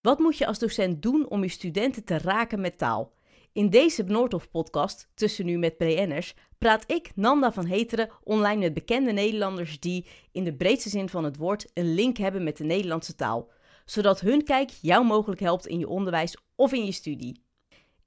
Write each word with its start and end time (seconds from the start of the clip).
Wat 0.00 0.18
moet 0.18 0.38
je 0.38 0.46
als 0.46 0.58
docent 0.58 1.02
doen 1.02 1.28
om 1.28 1.42
je 1.42 1.48
studenten 1.48 2.04
te 2.04 2.18
raken 2.18 2.60
met 2.60 2.78
taal? 2.78 3.12
In 3.52 3.70
deze 3.70 4.02
Noordhof-podcast, 4.02 5.08
Tussen 5.14 5.46
Nu 5.46 5.58
met 5.58 5.78
BN'ers, 5.78 6.34
praat 6.58 6.90
ik, 6.90 7.10
Nanda 7.14 7.52
van 7.52 7.66
Heteren, 7.66 8.10
online 8.24 8.60
met 8.60 8.74
bekende 8.74 9.12
Nederlanders 9.12 9.80
die, 9.80 10.06
in 10.32 10.44
de 10.44 10.54
breedste 10.54 10.88
zin 10.88 11.08
van 11.08 11.24
het 11.24 11.36
woord, 11.36 11.70
een 11.74 11.94
link 11.94 12.16
hebben 12.16 12.44
met 12.44 12.56
de 12.56 12.64
Nederlandse 12.64 13.14
taal. 13.14 13.50
Zodat 13.84 14.20
hun 14.20 14.44
kijk 14.44 14.70
jou 14.70 15.04
mogelijk 15.04 15.40
helpt 15.40 15.66
in 15.66 15.78
je 15.78 15.88
onderwijs 15.88 16.36
of 16.56 16.72
in 16.72 16.84
je 16.84 16.92
studie. 16.92 17.44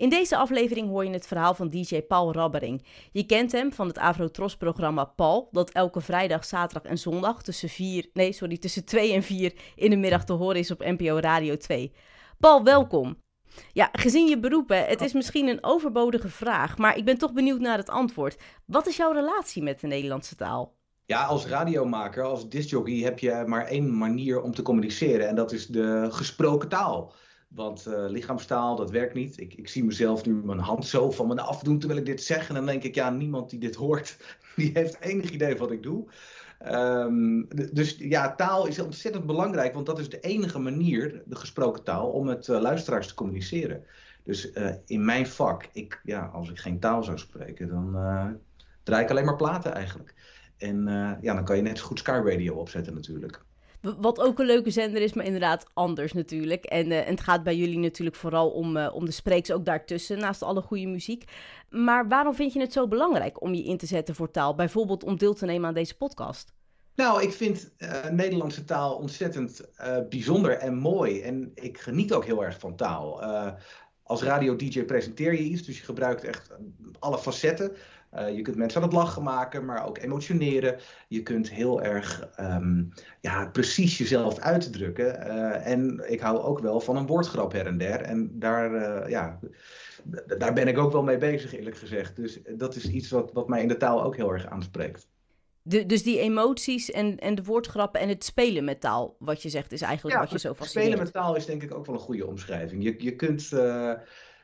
In 0.03 0.09
deze 0.09 0.37
aflevering 0.37 0.87
hoor 0.87 1.05
je 1.05 1.11
het 1.11 1.27
verhaal 1.27 1.53
van 1.53 1.69
DJ 1.69 2.01
Paul 2.01 2.33
Rabbering. 2.33 2.83
Je 3.11 3.25
kent 3.25 3.51
hem 3.51 3.73
van 3.73 3.87
het 3.87 3.97
Afro-Tros-programma 3.97 5.05
Paul, 5.05 5.49
dat 5.51 5.69
elke 5.69 6.01
vrijdag, 6.01 6.45
zaterdag 6.45 6.91
en 6.91 6.97
zondag 6.97 7.43
tussen, 7.43 7.69
4, 7.69 8.09
nee, 8.13 8.31
sorry, 8.31 8.57
tussen 8.57 8.85
2 8.85 9.13
en 9.13 9.23
4 9.23 9.53
in 9.75 9.89
de 9.89 9.95
middag 9.95 10.25
te 10.25 10.33
horen 10.33 10.59
is 10.59 10.71
op 10.71 10.79
NPO 10.79 11.17
Radio 11.19 11.57
2. 11.57 11.93
Paul, 12.39 12.63
welkom. 12.63 13.17
Ja, 13.73 13.89
gezien 13.91 14.27
je 14.27 14.39
beroepen, 14.39 14.85
het 14.85 15.01
is 15.01 15.13
misschien 15.13 15.47
een 15.47 15.63
overbodige 15.63 16.29
vraag, 16.29 16.77
maar 16.77 16.97
ik 16.97 17.05
ben 17.05 17.17
toch 17.17 17.33
benieuwd 17.33 17.59
naar 17.59 17.77
het 17.77 17.89
antwoord. 17.89 18.41
Wat 18.65 18.87
is 18.87 18.97
jouw 18.97 19.11
relatie 19.11 19.63
met 19.63 19.79
de 19.79 19.87
Nederlandse 19.87 20.35
taal? 20.35 20.75
Ja, 21.05 21.25
als 21.25 21.45
radiomaker, 21.45 22.23
als 22.23 22.49
discjockey 22.49 22.97
heb 22.97 23.19
je 23.19 23.43
maar 23.47 23.65
één 23.65 23.97
manier 23.97 24.41
om 24.41 24.53
te 24.53 24.61
communiceren 24.61 25.27
en 25.27 25.35
dat 25.35 25.51
is 25.51 25.67
de 25.67 26.07
gesproken 26.09 26.69
taal. 26.69 27.13
Want 27.55 27.85
uh, 27.87 28.05
lichaamstaal, 28.07 28.75
dat 28.75 28.91
werkt 28.91 29.13
niet. 29.13 29.39
Ik, 29.39 29.53
ik 29.53 29.67
zie 29.67 29.83
mezelf 29.83 30.25
nu 30.25 30.33
mijn 30.33 30.59
hand 30.59 30.85
zo 30.85 31.11
van 31.11 31.27
me 31.27 31.41
afdoen 31.41 31.79
terwijl 31.79 31.99
ik 31.99 32.05
dit 32.05 32.23
zeg. 32.23 32.49
En 32.49 32.55
dan 32.55 32.65
denk 32.65 32.83
ik, 32.83 32.95
ja, 32.95 33.09
niemand 33.09 33.49
die 33.49 33.59
dit 33.59 33.75
hoort, 33.75 34.17
die 34.55 34.71
heeft 34.73 34.99
enig 34.99 35.29
idee 35.29 35.57
wat 35.57 35.71
ik 35.71 35.83
doe. 35.83 36.05
Um, 36.67 37.47
dus 37.73 37.95
ja, 37.97 38.35
taal 38.35 38.67
is 38.67 38.79
ontzettend 38.79 39.25
belangrijk, 39.25 39.73
want 39.73 39.85
dat 39.85 39.99
is 39.99 40.09
de 40.09 40.19
enige 40.19 40.59
manier, 40.59 41.23
de 41.25 41.35
gesproken 41.35 41.83
taal, 41.83 42.09
om 42.09 42.25
met 42.25 42.47
uh, 42.47 42.61
luisteraars 42.61 43.07
te 43.07 43.13
communiceren. 43.13 43.83
Dus 44.23 44.51
uh, 44.51 44.73
in 44.85 45.05
mijn 45.05 45.27
vak, 45.27 45.69
ik, 45.73 46.01
ja, 46.03 46.25
als 46.25 46.49
ik 46.49 46.59
geen 46.59 46.79
taal 46.79 47.03
zou 47.03 47.17
spreken, 47.17 47.67
dan 47.67 47.91
draai 48.83 49.03
ik 49.03 49.09
alleen 49.09 49.25
maar 49.25 49.35
platen 49.35 49.73
eigenlijk. 49.73 50.13
En 50.57 50.85
ja, 51.21 51.33
dan 51.33 51.45
kan 51.45 51.55
je 51.55 51.61
net 51.61 51.77
zo 51.77 51.85
goed 51.85 51.99
Sky 51.99 52.21
Radio 52.23 52.55
opzetten 52.55 52.93
natuurlijk. 52.93 53.45
Wat 53.97 54.19
ook 54.19 54.39
een 54.39 54.45
leuke 54.45 54.71
zender 54.71 55.01
is, 55.01 55.13
maar 55.13 55.25
inderdaad 55.25 55.65
anders 55.73 56.13
natuurlijk. 56.13 56.65
En, 56.65 56.91
en 56.91 57.05
het 57.05 57.21
gaat 57.21 57.43
bij 57.43 57.55
jullie 57.55 57.77
natuurlijk 57.77 58.15
vooral 58.15 58.49
om, 58.49 58.77
uh, 58.77 58.95
om 58.95 59.05
de 59.05 59.11
spreeks 59.11 59.51
ook 59.51 59.65
daartussen, 59.65 60.19
naast 60.19 60.41
alle 60.41 60.61
goede 60.61 60.85
muziek. 60.85 61.23
Maar 61.69 62.07
waarom 62.07 62.35
vind 62.35 62.53
je 62.53 62.59
het 62.59 62.73
zo 62.73 62.87
belangrijk 62.87 63.41
om 63.41 63.53
je 63.53 63.63
in 63.63 63.77
te 63.77 63.85
zetten 63.85 64.15
voor 64.15 64.31
taal? 64.31 64.55
Bijvoorbeeld 64.55 65.03
om 65.03 65.17
deel 65.17 65.33
te 65.33 65.45
nemen 65.45 65.67
aan 65.67 65.73
deze 65.73 65.97
podcast? 65.97 66.53
Nou, 66.95 67.21
ik 67.21 67.31
vind 67.31 67.73
uh, 67.77 68.05
Nederlandse 68.09 68.63
taal 68.63 68.95
ontzettend 68.95 69.61
bijzonder 70.09 70.57
en 70.57 70.75
mooi. 70.75 71.21
En 71.21 71.51
ik 71.55 71.77
geniet 71.77 72.13
ook 72.13 72.25
heel 72.25 72.43
erg 72.43 72.59
van 72.59 72.75
taal. 72.75 73.21
Als 74.03 74.23
radio-dj 74.23 74.83
presenteer 74.83 75.31
je 75.31 75.43
iets, 75.43 75.63
dus 75.63 75.77
je 75.77 75.85
gebruikt 75.85 76.23
echt 76.23 76.49
alle 76.99 77.17
facetten. 77.17 77.71
Uh, 78.13 78.35
je 78.35 78.41
kunt 78.41 78.55
mensen 78.55 78.81
aan 78.81 78.87
het 78.87 78.97
lachen 78.97 79.23
maken, 79.23 79.65
maar 79.65 79.87
ook 79.87 79.97
emotioneren. 79.97 80.79
Je 81.07 81.23
kunt 81.23 81.49
heel 81.49 81.81
erg 81.81 82.29
um, 82.39 82.93
ja, 83.21 83.45
precies 83.45 83.97
jezelf 83.97 84.39
uitdrukken. 84.39 85.27
Uh, 85.27 85.67
en 85.67 86.03
ik 86.11 86.19
hou 86.19 86.39
ook 86.39 86.59
wel 86.59 86.79
van 86.79 86.95
een 86.95 87.07
woordgrap 87.07 87.51
her 87.51 87.65
en 87.65 87.77
der. 87.77 88.01
En 88.01 88.39
daar, 88.39 89.09
ja, 89.09 89.39
daar 90.37 90.53
ben 90.53 90.67
ik 90.67 90.77
ook 90.77 90.91
wel 90.91 91.03
mee 91.03 91.17
bezig, 91.17 91.53
eerlijk 91.53 91.77
gezegd. 91.77 92.15
Dus 92.15 92.41
dat 92.57 92.75
is 92.75 92.89
iets 92.89 93.09
wat, 93.09 93.31
wat 93.31 93.47
mij 93.47 93.61
in 93.61 93.67
de 93.67 93.77
taal 93.77 94.03
ook 94.03 94.15
heel 94.15 94.33
erg 94.33 94.45
aanspreekt. 94.45 95.07
De, 95.65 95.85
dus 95.85 96.03
die 96.03 96.19
emoties 96.19 96.91
en, 96.91 97.19
en 97.19 97.35
de 97.35 97.43
woordgrappen 97.43 98.01
en 98.01 98.09
het 98.09 98.23
spelen 98.23 98.63
met 98.63 98.81
taal, 98.81 99.15
wat 99.19 99.41
je 99.41 99.49
zegt, 99.49 99.71
is 99.71 99.81
eigenlijk 99.81 100.19
wat 100.19 100.29
je 100.29 100.39
zo 100.39 100.53
fascineert. 100.53 100.87
Spelen 100.87 101.03
met 101.03 101.13
taal 101.13 101.35
is 101.35 101.45
denk 101.45 101.63
ik 101.63 101.73
ook 101.73 101.85
wel 101.85 101.95
een 101.95 102.01
goede 102.01 102.27
omschrijving. 102.27 102.83
Je, 102.83 102.95
je 102.97 103.15
kunt 103.15 103.51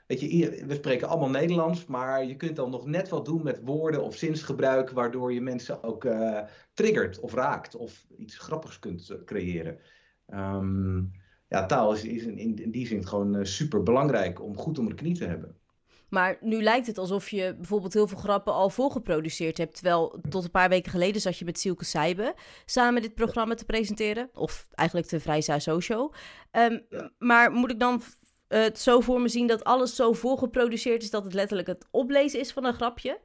Weet 0.10 0.20
je, 0.20 0.66
we 0.68 0.74
spreken 0.74 1.08
allemaal 1.08 1.30
Nederlands, 1.30 1.86
maar 1.86 2.26
je 2.26 2.36
kunt 2.36 2.56
dan 2.56 2.70
nog 2.70 2.86
net 2.86 3.10
wat 3.10 3.26
doen 3.26 3.44
met 3.44 3.62
woorden 3.64 4.04
of 4.04 4.16
zinsgebruik, 4.16 4.90
waardoor 4.90 5.34
je 5.34 5.42
mensen 5.42 5.84
ook 5.84 6.04
uh, 6.04 6.42
triggert 6.74 7.20
of 7.20 7.34
raakt 7.34 7.76
of 7.76 8.06
iets 8.18 8.38
grappigs 8.38 8.80
kunt 8.80 9.10
eh, 9.10 9.18
creëren. 9.26 9.80
Um, 10.28 11.12
ja, 11.48 11.66
taal 11.66 11.94
is, 11.94 12.04
is 12.04 12.24
in, 12.24 12.38
in, 12.38 12.72
die 12.72 12.88
zin 12.88 13.08
gewoon 13.08 13.36
uh, 13.36 13.44
super 13.44 13.84
belangrijk 13.84 14.44
om 14.44 14.58
goed 14.58 14.80
om 14.80 14.88
de 14.88 14.96
knie 14.96 15.18
te 15.18 15.26
hebben. 15.26 15.59
Maar 16.10 16.38
nu 16.42 16.64
lijkt 16.64 16.88
het 16.88 16.98
alsof 16.98 17.30
je 17.30 17.56
bijvoorbeeld 17.56 17.94
heel 17.94 18.08
veel 18.08 18.18
grappen 18.18 18.54
al 18.54 18.70
voorgeproduceerd 18.70 19.58
hebt. 19.58 19.74
Terwijl 19.74 20.22
tot 20.30 20.44
een 20.44 20.52
paar 20.52 20.70
weken 20.70 20.92
geleden 20.92 21.22
zat 21.22 21.38
je 21.38 21.46
met 21.46 21.60
Silke 21.60 21.86
Seibe 21.86 22.36
samen 22.66 23.02
dit 23.02 23.16
programma 23.16 23.56
te 23.56 23.66
presenteren. 23.66 24.30
Of 24.34 24.68
eigenlijk 24.76 25.10
de 25.10 25.20
Vrij 25.20 25.42
Zo 25.42 25.80
Show. 25.80 26.14
Um, 26.52 26.86
ja. 26.90 27.12
Maar 27.18 27.52
moet 27.52 27.72
ik 27.72 27.80
dan 27.80 28.02
het 28.48 28.80
zo 28.80 29.00
voor 29.00 29.22
me 29.22 29.28
zien 29.28 29.48
dat 29.48 29.64
alles 29.64 29.96
zo 29.96 30.14
voorgeproduceerd 30.14 31.04
is 31.04 31.10
dat 31.10 31.24
het 31.24 31.34
letterlijk 31.34 31.68
het 31.68 31.86
oplezen 31.92 32.40
is 32.40 32.52
van 32.52 32.66
een 32.66 32.74
grapje? 32.74 33.20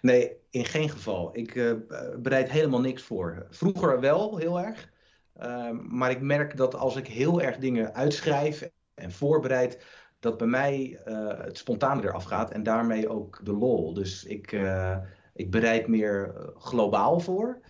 Nee, 0.00 0.36
in 0.50 0.64
geen 0.64 0.90
geval. 0.90 1.30
Ik 1.32 1.54
uh, 1.54 1.72
bereid 2.18 2.50
helemaal 2.50 2.80
niks 2.80 3.02
voor. 3.02 3.46
Vroeger 3.50 4.00
wel 4.00 4.36
heel 4.36 4.60
erg. 4.60 4.90
Uh, 5.40 5.70
maar 5.70 6.10
ik 6.10 6.20
merk 6.20 6.56
dat 6.56 6.74
als 6.74 6.96
ik 6.96 7.06
heel 7.06 7.40
erg 7.40 7.56
dingen 7.56 7.94
uitschrijf 7.94 8.70
en 8.94 9.12
voorbereid, 9.12 9.84
dat 10.20 10.36
bij 10.38 10.46
mij 10.46 11.00
uh, 11.06 11.44
het 11.44 11.58
spontane 11.58 12.02
eraf 12.02 12.24
gaat 12.24 12.50
en 12.50 12.62
daarmee 12.62 13.08
ook 13.08 13.40
de 13.44 13.52
lol. 13.52 13.94
Dus 13.94 14.24
ik, 14.24 14.52
uh, 14.52 14.96
ik 15.34 15.50
bereid 15.50 15.86
meer 15.86 16.34
globaal 16.54 17.20
voor. 17.20 17.60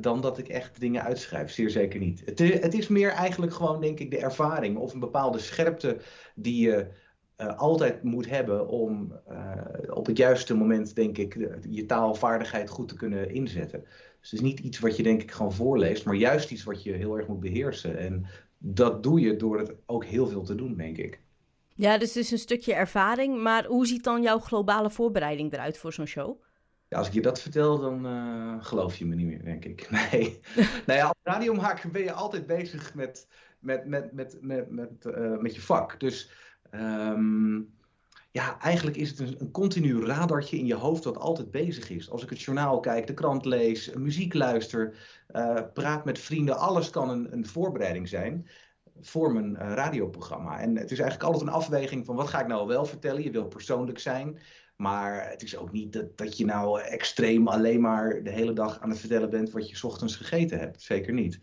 Dan 0.00 0.20
dat 0.20 0.38
ik 0.38 0.48
echt 0.48 0.80
dingen 0.80 1.02
uitschrijf. 1.02 1.50
Zeer 1.50 1.70
zeker 1.70 2.00
niet. 2.00 2.22
Het, 2.24 2.38
het, 2.38 2.74
is 2.74 2.88
meer 2.88 3.10
eigenlijk 3.10 3.52
gewoon, 3.52 3.80
denk 3.80 3.98
ik, 3.98 4.10
de 4.10 4.18
ervaring 4.18 4.76
of 4.76 4.92
een 4.92 5.00
bepaalde 5.00 5.38
scherpte 5.38 5.98
die 6.34 6.66
je 6.66 6.86
altijd 7.56 8.02
moet 8.02 8.28
hebben 8.28 8.68
om 8.68 9.12
op 9.90 10.06
het 10.06 10.16
juiste 10.16 10.54
moment, 10.56 10.94
denk 10.94 11.18
ik, 11.18 11.34
je 11.68 11.86
taalvaardigheid 11.86 12.70
goed 12.70 12.88
te 12.88 12.94
kunnen 12.94 13.30
inzetten. 13.30 13.84
Dus 14.20 14.30
het 14.30 14.32
is 14.32 14.40
niet 14.40 14.60
iets 14.60 14.78
wat 14.78 14.96
je, 14.96 15.02
denk 15.02 15.22
ik, 15.22 15.30
gewoon 15.30 15.52
voorleest, 15.52 16.04
maar 16.04 16.14
juist 16.14 16.50
iets 16.50 16.64
wat 16.64 16.82
je 16.82 16.92
heel 16.92 17.16
erg 17.16 17.26
moet 17.26 17.40
beheersen. 17.40 17.98
En 17.98 18.26
dat 18.58 19.02
doe 19.02 19.20
je 19.20 19.36
door 19.36 19.58
het 19.58 19.74
ook 19.86 20.04
heel 20.04 20.26
veel 20.26 20.42
te 20.42 20.54
doen, 20.54 20.76
denk 20.76 20.96
ik. 20.96 21.20
Ja, 21.78 21.98
dus 21.98 22.08
het 22.08 22.24
is 22.24 22.30
een 22.30 22.38
stukje 22.38 22.74
ervaring. 22.74 23.42
Maar 23.42 23.64
hoe 23.64 23.86
ziet 23.86 24.04
dan 24.04 24.22
jouw 24.22 24.38
globale 24.38 24.90
voorbereiding 24.90 25.52
eruit 25.52 25.78
voor 25.78 25.92
zo'n 25.92 26.06
show? 26.06 26.42
Ja, 26.88 26.98
als 26.98 27.06
ik 27.06 27.12
je 27.12 27.20
dat 27.20 27.40
vertel, 27.40 27.78
dan 27.78 28.06
uh, 28.06 28.64
geloof 28.64 28.96
je 28.96 29.06
me 29.06 29.14
niet 29.14 29.26
meer, 29.26 29.44
denk 29.44 29.64
ik. 29.64 29.90
Nee. 30.10 30.40
nou 30.86 30.98
ja, 30.98 31.04
als 31.04 31.18
radiomaker 31.22 31.90
ben 31.90 32.02
je 32.02 32.12
altijd 32.12 32.46
bezig 32.46 32.94
met, 32.94 33.28
met, 33.58 33.86
met, 33.86 34.12
met, 34.12 34.38
met, 34.40 34.70
met, 34.70 34.90
uh, 35.06 35.38
met 35.38 35.54
je 35.54 35.60
vak. 35.60 36.00
Dus 36.00 36.30
um, 36.70 37.76
ja, 38.30 38.60
eigenlijk 38.60 38.96
is 38.96 39.10
het 39.10 39.18
een, 39.18 39.34
een 39.38 39.50
continu 39.50 40.04
radartje 40.04 40.58
in 40.58 40.66
je 40.66 40.74
hoofd 40.74 41.02
dat 41.02 41.18
altijd 41.18 41.50
bezig 41.50 41.90
is. 41.90 42.10
Als 42.10 42.22
ik 42.22 42.30
het 42.30 42.40
journaal 42.40 42.80
kijk, 42.80 43.06
de 43.06 43.14
krant 43.14 43.44
lees, 43.44 43.92
muziek 43.94 44.34
luister, 44.34 44.96
uh, 45.30 45.60
praat 45.74 46.04
met 46.04 46.18
vrienden, 46.18 46.58
alles 46.58 46.90
kan 46.90 47.10
een, 47.10 47.32
een 47.32 47.46
voorbereiding 47.46 48.08
zijn 48.08 48.46
voor 49.00 49.32
mijn 49.32 49.50
uh, 49.50 49.72
radioprogramma. 49.74 50.60
En 50.60 50.76
het 50.76 50.90
is 50.90 50.98
eigenlijk 50.98 51.30
altijd 51.30 51.48
een 51.48 51.56
afweging 51.56 52.06
van 52.06 52.16
wat 52.16 52.28
ga 52.28 52.40
ik 52.40 52.46
nou 52.46 52.66
wel 52.66 52.84
vertellen. 52.84 53.22
Je 53.22 53.30
wil 53.30 53.46
persoonlijk 53.46 53.98
zijn. 53.98 54.38
Maar 54.76 55.30
het 55.30 55.42
is 55.42 55.56
ook 55.56 55.72
niet 55.72 55.92
dat, 55.92 56.18
dat 56.18 56.36
je 56.36 56.44
nou 56.44 56.80
extreem 56.80 57.48
alleen 57.48 57.80
maar 57.80 58.22
de 58.22 58.30
hele 58.30 58.52
dag 58.52 58.80
aan 58.80 58.90
het 58.90 58.98
vertellen 58.98 59.30
bent 59.30 59.50
wat 59.50 59.70
je 59.70 59.86
ochtends 59.86 60.16
gegeten 60.16 60.58
hebt. 60.58 60.82
Zeker 60.82 61.12
niet. 61.12 61.40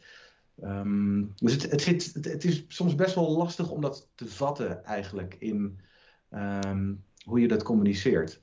Um, 0.63 1.33
dus 1.35 1.53
het, 1.53 1.71
het, 1.71 1.81
zit, 1.81 2.13
het, 2.13 2.25
het, 2.25 2.43
is 2.43 2.65
soms 2.67 2.95
best 2.95 3.15
wel 3.15 3.37
lastig 3.37 3.69
om 3.69 3.81
dat 3.81 4.09
te 4.15 4.27
vatten 4.27 4.83
eigenlijk 4.83 5.35
in 5.39 5.79
um, 6.31 7.03
hoe 7.25 7.39
je 7.39 7.47
dat 7.47 7.63
communiceert. 7.63 8.41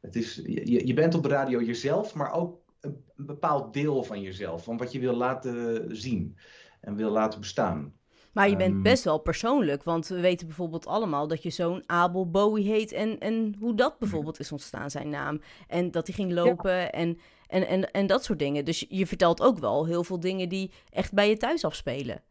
Het 0.00 0.16
is, 0.16 0.34
je, 0.44 0.86
je 0.86 0.94
bent 0.94 1.14
op 1.14 1.22
de 1.22 1.28
radio 1.28 1.62
jezelf, 1.62 2.14
maar 2.14 2.32
ook 2.32 2.60
een 2.80 3.02
bepaald 3.16 3.72
deel 3.72 4.02
van 4.02 4.20
jezelf. 4.20 4.64
Van 4.64 4.76
wat 4.76 4.92
je 4.92 4.98
wil 4.98 5.14
laten 5.14 5.96
zien 5.96 6.36
en 6.80 6.96
wil 6.96 7.10
laten 7.10 7.40
bestaan. 7.40 7.92
Maar 8.34 8.50
je 8.50 8.56
bent 8.56 8.72
ehm, 8.74 8.82
best 8.82 9.04
wel 9.04 9.18
persoonlijk, 9.18 9.82
want 9.82 10.06
we 10.06 10.20
weten 10.20 10.46
bijvoorbeeld 10.46 10.86
allemaal 10.86 11.28
dat 11.28 11.42
je 11.42 11.50
zoon 11.50 11.82
Abel 11.86 12.30
Bowie 12.30 12.68
heet 12.68 12.92
en, 12.92 13.18
en 13.18 13.56
hoe 13.60 13.74
dat 13.74 13.98
bijvoorbeeld 13.98 14.40
is 14.40 14.52
ontstaan, 14.52 14.90
zijn 14.90 15.08
naam. 15.08 15.40
En 15.68 15.90
dat 15.90 16.06
hij 16.06 16.16
ging 16.16 16.32
lopen 16.32 16.92
en, 16.92 17.18
en, 17.46 17.66
en, 17.66 17.90
en 17.90 18.06
dat 18.06 18.24
soort 18.24 18.38
dingen. 18.38 18.64
Dus 18.64 18.86
je 18.88 19.06
vertelt 19.06 19.40
ook 19.40 19.58
wel 19.58 19.86
heel 19.86 20.04
veel 20.04 20.20
dingen 20.20 20.48
die 20.48 20.70
echt 20.90 21.12
bij 21.12 21.28
je 21.28 21.36
thuis 21.36 21.64
afspelen. 21.64 22.22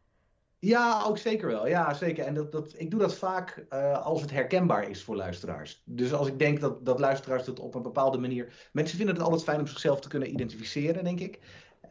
Ja, 0.60 1.04
ook 1.06 1.18
zeker 1.18 1.48
wel. 1.48 1.68
Ja, 1.68 1.94
zeker. 1.94 2.26
En 2.26 2.34
dat, 2.34 2.52
dat, 2.52 2.74
ik 2.78 2.92
doe 2.92 3.00
dat 3.00 3.16
vaak 3.16 3.66
uh, 3.70 4.06
als 4.06 4.22
het 4.22 4.32
herkenbaar 4.32 4.90
is 4.90 5.04
voor 5.04 5.16
luisteraars. 5.16 5.82
Dus 5.86 6.14
als 6.14 6.28
ik 6.28 6.40
denk 6.40 6.60
dat, 6.60 6.86
dat 6.86 7.00
luisteraars 7.00 7.46
het 7.46 7.60
op 7.60 7.76
een 7.76 7.82
bepaalde 7.82 8.18
manier. 8.18 8.70
Mensen 8.72 8.98
vinden 8.98 9.16
het 9.16 9.24
altijd 9.24 9.44
fijn 9.44 9.60
om 9.60 9.68
zichzelf 9.68 10.00
te 10.02 10.08
kunnen 10.08 10.30
identificeren, 10.30 11.04
denk 11.04 11.20
ik 11.20 11.40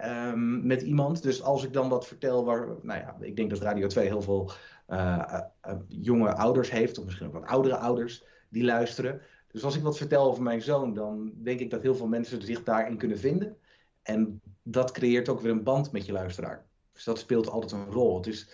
um, 0.05 0.67
met 0.67 0.83
iemand. 0.83 1.23
Dus 1.23 1.43
als 1.43 1.65
ik 1.65 1.73
dan 1.73 1.89
wat 1.89 2.07
vertel 2.07 2.45
waar, 2.45 2.67
nou 2.83 3.01
ja, 3.01 3.17
ik 3.21 3.37
denk 3.37 3.51
dat 3.51 3.61
Radio 3.61 3.87
2 3.87 4.07
heel 4.07 4.23
veel 4.23 4.51
uh, 4.89 5.41
uh, 5.67 5.75
jonge 5.89 6.35
ouders 6.35 6.71
heeft, 6.71 6.99
of 6.99 7.05
misschien 7.05 7.27
ook 7.27 7.33
wat 7.33 7.47
oudere 7.47 7.77
ouders 7.77 8.25
die 8.49 8.65
luisteren. 8.65 9.21
Dus 9.51 9.65
als 9.65 9.77
ik 9.77 9.83
wat 9.83 9.97
vertel 9.97 10.25
over 10.25 10.43
mijn 10.43 10.63
zoon, 10.63 10.95
dan 10.95 11.33
denk 11.35 11.61
ik 11.61 11.71
dat 11.71 11.83
heel 11.83 11.95
veel 11.95 12.07
mensen 12.07 12.43
zich 12.43 12.63
daarin 12.63 12.97
kunnen 12.97 13.19
vinden. 13.19 13.57
En 14.03 14.41
dat 14.63 14.91
creëert 14.91 15.29
ook 15.29 15.41
weer 15.41 15.51
een 15.51 15.63
band 15.63 15.93
met 15.93 16.07
je 16.07 16.13
luisteraar. 16.13 16.67
Dus 16.93 17.05
dat 17.05 17.19
speelt 17.19 17.49
altijd 17.49 17.73
een 17.73 17.93
rol. 17.93 18.17
Het 18.17 18.27
is, 18.27 18.51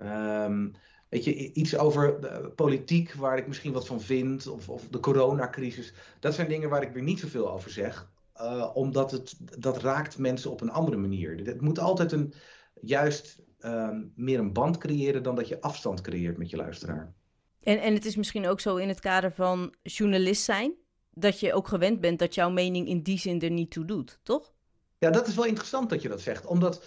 um, 0.00 0.74
weet 1.08 1.24
je, 1.24 1.52
iets 1.52 1.76
over 1.76 2.14
politiek 2.54 3.14
waar 3.14 3.38
ik 3.38 3.46
misschien 3.46 3.72
wat 3.72 3.86
van 3.86 4.00
vind, 4.00 4.46
of, 4.46 4.68
of 4.68 4.88
de 4.88 5.00
coronacrisis. 5.00 5.94
Dat 6.20 6.34
zijn 6.34 6.48
dingen 6.48 6.68
waar 6.68 6.82
ik 6.82 6.92
weer 6.92 7.02
niet 7.02 7.20
zoveel 7.20 7.50
over 7.52 7.70
zeg, 7.70 8.11
uh, 8.40 8.70
omdat 8.74 9.10
het, 9.10 9.34
dat 9.58 9.82
raakt 9.82 10.18
mensen 10.18 10.50
op 10.50 10.60
een 10.60 10.70
andere 10.70 10.96
manier. 10.96 11.46
Het 11.46 11.60
moet 11.60 11.78
altijd 11.78 12.12
een, 12.12 12.34
juist 12.80 13.42
uh, 13.60 13.88
meer 14.14 14.38
een 14.38 14.52
band 14.52 14.78
creëren 14.78 15.22
dan 15.22 15.34
dat 15.34 15.48
je 15.48 15.60
afstand 15.60 16.00
creëert 16.00 16.38
met 16.38 16.50
je 16.50 16.56
luisteraar. 16.56 17.14
En, 17.62 17.80
en 17.80 17.94
het 17.94 18.04
is 18.04 18.16
misschien 18.16 18.46
ook 18.46 18.60
zo 18.60 18.76
in 18.76 18.88
het 18.88 19.00
kader 19.00 19.32
van 19.32 19.74
journalist 19.82 20.42
zijn, 20.42 20.74
dat 21.10 21.40
je 21.40 21.52
ook 21.52 21.68
gewend 21.68 22.00
bent 22.00 22.18
dat 22.18 22.34
jouw 22.34 22.50
mening 22.50 22.88
in 22.88 23.02
die 23.02 23.18
zin 23.18 23.40
er 23.40 23.50
niet 23.50 23.70
toe 23.70 23.84
doet, 23.84 24.20
toch? 24.22 24.52
Ja, 24.98 25.10
dat 25.10 25.26
is 25.26 25.34
wel 25.34 25.44
interessant 25.44 25.90
dat 25.90 26.02
je 26.02 26.08
dat 26.08 26.20
zegt. 26.20 26.46
Omdat 26.46 26.84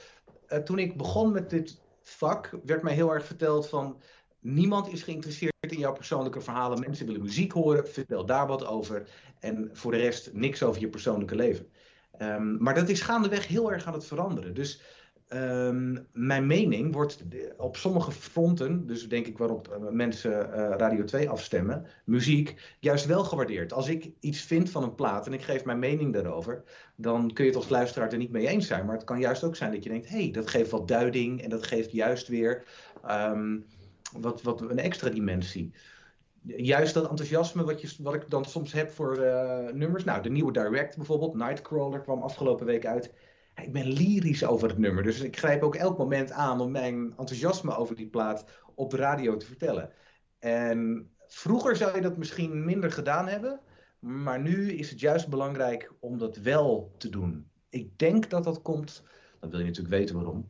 uh, 0.49 0.57
toen 0.57 0.79
ik 0.79 0.97
begon 0.97 1.31
met 1.31 1.49
dit 1.49 1.81
vak, 2.01 2.57
werd 2.63 2.83
mij 2.83 2.93
heel 2.93 3.13
erg 3.13 3.25
verteld 3.25 3.67
van 3.69 4.01
niemand 4.45 4.91
is 4.91 5.03
geïnteresseerd 5.03 5.53
in 5.59 5.79
jouw 5.79 5.93
persoonlijke 5.93 6.41
verhalen. 6.41 6.79
Mensen 6.79 7.05
willen 7.05 7.21
muziek 7.21 7.51
horen, 7.51 7.87
vertel 7.87 8.25
daar 8.25 8.47
wat 8.47 8.65
over. 8.65 9.07
En 9.39 9.69
voor 9.73 9.91
de 9.91 9.97
rest 9.97 10.33
niks 10.33 10.63
over 10.63 10.81
je 10.81 10.89
persoonlijke 10.89 11.35
leven. 11.35 11.67
Um, 12.19 12.57
maar 12.59 12.73
dat 12.73 12.89
is 12.89 13.01
gaandeweg 13.01 13.47
heel 13.47 13.71
erg 13.71 13.85
aan 13.85 13.93
het 13.93 14.05
veranderen. 14.05 14.53
Dus 14.53 14.81
um, 15.33 16.07
mijn 16.11 16.47
mening 16.47 16.93
wordt 16.93 17.23
op 17.57 17.77
sommige 17.77 18.11
fronten, 18.11 18.87
dus 18.87 19.09
denk 19.09 19.27
ik 19.27 19.37
waarop 19.37 19.67
uh, 19.67 19.89
mensen 19.89 20.31
uh, 20.31 20.73
Radio 20.77 21.03
2 21.03 21.29
afstemmen, 21.29 21.85
muziek, 22.05 22.75
juist 22.79 23.05
wel 23.05 23.23
gewaardeerd. 23.23 23.73
Als 23.73 23.87
ik 23.87 24.11
iets 24.19 24.41
vind 24.41 24.69
van 24.69 24.83
een 24.83 24.95
plaat 24.95 25.27
en 25.27 25.33
ik 25.33 25.41
geef 25.41 25.65
mijn 25.65 25.79
mening 25.79 26.13
daarover, 26.13 26.63
dan 26.95 27.33
kun 27.33 27.43
je 27.43 27.49
het 27.49 27.59
als 27.59 27.69
luisteraar 27.69 28.11
er 28.11 28.17
niet 28.17 28.31
mee 28.31 28.47
eens 28.47 28.67
zijn. 28.67 28.85
Maar 28.85 28.95
het 28.95 29.03
kan 29.03 29.19
juist 29.19 29.43
ook 29.43 29.55
zijn 29.55 29.71
dat 29.71 29.83
je 29.83 29.89
denkt, 29.89 30.09
hé, 30.09 30.21
hey, 30.21 30.31
dat 30.31 30.49
geeft 30.49 30.71
wat 30.71 30.87
duiding 30.87 31.41
en 31.41 31.49
dat 31.49 31.67
geeft 31.67 31.91
juist 31.91 32.27
weer 32.27 32.63
um, 33.09 33.65
wat, 34.13 34.41
wat 34.41 34.61
een 34.61 34.79
extra 34.79 35.09
dimensie 35.09 35.73
juist 36.45 36.93
dat 36.93 37.09
enthousiasme 37.09 37.63
wat, 37.63 37.81
je, 37.81 38.03
wat 38.03 38.13
ik 38.13 38.29
dan 38.29 38.45
soms 38.45 38.71
heb 38.71 38.91
voor 38.91 39.19
uh, 39.19 39.69
nummers. 39.71 40.03
Nou, 40.03 40.21
de 40.21 40.29
nieuwe 40.29 40.51
Direct 40.51 40.95
bijvoorbeeld, 40.95 41.35
Nightcrawler 41.35 42.01
kwam 42.01 42.21
afgelopen 42.21 42.65
week 42.65 42.85
uit. 42.85 43.13
Ik 43.55 43.71
ben 43.71 43.87
lyrisch 43.87 44.45
over 44.45 44.69
het 44.69 44.77
nummer, 44.77 45.03
dus 45.03 45.19
ik 45.19 45.37
grijp 45.37 45.63
ook 45.63 45.75
elk 45.75 45.97
moment 45.97 46.31
aan 46.31 46.61
om 46.61 46.71
mijn 46.71 47.13
enthousiasme 47.17 47.75
over 47.75 47.95
die 47.95 48.07
plaat 48.07 48.45
op 48.75 48.89
de 48.91 48.97
radio 48.97 49.37
te 49.37 49.45
vertellen. 49.45 49.91
En 50.39 51.09
vroeger 51.27 51.75
zou 51.75 51.95
je 51.95 52.01
dat 52.01 52.17
misschien 52.17 52.65
minder 52.65 52.91
gedaan 52.91 53.27
hebben, 53.27 53.59
maar 53.99 54.41
nu 54.41 54.71
is 54.71 54.89
het 54.89 54.99
juist 54.99 55.27
belangrijk 55.27 55.91
om 55.99 56.17
dat 56.17 56.37
wel 56.37 56.93
te 56.97 57.09
doen. 57.09 57.49
Ik 57.69 57.99
denk 57.99 58.29
dat 58.29 58.43
dat 58.43 58.61
komt, 58.61 59.03
dan 59.39 59.49
wil 59.49 59.59
je 59.59 59.65
natuurlijk 59.65 59.95
weten 59.95 60.15
waarom 60.15 60.47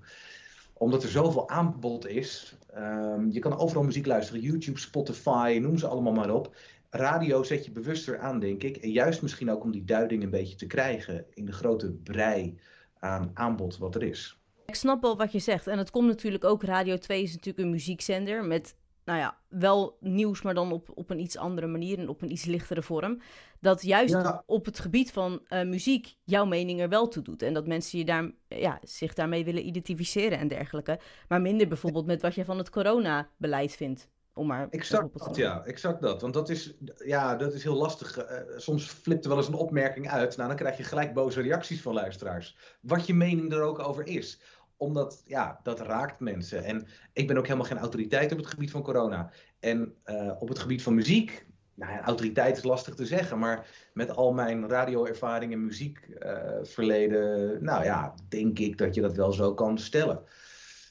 omdat 0.78 1.04
er 1.04 1.10
zoveel 1.10 1.50
aanbod 1.50 2.08
is. 2.08 2.58
Um, 2.78 3.32
je 3.32 3.40
kan 3.40 3.58
overal 3.58 3.84
muziek 3.84 4.06
luisteren. 4.06 4.42
YouTube, 4.42 4.80
Spotify, 4.80 5.58
noem 5.62 5.78
ze 5.78 5.88
allemaal 5.88 6.14
maar 6.14 6.34
op. 6.34 6.56
Radio 6.90 7.44
zet 7.44 7.66
je 7.66 7.72
bewuster 7.72 8.20
aan, 8.20 8.40
denk 8.40 8.64
ik. 8.64 8.78
En 8.78 8.92
juist 8.92 9.22
misschien 9.22 9.52
ook 9.52 9.64
om 9.64 9.72
die 9.72 9.86
duiding 9.86 10.24
een 10.24 10.30
beetje 10.30 10.56
te 10.56 10.68
krijgen 10.68 11.26
in 11.34 11.46
de 11.46 11.52
grote 11.52 11.92
brei 11.92 12.60
aan 13.00 13.32
aanbod 13.34 13.78
wat 13.78 13.96
er 13.96 14.04
is. 14.04 14.40
Ik 14.66 14.76
snap 14.76 15.02
wel 15.02 15.18
wat 15.18 15.32
je 15.32 15.40
zegt. 15.40 15.68
En 15.68 15.78
het 15.78 15.92
komt 15.92 16.08
natuurlijk 16.08 16.44
ook. 16.44 16.64
Radio 16.64 16.98
2 16.98 17.22
is 17.22 17.32
natuurlijk 17.32 17.66
een 17.66 17.72
muziekzender 17.72 18.46
met 18.46 18.76
nou 19.06 19.20
ja, 19.20 19.38
wel 19.48 19.98
nieuws, 20.00 20.42
maar 20.42 20.54
dan 20.54 20.72
op, 20.72 20.90
op 20.94 21.10
een 21.10 21.20
iets 21.20 21.38
andere 21.38 21.68
manier 21.68 22.00
en 22.00 22.10
op 22.10 22.22
een 22.22 22.32
iets 22.32 22.46
lichtere 22.46 22.82
vorm. 22.82 23.22
Dat 23.60 23.82
juist 23.82 24.44
op 24.46 24.66
het 24.66 24.80
gebied 24.80 25.12
van 25.12 25.42
uh, 25.50 25.64
muziek 25.64 26.16
jouw 26.24 26.46
mening 26.46 26.82
er 26.82 26.90
wel 26.90 27.08
toe 27.08 27.24
doet. 27.24 27.42
En 27.42 27.54
dat 27.54 27.68
mensen 27.68 28.00
je 28.00 28.06
daar, 28.06 28.32
ja, 28.48 28.80
zich 28.84 29.14
daarmee 29.14 29.46
willen 29.46 29.68
identificeren 29.68 30.38
en 30.38 30.48
dergelijke. 30.48 31.00
Maar 31.28 31.42
minder 31.42 31.68
bijvoorbeeld 31.68 32.06
met 32.06 32.22
wat 32.22 32.36
je 32.36 32.46
van 32.46 32.58
het 32.58 32.70
coronabeleid 32.70 33.76
vindt. 33.76 34.10
Om 34.34 34.48
maar 34.48 34.68
exact 34.70 35.20
dat, 35.20 35.36
ja, 35.36 35.64
exact 35.66 36.02
dat. 36.02 36.22
Want 36.22 36.34
dat 36.34 36.50
is, 36.50 36.74
ja, 37.06 37.36
dat 37.36 37.54
is 37.54 37.64
heel 37.64 37.76
lastig. 37.76 38.18
Uh, 38.18 38.58
soms 38.58 38.86
flipt 38.86 39.24
er 39.24 39.30
wel 39.30 39.38
eens 39.38 39.48
een 39.48 39.54
opmerking 39.54 40.10
uit. 40.10 40.38
Nou, 40.38 40.48
dan 40.48 40.58
krijg 40.58 40.78
je 40.78 40.84
gelijk 40.84 41.14
boze 41.14 41.42
reacties 41.42 41.82
van 41.82 41.94
luisteraars. 41.94 42.58
Wat 42.82 43.08
je 43.08 43.14
mening 43.14 43.54
er 43.54 43.62
ook 43.62 43.80
over 43.80 44.08
is 44.08 44.42
omdat, 44.86 45.24
ja, 45.26 45.60
dat 45.64 45.80
raakt 45.80 46.20
mensen. 46.20 46.64
En 46.64 46.88
ik 47.14 47.28
ben 47.28 47.38
ook 47.38 47.46
helemaal 47.46 47.68
geen 47.68 47.78
autoriteit 47.78 48.32
op 48.32 48.38
het 48.38 48.48
gebied 48.48 48.72
van 48.72 48.82
corona. 48.82 49.32
En 49.60 49.96
uh, 50.06 50.32
op 50.40 50.48
het 50.48 50.60
gebied 50.60 50.82
van 50.82 50.94
muziek, 50.94 51.46
nou 51.74 51.92
ja, 51.92 52.04
autoriteit 52.04 52.58
is 52.58 52.64
lastig 52.64 52.96
te 52.96 53.06
zeggen, 53.06 53.40
maar 53.40 53.68
met 53.94 54.16
al 54.16 54.34
mijn 54.34 54.70
radioervaring 54.70 55.52
en 55.52 55.66
muziekverleden, 55.66 57.54
uh, 57.54 57.62
nou 57.62 57.84
ja, 57.84 58.16
denk 58.30 58.60
ik 58.60 58.78
dat 58.78 58.96
je 58.96 59.02
dat 59.02 59.16
wel 59.16 59.32
zo 59.32 59.54
kan 59.54 59.78
stellen. 59.78 60.24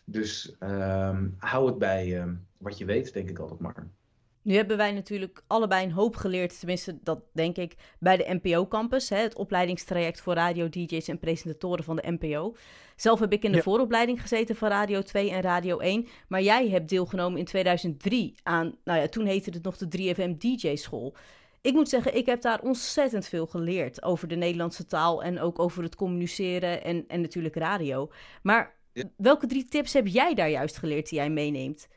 Dus 0.05 0.57
uh, 0.61 1.19
hou 1.37 1.67
het 1.67 1.79
bij 1.79 2.21
ehm, 2.21 2.35
wat 2.59 2.79
je 2.79 2.85
weet, 2.85 3.13
denk 3.13 3.31
ik 3.31 3.39
altijd 3.39 3.61
maar. 3.61 3.89
Nu 4.45 4.55
hebben 4.55 4.77
wij 4.77 4.93
natuurlijk 4.93 5.43
allebei 5.47 5.85
een 5.85 5.93
hoop 5.93 6.17
geleerd, 6.17 6.59
tenminste 6.59 6.99
dat 7.03 7.21
denk 7.33 7.57
ik, 7.57 7.75
bij 7.99 8.17
de 8.17 8.39
NPO-campus. 8.43 9.09
Het 9.09 9.35
opleidingstraject 9.35 10.21
voor 10.21 10.35
radio-dj's 10.35 11.09
en 11.09 11.19
presentatoren 11.19 11.85
van 11.85 11.97
de 11.97 12.17
NPO. 12.21 12.57
Zelf 12.97 13.21
heb 13.21 13.33
ik 13.33 13.43
in 13.43 13.53
de 13.53 13.63
vooropleiding 13.63 14.21
gezeten 14.21 14.57
van 14.57 14.69
Radio 14.69 15.03
2 15.03 15.31
en 15.31 15.41
Radio 15.41 15.79
1. 15.79 16.07
Maar 16.29 16.43
jij 16.43 16.69
hebt 16.69 16.89
deelgenomen 16.89 17.39
in 17.39 17.45
2003 17.45 18.35
aan, 18.43 18.75
nou 18.85 19.01
ja, 19.01 19.09
toen 19.09 19.27
heette 19.27 19.51
het 19.51 19.63
nog 19.63 19.77
de 19.77 20.15
3FM 20.15 20.37
DJ-school. 20.39 21.17
Ik 21.61 21.73
moet 21.73 21.89
zeggen, 21.89 22.17
ik 22.17 22.27
heb 22.27 22.41
daar 22.41 22.63
ontzettend 22.63 23.27
veel 23.27 23.47
geleerd 23.47 24.03
over 24.03 24.29
de 24.29 24.37
Nederlandse 24.37 24.87
taal 24.87 25.23
en 25.23 25.41
ook 25.41 25.59
over 25.59 25.83
het 25.83 25.97
communiceren 25.97 26.85
en, 26.85 27.05
en 27.09 27.21
natuurlijk 27.21 27.57
radio. 27.57 28.11
Maar 28.43 28.77
welke 29.17 29.47
drie 29.47 29.65
tips 29.65 29.93
heb 29.93 30.07
jij 30.07 30.35
daar 30.35 30.51
juist 30.51 30.77
geleerd 30.77 31.09
die 31.09 31.19
jij 31.19 31.31
meeneemt? 31.31 31.89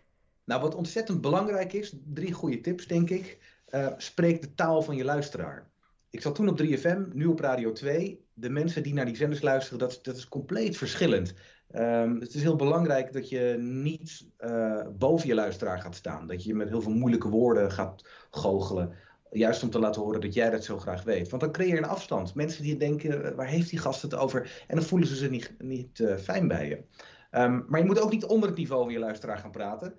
Nou, 0.47 0.61
wat 0.61 0.75
ontzettend 0.75 1.21
belangrijk 1.21 1.73
is, 1.73 1.95
drie 2.05 2.33
goede 2.33 2.61
tips 2.61 2.87
denk 2.87 3.09
ik. 3.09 3.37
Uh, 3.69 3.87
spreek 3.97 4.41
de 4.41 4.53
taal 4.53 4.81
van 4.81 4.95
je 4.95 5.03
luisteraar. 5.03 5.69
Ik 6.09 6.21
zat 6.21 6.35
toen 6.35 6.49
op 6.49 6.61
3FM, 6.61 7.13
nu 7.13 7.25
op 7.25 7.39
Radio 7.39 7.71
2. 7.71 8.25
De 8.33 8.49
mensen 8.49 8.83
die 8.83 8.93
naar 8.93 9.05
die 9.05 9.15
zenders 9.15 9.41
luisteren, 9.41 9.79
dat, 9.79 9.99
dat 10.01 10.17
is 10.17 10.27
compleet 10.27 10.77
verschillend. 10.77 11.33
Um, 11.75 12.19
het 12.19 12.33
is 12.33 12.41
heel 12.41 12.55
belangrijk 12.55 13.13
dat 13.13 13.29
je 13.29 13.55
niet 13.59 14.27
uh, 14.39 14.87
boven 14.97 15.27
je 15.27 15.33
luisteraar 15.33 15.79
gaat 15.79 15.95
staan. 15.95 16.27
Dat 16.27 16.43
je 16.43 16.55
met 16.55 16.69
heel 16.69 16.81
veel 16.81 16.93
moeilijke 16.93 17.29
woorden 17.29 17.71
gaat 17.71 18.07
goochelen. 18.31 18.93
Juist 19.31 19.63
om 19.63 19.69
te 19.69 19.79
laten 19.79 20.01
horen 20.01 20.21
dat 20.21 20.33
jij 20.33 20.49
dat 20.49 20.63
zo 20.63 20.77
graag 20.77 21.03
weet. 21.03 21.29
Want 21.29 21.41
dan 21.41 21.51
creëer 21.51 21.73
je 21.73 21.77
een 21.77 21.85
afstand. 21.85 22.35
Mensen 22.35 22.63
die 22.63 22.77
denken, 22.77 23.25
eh, 23.25 23.35
waar 23.35 23.47
heeft 23.47 23.69
die 23.69 23.79
gast 23.79 24.01
het 24.01 24.15
over? 24.15 24.63
En 24.67 24.75
dan 24.75 24.85
voelen 24.85 25.07
ze 25.07 25.15
zich 25.15 25.29
niet, 25.29 25.53
niet 25.57 26.03
fijn 26.19 26.47
bij 26.47 26.67
je. 26.67 26.83
Um, 27.31 27.65
maar 27.67 27.79
je 27.79 27.85
moet 27.85 27.99
ook 27.99 28.11
niet 28.11 28.25
onder 28.25 28.49
het 28.49 28.57
niveau 28.57 28.83
van 28.83 28.93
je 28.93 28.99
luisteraar 28.99 29.37
gaan 29.37 29.51
praten. 29.51 29.93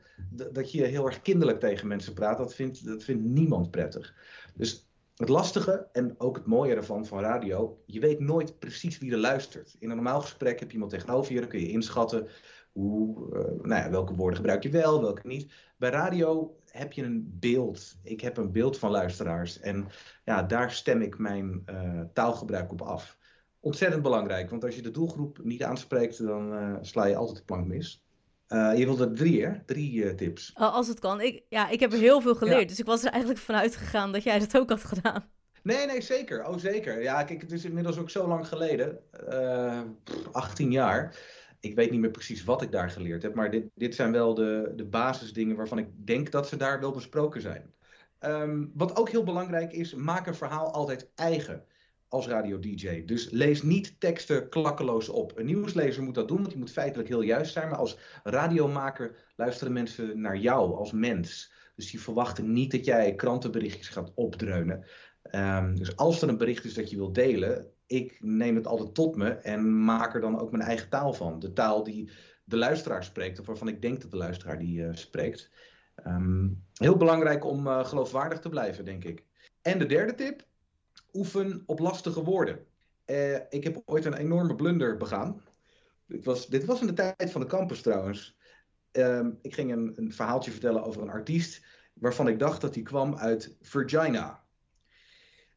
Dat 0.52 0.72
je 0.72 0.84
heel 0.84 1.06
erg 1.06 1.22
kinderlijk 1.22 1.60
tegen 1.60 1.88
mensen 1.88 2.14
praat, 2.14 2.38
dat 2.38 2.54
vindt, 2.54 2.86
dat 2.86 3.04
vindt 3.04 3.22
niemand 3.22 3.70
prettig. 3.70 4.14
Dus 4.54 4.88
het 5.16 5.28
lastige 5.28 5.88
en 5.92 6.14
ook 6.18 6.36
het 6.36 6.46
mooie 6.46 6.74
ervan 6.74 7.06
van 7.06 7.20
radio, 7.20 7.82
je 7.86 8.00
weet 8.00 8.20
nooit 8.20 8.58
precies 8.58 8.98
wie 8.98 9.12
er 9.12 9.18
luistert. 9.18 9.76
In 9.78 9.90
een 9.90 9.96
normaal 9.96 10.20
gesprek 10.20 10.58
heb 10.58 10.68
je 10.68 10.74
iemand 10.74 10.92
tegenover 10.92 11.32
je, 11.32 11.40
dan 11.40 11.48
kun 11.48 11.60
je 11.60 11.70
inschatten 11.70 12.28
hoe, 12.72 13.28
uh, 13.32 13.64
nou 13.66 13.82
ja, 13.82 13.90
welke 13.90 14.14
woorden 14.14 14.36
gebruik 14.36 14.62
je 14.62 14.70
wel, 14.70 15.00
welke 15.00 15.26
niet. 15.26 15.52
Bij 15.76 15.90
radio 15.90 16.56
heb 16.64 16.92
je 16.92 17.02
een 17.02 17.36
beeld. 17.40 17.96
Ik 18.02 18.20
heb 18.20 18.36
een 18.36 18.52
beeld 18.52 18.78
van 18.78 18.90
luisteraars 18.90 19.60
en 19.60 19.86
ja, 20.24 20.42
daar 20.42 20.70
stem 20.70 21.00
ik 21.00 21.18
mijn 21.18 21.62
uh, 21.70 22.00
taalgebruik 22.12 22.72
op 22.72 22.82
af 22.82 23.17
ontzettend 23.60 24.02
belangrijk. 24.02 24.50
Want 24.50 24.64
als 24.64 24.74
je 24.74 24.82
de 24.82 24.90
doelgroep 24.90 25.40
niet 25.42 25.62
aanspreekt, 25.62 26.24
dan 26.26 26.52
uh, 26.52 26.76
sla 26.80 27.06
je 27.06 27.16
altijd 27.16 27.38
de 27.38 27.44
plank 27.44 27.66
mis. 27.66 28.02
Uh, 28.48 28.78
je 28.78 28.84
wilde 28.84 29.10
drie, 29.10 29.44
hè? 29.44 29.52
Drie 29.66 29.92
uh, 29.92 30.10
tips. 30.10 30.50
Als 30.54 30.88
het 30.88 30.98
kan. 30.98 31.20
Ik, 31.20 31.42
ja, 31.48 31.68
ik 31.68 31.80
heb 31.80 31.92
er 31.92 31.98
heel 31.98 32.20
veel 32.20 32.34
geleerd. 32.34 32.60
Ja. 32.60 32.66
Dus 32.66 32.78
ik 32.78 32.86
was 32.86 33.04
er 33.04 33.10
eigenlijk 33.10 33.40
vanuit 33.40 33.76
gegaan 33.76 34.12
dat 34.12 34.22
jij 34.22 34.38
dat 34.38 34.56
ook 34.58 34.68
had 34.68 34.84
gedaan. 34.84 35.24
Nee, 35.62 35.86
nee, 35.86 36.00
zeker. 36.00 36.46
Oh, 36.46 36.56
zeker. 36.56 37.02
Ja, 37.02 37.22
kijk, 37.22 37.40
het 37.40 37.52
is 37.52 37.64
inmiddels 37.64 37.98
ook 37.98 38.10
zo 38.10 38.28
lang 38.28 38.48
geleden. 38.48 38.98
Uh, 39.30 39.80
18 40.32 40.70
jaar. 40.70 41.16
Ik 41.60 41.74
weet 41.74 41.90
niet 41.90 42.00
meer 42.00 42.10
precies 42.10 42.44
wat 42.44 42.62
ik 42.62 42.72
daar 42.72 42.90
geleerd 42.90 43.22
heb. 43.22 43.34
Maar 43.34 43.50
dit, 43.50 43.64
dit 43.74 43.94
zijn 43.94 44.12
wel 44.12 44.34
de, 44.34 44.72
de 44.76 44.84
basisdingen 44.84 45.56
waarvan 45.56 45.78
ik 45.78 45.88
denk 45.94 46.30
dat 46.30 46.48
ze 46.48 46.56
daar 46.56 46.80
wel 46.80 46.92
besproken 46.92 47.40
zijn. 47.40 47.72
Um, 48.20 48.70
wat 48.74 48.96
ook 48.96 49.10
heel 49.10 49.24
belangrijk 49.24 49.72
is, 49.72 49.94
maak 49.94 50.26
een 50.26 50.34
verhaal 50.34 50.72
altijd 50.72 51.10
eigen 51.14 51.64
als 52.08 52.26
radio-dj. 52.26 53.04
Dus 53.04 53.30
lees 53.30 53.62
niet 53.62 54.00
teksten 54.00 54.48
klakkeloos 54.48 55.08
op. 55.08 55.38
Een 55.38 55.46
nieuwslezer 55.46 56.02
moet 56.02 56.14
dat 56.14 56.28
doen, 56.28 56.36
want 56.36 56.48
die 56.48 56.58
moet 56.58 56.70
feitelijk 56.70 57.08
heel 57.08 57.22
juist 57.22 57.52
zijn. 57.52 57.68
Maar 57.68 57.78
als 57.78 57.98
radiomaker 58.22 59.16
luisteren 59.36 59.72
mensen 59.72 60.20
naar 60.20 60.36
jou 60.36 60.74
als 60.74 60.92
mens. 60.92 61.52
Dus 61.74 61.90
die 61.90 62.00
verwachten 62.00 62.52
niet 62.52 62.70
dat 62.70 62.84
jij 62.84 63.14
krantenberichtjes 63.14 63.88
gaat 63.88 64.12
opdreunen. 64.14 64.84
Um, 65.32 65.76
dus 65.76 65.96
als 65.96 66.22
er 66.22 66.28
een 66.28 66.36
bericht 66.36 66.64
is 66.64 66.74
dat 66.74 66.90
je 66.90 66.96
wilt 66.96 67.14
delen, 67.14 67.70
ik 67.86 68.18
neem 68.20 68.54
het 68.54 68.66
altijd 68.66 68.94
tot 68.94 69.16
me 69.16 69.28
en 69.28 69.84
maak 69.84 70.14
er 70.14 70.20
dan 70.20 70.38
ook 70.38 70.50
mijn 70.50 70.62
eigen 70.62 70.88
taal 70.88 71.12
van. 71.12 71.38
De 71.38 71.52
taal 71.52 71.84
die 71.84 72.10
de 72.44 72.56
luisteraar 72.56 73.04
spreekt, 73.04 73.40
of 73.40 73.46
waarvan 73.46 73.68
ik 73.68 73.82
denk 73.82 74.00
dat 74.00 74.10
de 74.10 74.16
luisteraar 74.16 74.58
die 74.58 74.80
uh, 74.80 74.88
spreekt. 74.92 75.50
Um, 76.06 76.64
heel 76.72 76.96
belangrijk 76.96 77.44
om 77.44 77.66
uh, 77.66 77.84
geloofwaardig 77.84 78.38
te 78.38 78.48
blijven, 78.48 78.84
denk 78.84 79.04
ik. 79.04 79.24
En 79.62 79.78
de 79.78 79.86
derde 79.86 80.14
tip, 80.14 80.46
oefen 81.12 81.62
op 81.66 81.78
lastige 81.78 82.24
woorden. 82.24 82.66
Uh, 83.06 83.34
ik 83.34 83.64
heb 83.64 83.82
ooit 83.84 84.04
een 84.04 84.14
enorme 84.14 84.54
blunder 84.54 84.96
begaan. 84.96 85.42
Dit 86.06 86.24
was, 86.24 86.46
dit 86.46 86.64
was 86.64 86.80
in 86.80 86.86
de 86.86 86.92
tijd 86.92 87.30
van 87.30 87.40
de 87.40 87.46
campus 87.46 87.82
trouwens. 87.82 88.36
ehm, 88.90 89.30
ik 89.42 89.54
ging 89.54 89.72
een, 89.72 89.92
een 89.96 90.12
verhaaltje 90.12 90.50
vertellen 90.50 90.84
over 90.84 91.02
een 91.02 91.10
artiest 91.10 91.64
waarvan 91.92 92.28
ik 92.28 92.38
dacht 92.38 92.60
dat 92.60 92.74
hij 92.74 92.82
kwam 92.82 93.16
uit 93.16 93.56
Virginia. 93.60 94.44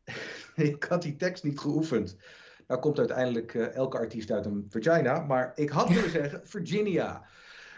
ik 0.56 0.84
had 0.84 1.02
die 1.02 1.16
tekst 1.16 1.44
niet 1.44 1.60
geoefend. 1.60 2.18
Nou 2.68 2.80
komt 2.80 3.00
uiteindelijk 3.00 3.54
uh, 3.54 3.76
elke 3.76 3.98
artiest 3.98 4.32
uit 4.32 4.46
een 4.46 4.66
Virginia, 4.70 5.20
maar 5.20 5.52
ik 5.56 5.70
had 5.70 5.90
willen 5.94 6.10
zeggen 6.10 6.48
Virginia. 6.48 7.26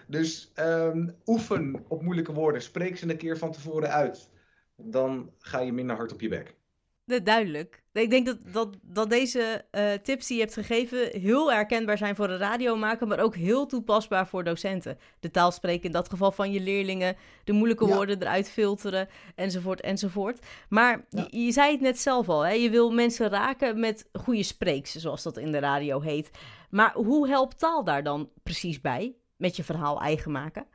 Dus 0.08 0.52
um, 0.60 1.16
oefen 1.26 1.86
op 1.88 2.02
moeilijke 2.02 2.34
woorden, 2.34 2.62
spreek 2.62 2.98
ze 2.98 3.10
een 3.10 3.18
keer 3.18 3.38
van 3.38 3.52
tevoren 3.52 3.90
uit. 3.90 4.30
Dan 4.76 5.32
ga 5.40 5.60
je 5.60 5.74
minder 5.74 5.96
hard 5.96 6.14
op 6.14 6.22
je 6.22 6.30
bek. 6.30 6.56
Duidelijk. 7.06 7.84
Ik 7.94 8.10
denk 8.10 8.26
dat, 8.26 8.38
dat, 8.54 8.78
dat 8.82 9.10
deze 9.10 9.66
uh, 9.72 9.92
tips 9.92 10.28
die 10.28 10.38
je 10.38 10.44
hebt 10.44 10.56
gegeven 10.56 11.20
heel 11.22 11.52
herkenbaar 11.52 11.98
zijn 11.98 12.16
voor 12.16 12.28
de 12.28 12.38
radiomaker, 12.38 13.08
maar 13.08 13.20
ook 13.20 13.36
heel 13.36 13.66
toepasbaar 13.66 14.28
voor 14.28 14.44
docenten. 14.44 14.98
De 15.20 15.32
taal 15.32 15.52
spreken 15.52 15.86
in 15.86 15.92
dat 15.92 16.10
geval 16.10 16.32
van 16.32 16.52
je 16.52 16.60
leerlingen, 16.60 17.16
de 17.44 17.52
moeilijke 17.52 17.86
woorden 17.86 18.22
eruit 18.22 18.50
filteren, 18.50 19.10
enzovoort, 19.36 19.82
enzovoort. 19.82 20.46
Maar 20.70 21.06
je, 21.10 21.28
je, 21.30 21.52
zei 21.52 21.72
het 21.72 21.82
net 21.82 22.00
zelf 22.00 22.30
al, 22.30 22.42
hè? 22.42 22.52
je 22.52 22.70
wil 22.70 22.92
mensen 22.92 23.30
raken 23.30 23.80
met 23.80 24.10
goede 24.14 24.44
spreeks, 24.44 24.92
zoals 24.92 25.24
dat 25.24 25.38
in 25.38 25.52
de 25.52 25.60
radio 25.60 26.02
heet. 26.02 26.32
Maar 26.70 26.94
hoe 26.94 27.28
helpt 27.28 27.60
taal 27.60 27.84
daar 27.84 28.04
dan 28.04 28.30
precies 28.44 28.82
bij, 28.82 29.16
met 29.38 29.56
je 29.56 29.64
verhaal 29.64 30.02
eigen 30.02 30.32
maken? 30.32 30.66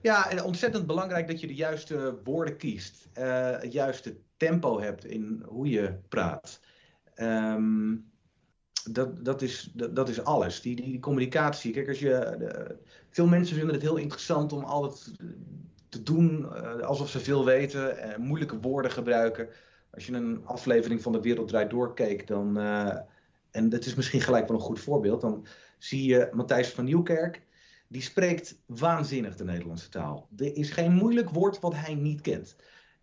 Ja, 0.00 0.30
en 0.30 0.42
ontzettend 0.42 0.86
belangrijk 0.86 1.26
dat 1.26 1.40
je 1.40 1.46
de 1.46 1.54
juiste 1.54 2.20
woorden 2.24 2.56
kiest. 2.56 3.08
Uh, 3.18 3.50
het 3.60 3.72
juiste 3.72 4.16
tempo 4.36 4.80
hebt 4.80 5.04
in 5.04 5.42
hoe 5.46 5.68
je 5.68 5.98
praat. 6.08 6.60
Ehm, 7.14 7.96
dat, 8.90 9.24
dat, 9.24 9.42
is, 9.42 9.70
dat, 9.74 9.96
dat, 9.96 10.08
is 10.08 10.24
alles. 10.24 10.60
Die, 10.60 10.76
die, 10.76 11.00
communicatie. 11.00 11.72
Kijk, 11.72 11.88
als 11.88 11.98
je, 11.98 12.36
de, 12.38 12.76
veel 13.10 13.26
mensen 13.26 13.56
vinden 13.56 13.74
het 13.74 13.82
heel 13.82 13.96
interessant 13.96 14.52
om 14.52 14.64
altijd 14.64 15.10
te 15.88 16.02
doen 16.02 16.40
uh, 16.40 16.80
alsof 16.80 17.08
ze 17.08 17.18
veel 17.18 17.44
weten 17.44 17.98
en 17.98 18.20
moeilijke 18.20 18.60
woorden 18.60 18.90
gebruiken. 18.90 19.48
Als 19.90 20.06
je 20.06 20.12
een 20.12 20.40
aflevering 20.44 21.02
van 21.02 21.12
de 21.12 21.20
Wereld 21.20 21.48
Draait 21.48 21.70
Door 21.70 21.94
keek, 21.94 22.26
dan, 22.26 22.58
en 23.50 23.68
dat 23.68 23.84
is 23.84 23.94
misschien 23.94 24.20
gelijk 24.20 24.48
wel 24.48 24.56
een 24.56 24.62
goed 24.62 24.80
voorbeeld, 24.80 25.20
dan 25.20 25.46
zie 25.78 26.08
je 26.08 26.28
Matthijs 26.32 26.70
van 26.70 26.84
Nieuwkerk 26.84 27.46
die 27.88 28.02
spreekt 28.02 28.58
waanzinnig 28.66 29.36
de 29.36 29.44
Nederlandse 29.44 29.88
taal. 29.88 30.28
Er 30.36 30.56
is 30.56 30.70
geen 30.70 30.92
moeilijk 30.92 31.30
woord 31.30 31.60
wat 31.60 31.74
hij 31.74 31.94
niet 31.94 32.20
kent. 32.20 32.56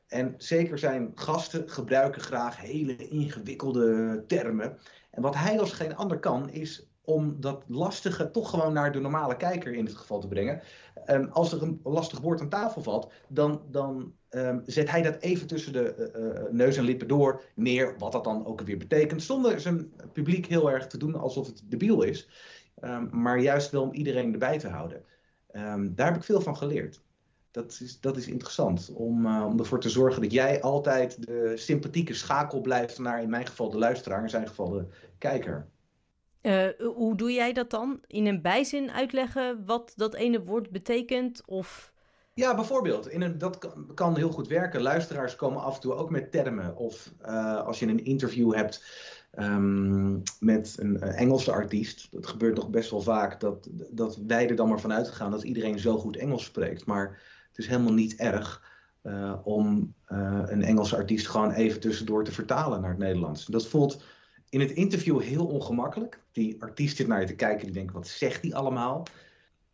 En 0.08 0.34
zeker 0.38 0.80
zijn 0.80 1.12
gasten 1.16 1.70
gebruiken 1.70 2.22
graag 2.22 2.62
hele 2.62 3.08
ingewikkelde 3.08 4.24
termen. 4.28 4.78
En 5.12 5.22
wat 5.22 5.36
hij 5.36 5.60
als 5.60 5.72
geen 5.72 5.96
ander 5.96 6.20
kan, 6.20 6.50
is 6.50 6.90
om 7.02 7.36
dat 7.40 7.64
lastige 7.68 8.32
toch 8.32 8.50
gewoon 8.50 8.74
naar 8.74 8.92
de 8.92 9.00
normale 9.00 9.38
kijker 9.38 9.74
in 9.74 9.86
dit 9.86 9.96
geval 9.96 10.20
te 10.20 10.28
brengen. 10.28 10.62
Um, 11.06 11.30
als 11.32 11.54
er 11.54 11.62
een 11.62 11.80
lastig 11.84 12.20
woord 12.20 12.42
aan 12.42 12.50
tafel 12.50 12.82
valt, 12.82 13.12
dan, 13.28 13.62
dan 13.72 14.14
um, 14.30 14.64
zet 14.66 14.90
hij 14.90 15.02
dat 15.02 15.22
even 15.22 15.48
tussen 15.48 15.74
de 15.74 16.12
uh, 16.18 16.54
neus 16.54 16.78
en 16.78 16.84
lippen 16.84 17.08
door 17.08 17.44
neer, 17.56 17.96
wat 17.98 18.12
dat 18.12 18.24
dan 18.24 18.46
ook 18.46 18.62
weer 18.62 18.78
betekent, 18.78 19.24
zonder 19.24 19.60
zijn 19.60 19.92
publiek 20.14 20.46
heel 20.46 20.72
erg 20.72 20.88
te 20.88 20.98
doen 20.98 21.16
alsof 21.16 21.48
het 21.48 21.62
debiel 21.66 22.02
is. 22.02 22.30
Um, 22.84 23.10
maar 23.12 23.40
juist 23.40 23.72
wel 23.72 23.82
om 23.82 23.94
iedereen 23.94 24.34
erbij 24.34 24.60
te 24.60 24.68
houden. 24.68 25.04
Um, 25.52 25.96
daar 25.96 26.08
heb 26.08 26.16
ik 26.16 26.24
veel 26.24 26.42
van 26.42 26.58
geleerd. 26.58 27.04
Dat 27.52 27.80
is, 27.82 28.00
dat 28.00 28.18
is 28.18 28.28
interessant, 28.28 28.92
om, 28.94 29.26
uh, 29.26 29.46
om 29.46 29.60
ervoor 29.60 29.80
te 29.80 29.90
zorgen 29.90 30.22
dat 30.22 30.32
jij 30.32 30.62
altijd 30.62 31.26
de 31.26 31.52
sympathieke 31.56 32.14
schakel 32.14 32.62
blijft 32.62 33.00
naar 33.00 33.22
in 33.22 33.30
mijn 33.30 33.46
geval 33.46 33.70
de 33.70 33.78
luisteraar, 33.78 34.24
in 34.24 34.30
zijn 34.30 34.48
geval 34.48 34.70
de 34.70 34.86
kijker. 35.18 35.68
Uh, 36.42 36.68
hoe 36.96 37.16
doe 37.16 37.32
jij 37.32 37.54
dat 37.54 37.70
dan? 37.70 38.00
In 38.08 38.26
een 38.26 38.42
bijzin 38.42 38.92
uitleggen 38.92 39.66
wat 39.66 39.94
dat 39.96 40.14
ene 40.14 40.44
woord 40.44 40.70
betekent? 40.70 41.42
Of... 41.46 41.94
Ja, 42.34 42.56
bijvoorbeeld. 42.56 43.10
In 43.10 43.22
een, 43.22 43.38
dat 43.38 43.58
kan, 43.58 43.92
kan, 43.94 44.16
heel 44.16 44.32
goed 44.32 44.48
werken. 44.48 44.82
Luisteraars 44.82 45.36
komen 45.36 45.62
af 45.62 45.76
en 45.76 45.82
toe 45.82 45.94
ook 45.94 46.10
met 46.10 46.32
termen. 46.32 46.76
Of 46.76 47.14
uh, 47.26 47.62
als 47.62 47.80
je 47.80 47.88
een 47.88 48.06
interview 48.06 48.54
hebt 48.54 48.84
Um, 49.40 50.22
met 50.40 50.76
een 50.80 51.02
Engelse 51.02 51.52
artiest. 51.52 52.08
Dat 52.12 52.28
gebeurt 52.28 52.56
toch 52.56 52.70
best 52.70 52.90
wel 52.90 53.02
vaak 53.02 53.40
dat, 53.40 53.68
dat 53.92 54.20
wij 54.28 54.50
er 54.50 54.56
dan 54.56 54.70
maar 54.70 54.80
vanuit 54.80 55.08
gaan 55.08 55.32
dat 55.32 55.44
iedereen 55.44 55.80
zo 55.80 55.98
goed 55.98 56.18
Engels 56.18 56.44
spreekt. 56.44 56.86
Maar 56.86 57.22
het 57.48 57.58
is 57.58 57.68
helemaal 57.68 57.94
niet 57.94 58.16
erg 58.16 58.74
uh, 59.04 59.34
om 59.44 59.94
uh, 60.08 60.42
een 60.46 60.64
Engelse 60.64 60.96
artiest 60.96 61.28
gewoon 61.28 61.52
even 61.52 61.80
tussendoor 61.80 62.24
te 62.24 62.32
vertalen 62.32 62.82
naar 62.82 62.90
het 62.90 63.00
Nederlands. 63.00 63.46
Dat 63.46 63.68
voelt 63.68 64.04
in 64.50 64.60
het 64.60 64.72
interview 64.72 65.22
heel 65.22 65.46
ongemakkelijk. 65.46 66.20
Die 66.32 66.62
artiest 66.62 66.98
zit 66.98 67.08
naar 67.08 67.22
je 67.22 67.28
te 67.28 67.36
kijken, 67.36 67.66
die 67.66 67.76
denkt, 67.76 67.94
wat 67.94 68.08
zegt 68.08 68.42
die 68.42 68.56
allemaal? 68.56 69.08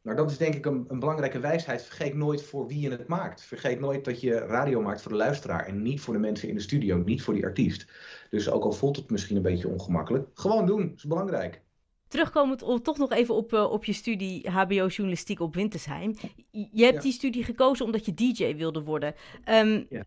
Maar 0.01 0.15
dat 0.15 0.31
is 0.31 0.37
denk 0.37 0.55
ik 0.55 0.65
een, 0.65 0.85
een, 0.87 0.99
belangrijke 0.99 1.39
wijsheid. 1.39 1.83
Vergeet 1.83 2.15
nooit 2.15 2.43
voor 2.43 2.67
wie 2.67 2.79
je 2.79 2.89
het 2.89 3.07
maakt. 3.07 3.41
Vergeet 3.41 3.79
nooit 3.79 4.05
dat 4.05 4.21
je 4.21 4.37
radio 4.37 4.81
maakt 4.81 5.01
voor 5.01 5.11
de 5.11 5.17
luisteraar 5.17 5.65
en 5.65 5.81
niet 5.81 6.01
voor 6.01 6.13
de 6.13 6.19
mensen 6.19 6.49
in 6.49 6.55
de 6.55 6.61
studio, 6.61 6.97
niet 6.97 7.21
voor 7.21 7.33
die 7.33 7.45
artiest. 7.45 7.87
Dus 8.29 8.49
ook 8.49 8.63
al 8.63 8.71
voelt 8.71 8.95
het 8.95 9.09
misschien 9.09 9.35
een 9.35 9.41
beetje 9.41 9.67
ongemakkelijk, 9.67 10.29
gewoon 10.33 10.65
doen. 10.65 10.87
Dat 10.87 10.97
is 10.97 11.05
belangrijk. 11.05 11.61
Terugkomend 12.07 12.61
om 12.61 12.81
toch 12.81 12.97
nog 12.97 13.11
even 13.11 13.35
op, 13.35 13.53
uh, 13.53 13.71
op 13.71 13.85
je 13.85 13.93
studie 13.93 14.49
HBO 14.49 14.87
journalistiek 14.87 15.39
op 15.39 15.55
Wintersheim. 15.55 16.15
Je 16.51 16.83
hebt 16.83 16.95
ja. 16.95 17.01
die 17.01 17.11
studie 17.11 17.43
gekozen 17.43 17.85
omdat 17.85 18.05
je 18.05 18.13
DJ 18.13 18.55
wilde 18.55 18.81
worden. 18.81 19.15
Um, 19.49 19.85
ja. 19.89 20.03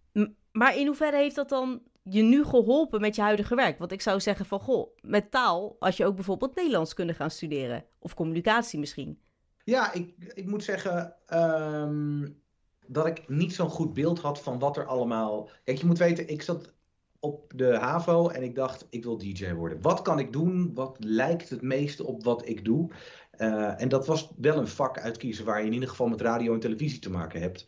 Maar 0.53 0.79
in 0.79 0.87
hoeverre 0.87 1.17
heeft 1.17 1.35
dat 1.35 1.49
dan 1.49 1.83
je 2.03 2.23
nu 2.23 2.45
geholpen 2.45 3.01
met 3.01 3.15
je 3.15 3.23
huidige 3.23 3.55
werk? 3.55 3.79
Want 3.79 3.93
ik 3.93 4.01
zou 4.01 4.21
zeggen 4.21 4.47
van, 4.47 4.61
goh, 4.61 4.97
met 5.01 5.31
taal 5.31 5.77
als 5.79 5.97
je 5.97 6.07
ook 6.07 6.15
bijvoorbeeld 6.15 6.55
Nederlands 6.55 6.95
kunnen 6.95 7.15
gaan 7.15 7.31
studeren. 7.31 7.85
Of 7.99 8.15
communicatie 8.15 8.79
misschien. 8.79 9.19
Ja, 9.65 9.93
ik, 9.93 10.15
ik 10.35 10.47
moet 10.47 10.65
zeggen 10.65 11.15
um, 11.35 12.43
dat 12.87 13.07
ik 13.07 13.29
niet 13.29 13.55
zo'n 13.55 13.69
goed 13.69 13.93
beeld 13.93 14.19
had 14.19 14.43
van 14.43 14.59
wat 14.59 14.77
er 14.77 14.87
allemaal. 14.87 15.51
Kijk, 15.65 15.79
je 15.79 15.87
moet 15.87 15.99
weten, 15.99 16.29
ik 16.29 16.43
zat 16.43 16.73
op 17.21 17.53
de 17.57 17.77
HAVO 17.77 18.29
en 18.29 18.43
ik 18.43 18.55
dacht, 18.55 18.87
ik 18.91 19.05
wil 19.05 19.19
DJ 19.19 19.53
worden. 19.53 19.81
Wat 19.81 20.03
kan 20.03 20.19
ik 20.19 20.33
doen? 20.33 20.75
Wat 20.75 20.97
lijkt 21.01 21.49
het 21.49 21.63
meeste 21.63 22.07
op 22.07 22.25
wat 22.25 22.49
ik 22.49 22.65
doe? 22.65 22.91
Uh, 23.39 23.81
en 23.81 23.89
dat 23.89 24.07
was 24.07 24.33
wel 24.37 24.59
een 24.59 24.69
vak 24.69 24.99
uitkiezen 24.99 25.45
waar 25.45 25.61
je 25.61 25.67
in 25.67 25.73
ieder 25.73 25.89
geval 25.89 26.09
met 26.09 26.21
radio 26.21 26.53
en 26.53 26.61
televisie 26.61 26.99
te 26.99 27.11
maken 27.11 27.41
hebt. 27.41 27.67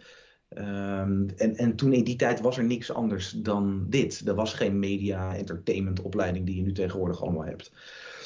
Um, 0.58 1.28
en, 1.36 1.56
en 1.56 1.76
toen 1.76 1.92
in 1.92 2.04
die 2.04 2.16
tijd 2.16 2.40
was 2.40 2.58
er 2.58 2.64
niks 2.64 2.92
anders 2.92 3.30
dan 3.30 3.86
dit. 3.88 4.22
Er 4.26 4.34
was 4.34 4.54
geen 4.54 4.78
media, 4.78 5.36
entertainment 5.36 6.02
opleiding 6.02 6.46
die 6.46 6.56
je 6.56 6.62
nu 6.62 6.72
tegenwoordig 6.72 7.22
allemaal 7.22 7.44
hebt. 7.44 7.72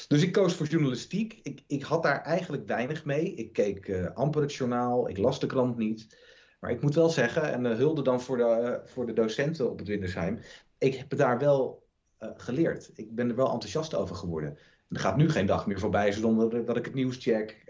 Dus 0.09 0.23
ik 0.23 0.33
koos 0.33 0.55
voor 0.55 0.67
journalistiek. 0.67 1.41
Ik, 1.43 1.63
ik 1.67 1.83
had 1.83 2.03
daar 2.03 2.23
eigenlijk 2.23 2.67
weinig 2.67 3.05
mee. 3.05 3.35
Ik 3.35 3.53
keek 3.53 3.89
uh, 3.89 4.11
amper 4.15 4.43
het 4.43 4.55
journaal, 4.55 5.09
ik 5.09 5.19
las 5.19 5.41
de 5.41 5.47
krant 5.47 5.77
niet. 5.77 6.17
Maar 6.61 6.71
ik 6.71 6.83
moet 6.83 6.95
wel 6.95 7.09
zeggen, 7.09 7.53
en 7.53 7.65
uh, 7.65 7.77
hulde 7.77 8.03
dan 8.03 8.21
voor 8.21 8.37
de, 8.37 8.79
uh, 8.83 8.91
voor 8.91 9.07
de 9.07 9.13
docenten 9.13 9.71
op 9.71 9.79
het 9.79 9.89
Windersheim. 9.89 10.39
Ik 10.79 10.95
heb 10.95 11.17
daar 11.17 11.39
wel 11.39 11.89
geleerd. 12.37 12.91
Ik 12.95 13.15
ben 13.15 13.29
er 13.29 13.37
wel 13.37 13.53
enthousiast 13.53 13.95
over 13.95 14.17
geworden. 14.17 14.59
Er 14.89 15.01
gaat 15.01 15.17
nu 15.17 15.31
geen 15.31 15.47
dag 15.47 15.67
meer 15.67 15.79
voorbij 15.79 16.13
zonder 16.13 16.65
dat 16.65 16.77
ik 16.77 16.85
het 16.85 16.95
nieuws 16.95 17.17
check, 17.17 17.65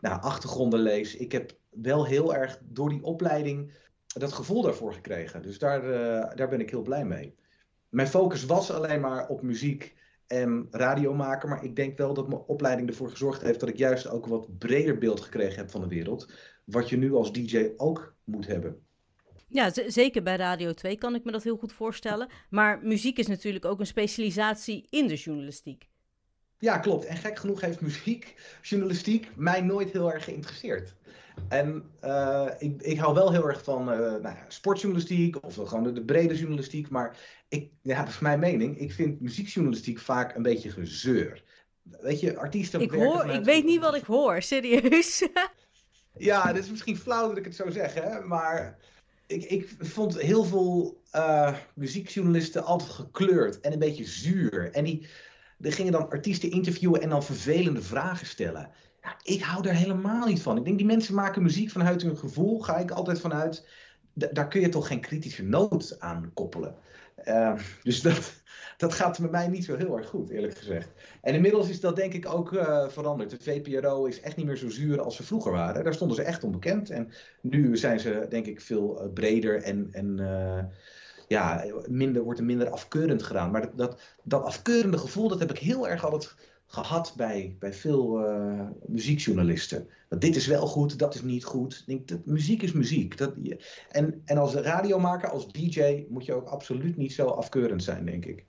nou, 0.00 0.20
achtergronden 0.20 0.80
lees. 0.80 1.16
Ik 1.16 1.32
heb 1.32 1.52
wel 1.70 2.06
heel 2.06 2.34
erg 2.34 2.60
door 2.64 2.88
die 2.88 3.02
opleiding 3.02 3.72
dat 4.06 4.32
gevoel 4.32 4.62
daarvoor 4.62 4.92
gekregen. 4.92 5.42
Dus 5.42 5.58
daar, 5.58 5.82
daar 6.36 6.48
ben 6.48 6.60
ik 6.60 6.70
heel 6.70 6.82
blij 6.82 7.04
mee. 7.04 7.34
Mijn 7.88 8.08
focus 8.08 8.44
was 8.44 8.70
alleen 8.70 9.00
maar 9.00 9.28
op 9.28 9.42
muziek 9.42 9.96
en 10.26 10.66
radiomaker. 10.70 11.48
Maar 11.48 11.64
ik 11.64 11.76
denk 11.76 11.98
wel 11.98 12.14
dat 12.14 12.28
mijn 12.28 12.40
opleiding 12.40 12.88
ervoor 12.88 13.10
gezorgd 13.10 13.42
heeft 13.42 13.60
dat 13.60 13.68
ik 13.68 13.76
juist 13.76 14.08
ook 14.08 14.24
een 14.24 14.30
wat 14.30 14.58
breder 14.58 14.98
beeld 14.98 15.20
gekregen 15.20 15.56
heb 15.56 15.70
van 15.70 15.80
de 15.80 15.88
wereld. 15.88 16.32
Wat 16.64 16.88
je 16.88 16.96
nu 16.96 17.14
als 17.14 17.32
DJ 17.32 17.70
ook 17.76 18.14
moet 18.24 18.46
hebben. 18.46 18.80
Ja, 19.48 19.70
zeker 19.86 20.22
bij 20.22 20.36
Radio 20.36 20.72
2 20.72 20.98
kan 20.98 21.14
ik 21.14 21.24
me 21.24 21.32
dat 21.32 21.42
heel 21.42 21.56
goed 21.56 21.72
voorstellen. 21.72 22.28
Maar 22.50 22.80
muziek 22.82 23.18
is 23.18 23.26
natuurlijk 23.26 23.64
ook 23.64 23.80
een 23.80 23.86
specialisatie 23.86 24.86
in 24.90 25.06
de 25.06 25.14
journalistiek. 25.14 25.88
Ja, 26.58 26.78
klopt. 26.78 27.04
En 27.04 27.16
gek 27.16 27.38
genoeg 27.38 27.60
heeft 27.60 27.80
muziek, 27.80 28.34
journalistiek 28.62 29.36
mij 29.36 29.60
nooit 29.60 29.92
heel 29.92 30.12
erg 30.12 30.24
geïnteresseerd. 30.24 30.94
En 31.48 31.90
uh, 32.04 32.46
ik, 32.58 32.82
ik 32.82 32.98
hou 32.98 33.14
wel 33.14 33.32
heel 33.32 33.48
erg 33.48 33.64
van 33.64 33.92
uh, 33.92 33.98
nou 33.98 34.22
ja, 34.22 34.44
sportjournalistiek 34.48 35.44
of 35.44 35.54
gewoon 35.54 35.84
de, 35.84 35.92
de, 35.92 36.04
brede 36.04 36.36
journalistiek. 36.36 36.88
Maar 36.88 37.18
ik, 37.48 37.70
ja, 37.82 38.00
dat 38.00 38.08
is 38.08 38.18
mijn 38.18 38.38
mening. 38.38 38.78
Ik 38.78 38.92
vind 38.92 39.20
muziekjournalistiek 39.20 39.98
vaak 39.98 40.34
een 40.34 40.42
beetje 40.42 40.70
gezeur. 40.70 41.42
Weet 41.82 42.20
je, 42.20 42.38
artiesten. 42.38 42.80
Ik, 42.80 42.90
hoor, 42.90 43.26
ik 43.30 43.44
weet 43.44 43.64
niet 43.64 43.80
wat 43.80 43.94
ik 43.94 44.04
hoor, 44.04 44.42
serieus. 44.42 45.28
ja, 46.16 46.46
het 46.46 46.56
is 46.56 46.70
misschien 46.70 46.96
flauw 46.96 47.28
dat 47.28 47.36
ik 47.36 47.44
het 47.44 47.54
zo 47.54 47.70
zeg, 47.70 47.94
hè, 47.94 48.20
maar 48.20 48.78
ik, 49.26 49.44
ik 49.44 49.68
vond 49.78 50.20
heel 50.20 50.44
veel 50.44 51.02
uh, 51.14 51.56
muziekjournalisten 51.74 52.64
altijd 52.64 52.90
gekleurd 52.90 53.60
en 53.60 53.72
een 53.72 53.78
beetje 53.78 54.04
zuur. 54.04 54.70
En 54.72 54.84
die, 54.84 55.06
die 55.58 55.72
gingen 55.72 55.92
dan 55.92 56.10
artiesten 56.10 56.50
interviewen 56.50 57.00
en 57.00 57.08
dan 57.08 57.22
vervelende 57.22 57.82
vragen 57.82 58.26
stellen. 58.26 58.70
Ja, 59.06 59.16
ik 59.22 59.42
hou 59.42 59.62
daar 59.62 59.74
helemaal 59.74 60.26
niet 60.26 60.42
van. 60.42 60.56
Ik 60.56 60.64
denk, 60.64 60.76
die 60.76 60.86
mensen 60.86 61.14
maken 61.14 61.42
muziek 61.42 61.70
vanuit 61.70 62.02
hun 62.02 62.16
gevoel, 62.16 62.60
ga 62.60 62.76
ik 62.76 62.90
altijd 62.90 63.20
vanuit. 63.20 63.66
daar 64.12 64.48
kun 64.48 64.60
je 64.60 64.68
toch 64.68 64.86
geen 64.86 65.00
kritische 65.00 65.42
noot 65.44 65.96
aan 65.98 66.30
koppelen. 66.34 66.74
Uh, 67.24 67.58
dus 67.82 68.02
dat, 68.02 68.32
dat 68.76 68.92
gaat 68.92 69.18
met 69.18 69.30
mij 69.30 69.48
niet 69.48 69.64
zo 69.64 69.76
heel 69.76 69.96
erg 69.96 70.08
goed, 70.08 70.30
eerlijk 70.30 70.58
gezegd. 70.58 70.88
En 71.22 71.34
inmiddels 71.34 71.68
is 71.68 71.80
dat 71.80 71.96
denk 71.96 72.12
ik 72.12 72.28
ook 72.28 72.52
uh, 72.52 72.88
veranderd. 72.88 73.30
De 73.30 73.38
VPRO 73.40 74.04
is 74.04 74.20
echt 74.20 74.36
niet 74.36 74.46
meer 74.46 74.56
zo 74.56 74.68
zuur 74.68 75.00
als 75.00 75.16
ze 75.16 75.22
vroeger 75.22 75.52
waren. 75.52 75.84
Daar 75.84 75.94
stonden 75.94 76.16
ze 76.16 76.22
echt 76.22 76.44
onbekend. 76.44 76.90
En 76.90 77.12
nu 77.40 77.76
zijn 77.76 78.00
ze 78.00 78.26
denk 78.28 78.46
ik 78.46 78.60
veel 78.60 79.02
uh, 79.02 79.12
breder 79.12 79.62
en, 79.62 79.88
en 79.92 80.18
uh, 80.20 80.64
ja, 81.28 81.64
minder, 81.86 82.22
wordt 82.22 82.38
er 82.38 82.46
minder 82.46 82.70
afkeurend 82.70 83.22
gedaan. 83.22 83.50
Maar 83.50 83.60
dat, 83.60 83.76
dat, 83.76 84.00
dat 84.22 84.42
afkeurende 84.42 84.98
gevoel, 84.98 85.28
dat 85.28 85.38
heb 85.38 85.50
ik 85.50 85.58
heel 85.58 85.88
erg 85.88 86.04
altijd 86.04 86.34
gehad 86.66 87.14
bij, 87.16 87.56
bij 87.58 87.72
veel 87.72 88.30
uh, 88.30 88.60
muziekjournalisten. 88.86 89.88
Dat 90.08 90.20
dit 90.20 90.36
is 90.36 90.46
wel 90.46 90.66
goed, 90.66 90.98
dat 90.98 91.14
is 91.14 91.22
niet 91.22 91.44
goed. 91.44 91.74
Ik 91.74 91.86
denk, 91.86 92.08
dat, 92.08 92.26
muziek 92.26 92.62
is 92.62 92.72
muziek. 92.72 93.18
Dat, 93.18 93.32
en, 93.90 94.22
en 94.24 94.38
als 94.38 94.54
radiomaker, 94.54 95.30
als 95.30 95.52
DJ, 95.52 96.04
moet 96.08 96.24
je 96.24 96.34
ook 96.34 96.48
absoluut 96.48 96.96
niet 96.96 97.12
zo 97.12 97.26
afkeurend 97.26 97.82
zijn, 97.82 98.04
denk 98.04 98.24
ik. 98.24 98.44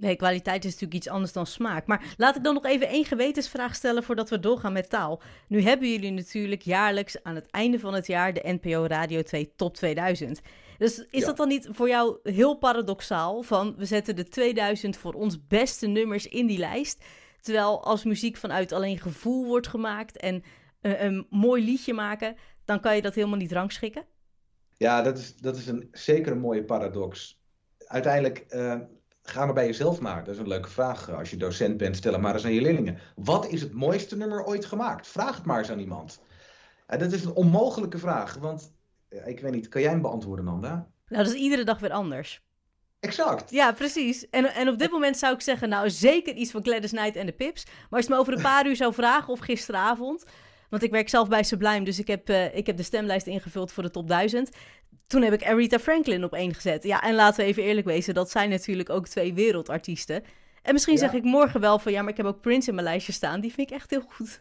Nee, 0.00 0.16
kwaliteit 0.16 0.64
is 0.64 0.70
natuurlijk 0.70 0.94
iets 0.94 1.08
anders 1.08 1.32
dan 1.32 1.46
smaak. 1.46 1.86
Maar 1.86 2.14
laat 2.16 2.36
ik 2.36 2.44
dan 2.44 2.54
nog 2.54 2.64
even 2.64 2.88
één 2.88 3.04
gewetensvraag 3.04 3.74
stellen 3.74 4.02
voordat 4.02 4.30
we 4.30 4.40
doorgaan 4.40 4.72
met 4.72 4.90
taal. 4.90 5.20
Nu 5.48 5.62
hebben 5.62 5.90
jullie 5.90 6.10
natuurlijk 6.10 6.62
jaarlijks 6.62 7.22
aan 7.22 7.34
het 7.34 7.50
einde 7.50 7.78
van 7.78 7.94
het 7.94 8.06
jaar 8.06 8.32
de 8.32 8.58
NPO 8.60 8.84
Radio 8.86 9.22
2 9.22 9.52
Top 9.56 9.74
2000. 9.74 10.40
Dus 10.78 11.06
is 11.10 11.24
dat 11.24 11.36
dan 11.36 11.48
niet 11.48 11.68
voor 11.70 11.88
jou 11.88 12.18
heel 12.22 12.54
paradoxaal? 12.54 13.42
Van 13.42 13.74
we 13.76 13.84
zetten 13.84 14.16
de 14.16 14.28
2000 14.28 14.96
voor 14.96 15.12
ons 15.12 15.46
beste 15.46 15.86
nummers 15.86 16.26
in 16.26 16.46
die 16.46 16.58
lijst. 16.58 17.04
Terwijl 17.40 17.84
als 17.84 18.04
muziek 18.04 18.36
vanuit 18.36 18.72
alleen 18.72 18.98
gevoel 18.98 19.46
wordt 19.46 19.66
gemaakt 19.66 20.16
en 20.16 20.42
een, 20.80 21.04
een 21.04 21.26
mooi 21.30 21.64
liedje 21.64 21.94
maken, 21.94 22.36
dan 22.64 22.80
kan 22.80 22.96
je 22.96 23.02
dat 23.02 23.14
helemaal 23.14 23.38
niet 23.38 23.52
rangschikken? 23.52 24.04
Ja, 24.76 25.02
dat 25.02 25.18
is, 25.18 25.36
dat 25.36 25.56
is 25.56 25.66
een, 25.66 25.88
zeker 25.92 26.32
een 26.32 26.40
mooie 26.40 26.64
paradox. 26.64 27.40
Uiteindelijk. 27.78 28.44
Uh 28.48 28.74
ga 29.22 29.44
maar 29.44 29.54
bij 29.54 29.66
jezelf 29.66 30.00
maar. 30.00 30.24
Dat 30.24 30.34
is 30.34 30.40
een 30.40 30.48
leuke 30.48 30.70
vraag. 30.70 31.10
Als 31.10 31.30
je 31.30 31.36
docent 31.36 31.76
bent, 31.76 31.96
stel 31.96 32.12
het 32.12 32.20
maar 32.20 32.34
eens 32.34 32.44
aan 32.44 32.52
je 32.52 32.60
leerlingen. 32.60 32.98
Wat 33.16 33.48
is 33.48 33.60
het 33.60 33.72
mooiste 33.72 34.16
nummer 34.16 34.44
ooit 34.44 34.64
gemaakt? 34.64 35.06
Vraag 35.06 35.36
het 35.36 35.44
maar 35.44 35.58
eens 35.58 35.70
aan 35.70 35.78
iemand. 35.78 36.20
En 36.86 36.98
dat 36.98 37.12
is 37.12 37.24
een 37.24 37.34
onmogelijke 37.34 37.98
vraag, 37.98 38.34
want 38.34 38.72
ik 39.08 39.40
weet 39.40 39.52
niet, 39.52 39.68
kan 39.68 39.80
jij 39.80 39.90
hem 39.90 40.02
beantwoorden, 40.02 40.44
Nanda? 40.44 40.90
Nou, 41.06 41.24
dat 41.24 41.34
is 41.34 41.40
iedere 41.40 41.64
dag 41.64 41.78
weer 41.78 41.90
anders. 41.90 42.42
Exact. 43.00 43.50
Ja, 43.50 43.72
precies. 43.72 44.28
En, 44.30 44.54
en 44.54 44.68
op 44.68 44.78
dit 44.78 44.90
moment 44.90 45.16
zou 45.18 45.34
ik 45.34 45.40
zeggen, 45.40 45.68
nou 45.68 45.90
zeker 45.90 46.34
iets 46.34 46.50
van 46.50 46.62
Gladys 46.62 46.90
Knight 46.90 47.16
en 47.16 47.26
de 47.26 47.32
Pips. 47.32 47.64
Maar 47.64 47.98
als 47.98 48.04
je 48.04 48.12
me 48.12 48.18
over 48.18 48.32
een 48.32 48.42
paar 48.42 48.66
uur 48.66 48.76
zou 48.76 48.94
vragen, 48.94 49.32
of 49.32 49.38
gisteravond... 49.38 50.24
Want 50.70 50.82
ik 50.82 50.90
werk 50.90 51.08
zelf 51.08 51.28
bij 51.28 51.42
Sublime, 51.42 51.84
dus 51.84 51.98
ik 51.98 52.06
heb, 52.06 52.30
uh, 52.30 52.56
ik 52.56 52.66
heb 52.66 52.76
de 52.76 52.82
stemlijst 52.82 53.26
ingevuld 53.26 53.72
voor 53.72 53.82
de 53.82 53.90
top 53.90 54.08
1000. 54.08 54.50
Toen 55.06 55.22
heb 55.22 55.32
ik 55.32 55.44
Aretha 55.44 55.78
Franklin 55.78 56.24
op 56.24 56.32
één 56.32 56.54
gezet. 56.54 56.82
Ja, 56.82 57.02
en 57.02 57.14
laten 57.14 57.40
we 57.40 57.46
even 57.46 57.62
eerlijk 57.62 57.86
wezen, 57.86 58.14
dat 58.14 58.30
zijn 58.30 58.50
natuurlijk 58.50 58.90
ook 58.90 59.08
twee 59.08 59.34
wereldartiesten. 59.34 60.24
En 60.62 60.72
misschien 60.72 60.94
ja. 60.94 61.00
zeg 61.00 61.12
ik 61.12 61.22
morgen 61.22 61.60
wel 61.60 61.78
van 61.78 61.92
ja, 61.92 62.00
maar 62.00 62.10
ik 62.10 62.16
heb 62.16 62.26
ook 62.26 62.40
Prince 62.40 62.68
in 62.68 62.74
mijn 62.74 62.86
lijstje 62.86 63.12
staan. 63.12 63.40
Die 63.40 63.52
vind 63.52 63.70
ik 63.70 63.76
echt 63.76 63.90
heel 63.90 64.04
goed. 64.08 64.38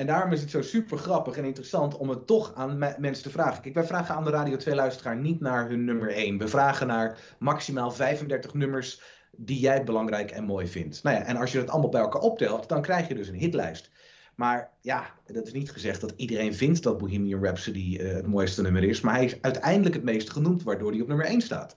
En 0.00 0.06
daarom 0.06 0.32
is 0.32 0.40
het 0.40 0.50
zo 0.50 0.62
super 0.62 0.98
grappig 0.98 1.36
en 1.36 1.44
interessant 1.44 1.96
om 1.96 2.08
het 2.08 2.26
toch 2.26 2.54
aan 2.54 2.78
mensen 2.78 3.22
te 3.22 3.30
vragen. 3.30 3.62
Kijk, 3.62 3.74
wij 3.74 3.84
vragen 3.84 4.14
aan 4.14 4.24
de 4.24 4.30
Radio 4.30 4.56
2-luisteraar 4.56 5.16
niet 5.16 5.40
naar 5.40 5.68
hun 5.68 5.84
nummer 5.84 6.10
1. 6.10 6.38
We 6.38 6.48
vragen 6.48 6.86
naar 6.86 7.18
maximaal 7.38 7.90
35 7.90 8.54
nummers 8.54 9.02
die 9.30 9.60
jij 9.60 9.84
belangrijk 9.84 10.30
en 10.30 10.44
mooi 10.44 10.66
vindt. 10.66 11.02
Nou 11.02 11.16
ja, 11.16 11.22
en 11.22 11.36
als 11.36 11.52
je 11.52 11.58
dat 11.58 11.68
allemaal 11.68 11.90
bij 11.90 12.00
elkaar 12.00 12.20
optelt, 12.20 12.68
dan 12.68 12.82
krijg 12.82 13.08
je 13.08 13.14
dus 13.14 13.28
een 13.28 13.34
hitlijst. 13.34 13.90
Maar 14.34 14.70
ja, 14.80 15.14
dat 15.26 15.46
is 15.46 15.52
niet 15.52 15.70
gezegd 15.70 16.00
dat 16.00 16.12
iedereen 16.16 16.54
vindt 16.54 16.82
dat 16.82 16.98
Bohemian 16.98 17.44
Rhapsody 17.44 17.96
uh, 18.00 18.12
het 18.12 18.26
mooiste 18.26 18.62
nummer 18.62 18.82
is. 18.82 19.00
Maar 19.00 19.14
hij 19.14 19.24
is 19.24 19.42
uiteindelijk 19.42 19.94
het 19.94 20.04
meest 20.04 20.30
genoemd, 20.30 20.62
waardoor 20.62 20.90
hij 20.90 21.00
op 21.00 21.08
nummer 21.08 21.26
1 21.26 21.40
staat. 21.40 21.76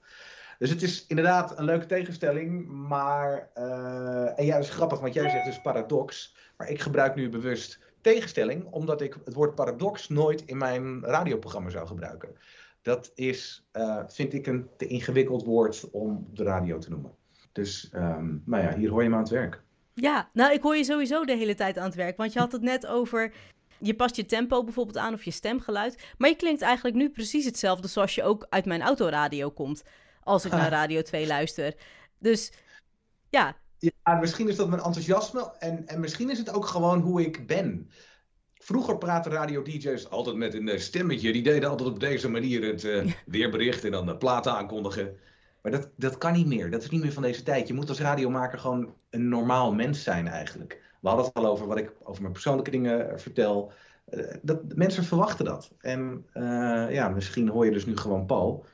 Dus 0.60 0.70
het 0.70 0.82
is 0.82 1.06
inderdaad 1.08 1.58
een 1.60 1.66
leuke 1.66 1.86
tegenstelling. 1.86 2.68
Maar, 2.68 3.50
uh, 3.58 4.40
en 4.40 4.46
ja, 4.46 4.56
dat 4.56 4.64
is 4.64 4.70
grappig, 4.70 5.00
want 5.00 5.14
jij 5.14 5.30
zegt 5.30 5.46
dus 5.46 5.62
paradox. 5.62 6.36
Maar 6.58 6.70
ik 6.70 6.80
gebruik 6.80 7.16
nu 7.16 7.30
bewust 7.30 7.80
tegenstelling, 8.04 8.66
omdat 8.72 9.02
ik 9.02 9.18
het 9.26 9.34
woord 9.34 9.56
paradox 9.56 10.10
nooit 10.10 10.46
in 10.46 10.58
mijn 10.58 11.04
radioprogramma 11.04 11.70
zou 11.70 11.88
gebruiken. 11.88 12.30
Dat 12.82 13.12
is, 13.16 13.68
uh, 13.74 14.04
vind 14.08 14.34
ik, 14.34 14.48
een 14.48 14.70
te 14.78 14.88
ingewikkeld 14.88 15.44
woord 15.44 15.90
om 15.92 16.28
de 16.34 16.44
radio 16.44 16.78
te 16.78 16.90
noemen. 16.90 17.12
Dus, 17.52 17.92
um, 17.96 18.44
nou 18.46 18.64
ja, 18.64 18.76
hier 18.76 18.90
hoor 18.90 19.04
je 19.04 19.10
me 19.10 19.16
aan 19.16 19.22
het 19.22 19.32
werk. 19.32 19.62
Ja, 19.94 20.30
nou, 20.34 20.54
ik 20.54 20.62
hoor 20.62 20.76
je 20.76 20.84
sowieso 20.84 21.26
de 21.26 21.36
hele 21.36 21.56
tijd 21.56 21.78
aan 21.78 21.86
het 21.86 21.96
werk. 21.96 22.18
Want 22.18 22.34
je 22.34 22.40
had 22.40 22.52
het 22.52 22.62
net 22.62 22.88
over. 22.88 23.34
Je 23.80 23.96
past 23.96 24.16
je 24.16 24.26
tempo 24.26 24.64
bijvoorbeeld 24.64 24.98
aan 24.98 25.14
of 25.14 25.24
je 25.24 25.32
stemgeluid. 25.32 26.14
Maar 26.18 26.30
je 26.30 26.36
klinkt 26.36 26.62
eigenlijk 26.62 26.96
nu 26.96 27.10
precies 27.10 27.46
hetzelfde 27.46 27.88
zoals 27.88 28.16
je 28.16 28.24
ook 28.24 28.46
uit 28.50 28.66
mijn 28.66 28.82
autoradio 28.82 29.50
komt. 29.50 29.84
Als 30.24 30.46
ik 30.46 30.52
naar 30.62 30.70
Radio 30.70 31.02
2 31.02 31.28
luister. 31.28 31.74
Dus 32.20 32.52
ja. 33.30 33.56
Ja, 33.84 34.16
misschien 34.20 34.50
is 34.50 34.56
dat 34.56 34.70
mijn 34.70 34.82
enthousiasme. 34.82 35.52
En, 35.60 35.88
en 35.88 36.00
misschien 36.00 36.30
is 36.30 36.38
het 36.38 36.54
ook 36.54 36.66
gewoon 36.66 37.02
hoe 37.02 37.22
ik 37.22 37.48
ben. 37.48 37.90
Vroeger 38.54 38.98
praten 38.98 39.32
radio-dj's 39.32 40.10
altijd 40.10 40.36
met 40.36 40.54
een 40.54 40.80
stemmetje. 40.80 41.32
Die 41.32 41.44
deden 41.44 41.70
altijd 41.70 41.90
op 41.90 42.00
deze 42.00 42.30
manier 42.30 42.64
het 42.64 42.84
uh, 42.84 43.12
weerbericht 43.26 43.84
en 43.84 43.92
dan 43.92 44.06
de 44.06 44.18
platen 44.18 44.54
aankondigen. 44.54 45.18
Maar 45.62 45.72
dat, 45.72 45.90
dat 45.96 46.18
kan 46.18 46.34
niet 46.34 46.48
meer. 46.48 46.72
Dat 46.72 46.82
is 46.84 46.90
niet 46.90 47.02
meer 47.02 47.14
van 47.14 47.22
deze 47.24 47.44
tijd. 47.44 47.68
Je 47.68 47.74
moet 47.74 47.90
als 47.90 48.00
radiomaker 48.00 48.60
gewoon 48.60 48.94
een 49.10 49.28
normaal 49.28 49.74
mens 49.74 50.04
zijn 50.04 50.28
eigenlijk. 50.28 50.82
We 51.02 51.08
hadden 51.08 51.26
het 51.26 51.34
al 51.34 51.46
over 51.46 51.68
wat 51.68 51.78
ik 51.78 51.94
over 52.04 52.22
mijn 52.22 52.34
persoonlijke 52.34 52.72
dingen 52.72 53.20
vertel. 53.20 53.72
Uh, 54.10 54.34
dat, 54.42 54.76
mensen 54.76 55.04
verwachten 55.04 55.46
dat. 55.46 55.72
En 55.80 56.26
uh, 56.34 56.88
ja, 56.92 57.10
misschien 57.10 57.50
hoor 57.50 57.66
je 57.66 57.72
dus 57.72 57.86
nu 57.86 57.98
gewoon 57.98 58.26
Paul. 58.26 58.66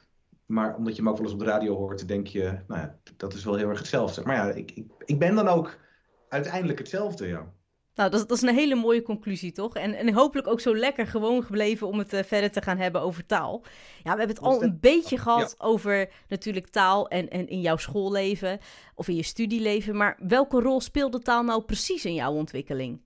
Maar 0.49 0.75
omdat 0.75 0.95
je 0.95 1.01
hem 1.01 1.11
ook 1.11 1.17
wel 1.17 1.25
eens 1.25 1.33
op 1.33 1.39
de 1.39 1.45
radio 1.45 1.75
hoort, 1.75 2.07
denk 2.07 2.27
je, 2.27 2.59
nou 2.67 2.81
ja, 2.81 2.99
dat 3.17 3.33
is 3.33 3.43
wel 3.43 3.55
heel 3.55 3.69
erg 3.69 3.79
hetzelfde. 3.79 4.21
Maar 4.25 4.35
ja, 4.35 4.53
ik, 4.53 4.71
ik, 4.71 4.85
ik 5.05 5.19
ben 5.19 5.35
dan 5.35 5.47
ook 5.47 5.77
uiteindelijk 6.29 6.79
hetzelfde, 6.79 7.27
ja. 7.27 7.53
Nou, 7.95 8.11
dat, 8.11 8.27
dat, 8.27 8.37
is 8.37 8.43
een 8.43 8.55
hele 8.55 8.75
mooie 8.75 9.01
conclusie, 9.01 9.51
toch? 9.51 9.75
En, 9.75 9.93
en 9.93 10.13
hopelijk 10.13 10.47
ook 10.47 10.59
zo 10.59 10.75
lekker 10.75 11.07
gewoon 11.07 11.43
gebleven 11.43 11.87
om 11.87 11.97
het 11.97 12.13
uh, 12.13 12.23
verder 12.23 12.51
te 12.51 12.61
gaan 12.61 12.77
hebben 12.77 13.01
over 13.01 13.25
taal. 13.25 13.63
Ja, 14.03 14.11
we 14.13 14.17
hebben 14.17 14.35
het 14.35 14.39
al 14.39 14.63
een 14.63 14.77
beetje 14.79 15.17
gehad 15.17 15.55
ja. 15.57 15.65
over 15.65 16.09
natuurlijk 16.27 16.67
taal 16.67 17.07
en, 17.07 17.29
en 17.29 17.47
in 17.47 17.61
jouw 17.61 17.77
schoolleven 17.77 18.59
of 18.95 19.07
in 19.07 19.15
je 19.15 19.23
studieleven. 19.23 19.95
Maar 19.95 20.19
welke 20.27 20.59
rol 20.59 20.81
speelde 20.81 21.19
taal 21.19 21.43
nou 21.43 21.63
precies 21.63 22.05
in 22.05 22.13
jouw 22.13 22.33
ontwikkeling? 22.33 23.01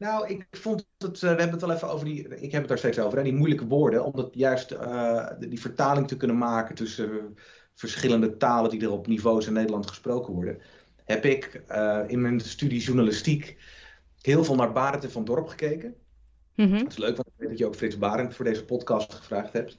Nou, 0.00 0.28
ik 0.28 0.46
vond 0.50 0.86
het, 0.98 1.14
uh, 1.14 1.20
we 1.20 1.26
hebben 1.26 1.50
het 1.50 1.62
al 1.62 1.72
even 1.72 1.88
over 1.88 2.04
die, 2.04 2.28
ik 2.28 2.52
heb 2.52 2.60
het 2.60 2.68
daar 2.68 2.78
steeds 2.78 2.98
over, 2.98 3.18
hè, 3.18 3.24
die 3.24 3.34
moeilijke 3.34 3.66
woorden. 3.66 4.04
Om 4.04 4.12
dat 4.14 4.30
juist 4.32 4.72
uh, 4.72 5.26
die 5.38 5.60
vertaling 5.60 6.08
te 6.08 6.16
kunnen 6.16 6.38
maken 6.38 6.74
tussen 6.74 7.36
verschillende 7.74 8.36
talen 8.36 8.70
die 8.70 8.82
er 8.82 8.90
op 8.90 9.06
niveaus 9.06 9.46
in 9.46 9.52
Nederland 9.52 9.86
gesproken 9.86 10.34
worden. 10.34 10.58
Heb 11.04 11.24
ik 11.24 11.62
in 12.06 12.20
mijn 12.20 12.40
studie 12.40 12.80
journalistiek 12.80 13.56
heel 14.20 14.44
veel 14.44 14.54
naar 14.54 14.72
Barend 14.72 15.12
van 15.12 15.24
Dorp 15.24 15.48
gekeken. 15.48 15.94
Mm 16.54 16.66
-hmm. 16.66 16.78
Dat 16.78 16.92
is 16.92 16.98
leuk, 16.98 17.16
want 17.16 17.28
ik 17.28 17.34
weet 17.36 17.48
dat 17.48 17.58
je 17.58 17.66
ook 17.66 17.74
Frits 17.74 17.98
Barend 17.98 18.34
voor 18.34 18.44
deze 18.44 18.64
podcast 18.64 19.14
gevraagd 19.14 19.52
hebt. 19.52 19.78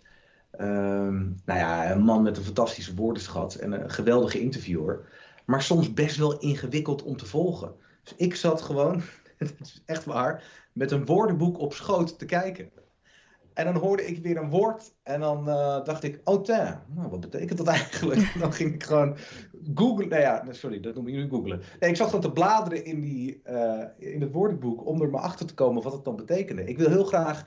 Um, 0.60 1.36
nou 1.46 1.60
ja, 1.60 1.92
een 1.92 2.04
man 2.04 2.22
met 2.22 2.38
een 2.38 2.44
fantastische 2.44 2.96
woordenschat 2.96 3.56
en 3.56 3.72
een 3.72 3.90
geweldige 3.90 4.40
interviewer. 4.40 5.06
Maar 5.46 5.62
soms 5.62 5.94
best 5.94 6.18
wel 6.18 6.40
ingewikkeld 6.40 7.04
om 7.04 7.18
te 7.18 7.26
volgen. 7.26 7.74
Dus 8.04 8.14
ik 8.16 8.36
zat 8.36 8.62
gewoon, 8.62 9.02
het 9.58 9.60
is 9.60 9.84
echt 9.86 10.06
waar, 10.06 10.44
met 10.74 10.92
een 10.92 11.06
woordenboek 11.06 11.60
op 11.60 11.74
schoot 11.74 12.20
te 12.20 12.26
kijken. 12.26 12.72
En 13.54 13.66
dan 13.66 13.76
hoorde 13.76 14.06
ik 14.06 14.24
weer 14.24 14.38
een 14.38 14.50
woord 14.50 14.94
en 15.04 15.20
dan 15.20 15.48
uh, 15.48 15.84
dacht 15.84 16.04
ik, 16.04 16.22
oh 16.24 16.44
ten, 16.44 16.84
nou, 16.88 17.10
wat 17.10 17.20
betekent 17.20 17.58
dat 17.58 17.68
eigenlijk? 17.68 18.34
dan 18.40 18.54
ging 18.54 18.74
ik 18.74 18.84
gewoon 18.84 19.18
googlen, 19.76 20.08
nee 20.10 20.22
ja, 20.22 20.46
sorry, 20.50 20.80
dat 20.80 20.94
noemen 20.94 21.14
jullie 21.14 21.30
googlen. 21.30 21.62
Nee, 21.80 21.90
ik 21.90 21.96
zat 21.96 22.06
gewoon 22.06 22.22
te 22.22 22.32
bladeren 22.32 22.86
in, 22.86 23.02
die, 23.02 23.42
uh, 23.50 23.84
in 23.98 24.22
het 24.22 24.32
woordenboek 24.32 24.86
om 24.86 25.02
er 25.02 25.10
maar 25.10 25.22
achter 25.22 25.46
te 25.46 25.54
komen 25.54 25.84
wat 25.84 25.94
het 25.94 26.06
dan 26.06 26.16
betekende. 26.16 26.64
Ik 26.64 26.78
wil 26.78 26.90
heel 26.90 27.06
graag, 27.06 27.46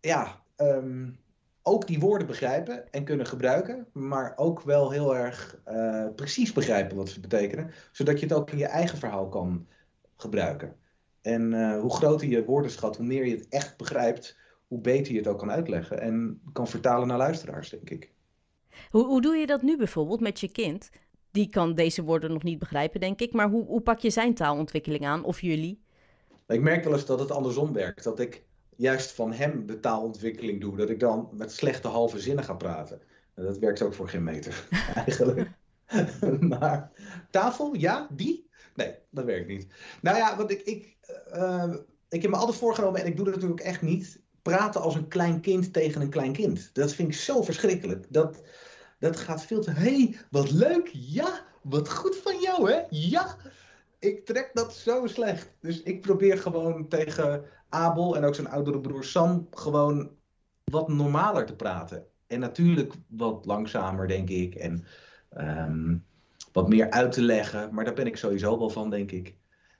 ja, 0.00 0.42
um, 0.56 1.18
ook 1.62 1.86
die 1.86 1.98
woorden 1.98 2.26
begrijpen 2.26 2.92
en 2.92 3.04
kunnen 3.04 3.26
gebruiken, 3.26 3.86
maar 3.92 4.32
ook 4.36 4.62
wel 4.62 4.90
heel 4.90 5.16
erg 5.16 5.60
uh, 5.68 6.06
precies 6.16 6.52
begrijpen 6.52 6.96
wat 6.96 7.08
ze 7.08 7.20
betekenen, 7.20 7.70
zodat 7.92 8.20
je 8.20 8.26
het 8.26 8.34
ook 8.34 8.50
in 8.50 8.58
je 8.58 8.66
eigen 8.66 8.98
verhaal 8.98 9.28
kan 9.28 9.66
gebruiken. 10.16 10.76
En 11.26 11.76
hoe 11.80 11.94
groter 11.94 12.28
je 12.28 12.44
woordenschat, 12.44 12.96
hoe 12.96 13.06
meer 13.06 13.26
je 13.26 13.36
het 13.36 13.48
echt 13.48 13.76
begrijpt, 13.76 14.36
hoe 14.66 14.80
beter 14.80 15.12
je 15.12 15.18
het 15.18 15.28
ook 15.28 15.38
kan 15.38 15.50
uitleggen 15.50 16.00
en 16.00 16.40
kan 16.52 16.68
vertalen 16.68 17.08
naar 17.08 17.16
luisteraars, 17.16 17.70
denk 17.70 17.90
ik. 17.90 18.12
Hoe, 18.90 19.04
hoe 19.04 19.20
doe 19.20 19.36
je 19.36 19.46
dat 19.46 19.62
nu 19.62 19.76
bijvoorbeeld 19.76 20.20
met 20.20 20.40
je 20.40 20.50
kind? 20.50 20.90
Die 21.30 21.48
kan 21.48 21.74
deze 21.74 22.02
woorden 22.02 22.32
nog 22.32 22.42
niet 22.42 22.58
begrijpen, 22.58 23.00
denk 23.00 23.20
ik. 23.20 23.32
Maar 23.32 23.50
hoe, 23.50 23.64
hoe 23.64 23.80
pak 23.80 23.98
je 23.98 24.10
zijn 24.10 24.34
taalontwikkeling 24.34 25.06
aan, 25.06 25.24
of 25.24 25.40
jullie? 25.40 25.82
Ik 26.46 26.60
merk 26.60 26.84
wel 26.84 26.92
eens 26.92 27.06
dat 27.06 27.20
het 27.20 27.30
andersom 27.30 27.72
werkt. 27.72 28.04
Dat 28.04 28.20
ik 28.20 28.44
juist 28.76 29.12
van 29.12 29.32
hem 29.32 29.66
de 29.66 29.80
taalontwikkeling 29.80 30.60
doe. 30.60 30.76
Dat 30.76 30.90
ik 30.90 31.00
dan 31.00 31.28
met 31.32 31.52
slechte 31.52 31.88
halve 31.88 32.20
zinnen 32.20 32.44
ga 32.44 32.54
praten. 32.54 33.00
Dat 33.34 33.58
werkt 33.58 33.82
ook 33.82 33.94
voor 33.94 34.08
geen 34.08 34.24
meter, 34.24 34.68
eigenlijk. 35.06 35.50
maar 36.58 36.90
tafel, 37.30 37.74
ja, 37.74 38.08
die? 38.10 38.45
Nee, 38.76 38.94
dat 39.10 39.24
werkt 39.24 39.48
niet. 39.48 39.66
Nou 40.02 40.16
ja, 40.16 40.36
want 40.36 40.50
ik, 40.50 40.60
ik, 40.62 40.96
uh, 41.34 41.74
ik 42.08 42.22
heb 42.22 42.30
me 42.30 42.36
altijd 42.36 42.58
voorgenomen, 42.58 43.00
en 43.00 43.06
ik 43.06 43.16
doe 43.16 43.24
dat 43.24 43.34
natuurlijk 43.34 43.60
echt 43.60 43.82
niet 43.82 44.20
praten 44.42 44.80
als 44.80 44.94
een 44.94 45.08
klein 45.08 45.40
kind 45.40 45.72
tegen 45.72 46.00
een 46.00 46.10
klein 46.10 46.32
kind. 46.32 46.70
Dat 46.72 46.92
vind 46.92 47.08
ik 47.08 47.14
zo 47.14 47.42
verschrikkelijk. 47.42 48.06
Dat, 48.08 48.42
dat 48.98 49.16
gaat 49.16 49.44
veel 49.44 49.60
te... 49.60 49.70
hey, 49.70 50.16
wat 50.30 50.50
leuk! 50.50 50.88
Ja, 50.92 51.44
wat 51.62 51.92
goed 51.92 52.16
van 52.16 52.40
jou, 52.40 52.70
hè? 52.70 52.82
Ja! 52.90 53.36
Ik 53.98 54.24
trek 54.24 54.50
dat 54.52 54.74
zo 54.74 55.06
slecht. 55.06 55.54
Dus 55.60 55.82
ik 55.82 56.00
probeer 56.00 56.38
gewoon 56.38 56.88
tegen 56.88 57.44
Abel 57.68 58.16
en 58.16 58.24
ook 58.24 58.34
zijn 58.34 58.48
oudere 58.48 58.80
broer 58.80 59.04
Sam 59.04 59.46
gewoon 59.50 60.10
wat 60.64 60.88
normaler 60.88 61.46
te 61.46 61.56
praten. 61.56 62.06
En 62.26 62.40
natuurlijk 62.40 62.94
wat 63.08 63.46
langzamer, 63.46 64.08
denk 64.08 64.28
ik. 64.28 64.54
En 64.54 64.84
ehm, 65.28 65.96
wat 66.56 66.68
meer 66.68 66.90
uit 66.90 67.12
te 67.12 67.22
leggen. 67.22 67.74
Maar 67.74 67.84
daar 67.84 67.94
ben 67.94 68.06
ik 68.06 68.16
sowieso 68.16 68.58
wel 68.58 68.70
van, 68.70 68.90
denk 68.90 69.10
ik. 69.10 69.36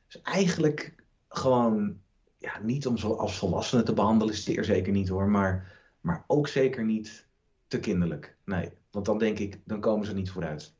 Dus 0.07 0.23
eigenlijk 0.23 0.95
gewoon, 1.29 2.01
ja, 2.39 2.61
niet 2.63 2.87
om 2.87 2.97
zo 2.97 3.13
als 3.13 3.39
volwassene 3.39 3.83
te 3.83 3.93
behandelen, 3.93 4.35
zeer 4.35 4.65
zeker 4.65 4.93
niet 4.93 5.09
hoor. 5.09 5.29
Maar, 5.29 5.79
maar 6.01 6.25
ook 6.27 6.49
zeker 6.49 6.85
niet 6.85 7.29
te 7.67 7.81
kinderlijk. 7.81 8.37
Nee, 8.45 8.71
want 8.91 9.07
dan 9.07 9.19
denk 9.19 9.39
ik, 9.39 9.61
dan 9.65 9.81
komen 9.81 10.07
ze 10.07 10.15
niet 10.15 10.31
vooruit. 10.31 10.75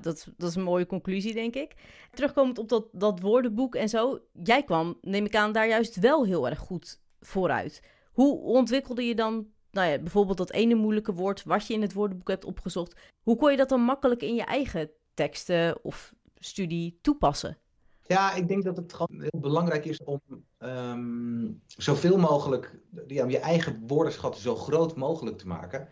Dat, 0.00 0.32
dat 0.36 0.48
is 0.48 0.54
een 0.54 0.62
mooie 0.62 0.86
conclusie, 0.86 1.34
denk 1.34 1.54
ik. 1.54 1.74
Terugkomend 2.10 2.58
op 2.58 2.68
dat, 2.68 2.88
dat 2.92 3.20
woordenboek 3.20 3.74
en 3.74 3.88
zo. 3.88 4.20
Jij 4.32 4.62
kwam, 4.62 4.98
neem 5.00 5.24
ik 5.24 5.36
aan, 5.36 5.52
daar 5.52 5.68
juist 5.68 5.96
wel 5.96 6.24
heel 6.24 6.48
erg 6.48 6.58
goed 6.58 7.00
vooruit. 7.20 7.82
Hoe 8.12 8.40
ontwikkelde 8.40 9.02
je 9.02 9.14
dan 9.14 9.46
nou 9.70 9.90
ja, 9.90 9.98
bijvoorbeeld 9.98 10.38
dat 10.38 10.52
ene 10.52 10.74
moeilijke 10.74 11.12
woord 11.12 11.44
wat 11.44 11.66
je 11.66 11.74
in 11.74 11.82
het 11.82 11.92
woordenboek 11.92 12.28
hebt 12.28 12.44
opgezocht? 12.44 12.96
Hoe 13.22 13.36
kon 13.36 13.50
je 13.50 13.56
dat 13.56 13.68
dan 13.68 13.80
makkelijk 13.80 14.22
in 14.22 14.34
je 14.34 14.44
eigen 14.44 14.90
teksten 15.20 15.84
of 15.84 16.14
studie 16.38 16.98
toepassen? 17.02 17.58
Ja, 18.06 18.34
ik 18.34 18.48
denk 18.48 18.64
dat 18.64 18.76
het 18.76 18.92
gewoon 18.92 19.20
heel 19.20 19.40
belangrijk 19.40 19.84
is 19.84 20.04
om 20.04 20.20
um, 20.58 21.62
zoveel 21.66 22.18
mogelijk 22.18 22.78
ja, 23.06 23.26
je 23.26 23.38
eigen 23.38 23.82
woordenschat 23.86 24.38
zo 24.38 24.54
groot 24.54 24.96
mogelijk 24.96 25.38
te 25.38 25.46
maken. 25.46 25.88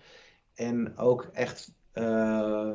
En 0.55 0.97
ook 0.97 1.29
echt 1.33 1.73
uh, 1.95 2.73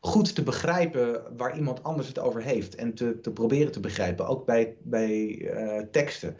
goed 0.00 0.34
te 0.34 0.42
begrijpen 0.42 1.36
waar 1.36 1.56
iemand 1.56 1.82
anders 1.82 2.08
het 2.08 2.18
over 2.18 2.42
heeft. 2.42 2.74
En 2.74 2.94
te, 2.94 3.20
te 3.20 3.32
proberen 3.32 3.72
te 3.72 3.80
begrijpen, 3.80 4.28
ook 4.28 4.46
bij, 4.46 4.76
bij 4.82 5.38
uh, 5.38 5.82
teksten. 5.90 6.36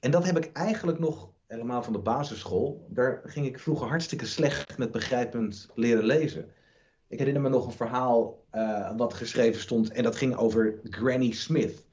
En 0.00 0.10
dat 0.10 0.24
heb 0.24 0.36
ik 0.36 0.52
eigenlijk 0.52 0.98
nog 0.98 1.30
helemaal 1.46 1.82
van 1.82 1.92
de 1.92 1.98
basisschool. 1.98 2.86
Daar 2.88 3.20
ging 3.24 3.46
ik 3.46 3.58
vroeger 3.58 3.88
hartstikke 3.88 4.26
slecht 4.26 4.78
met 4.78 4.92
begrijpend 4.92 5.68
leren 5.74 6.04
lezen. 6.04 6.50
Ik 7.12 7.18
herinner 7.18 7.42
me 7.42 7.48
nog 7.48 7.66
een 7.66 7.72
verhaal 7.72 8.44
uh, 8.54 8.96
wat 8.96 9.14
geschreven 9.14 9.60
stond 9.60 9.90
en 9.90 10.02
dat 10.02 10.16
ging 10.16 10.36
over 10.36 10.80
Granny 10.84 11.30
Smith. 11.32 11.86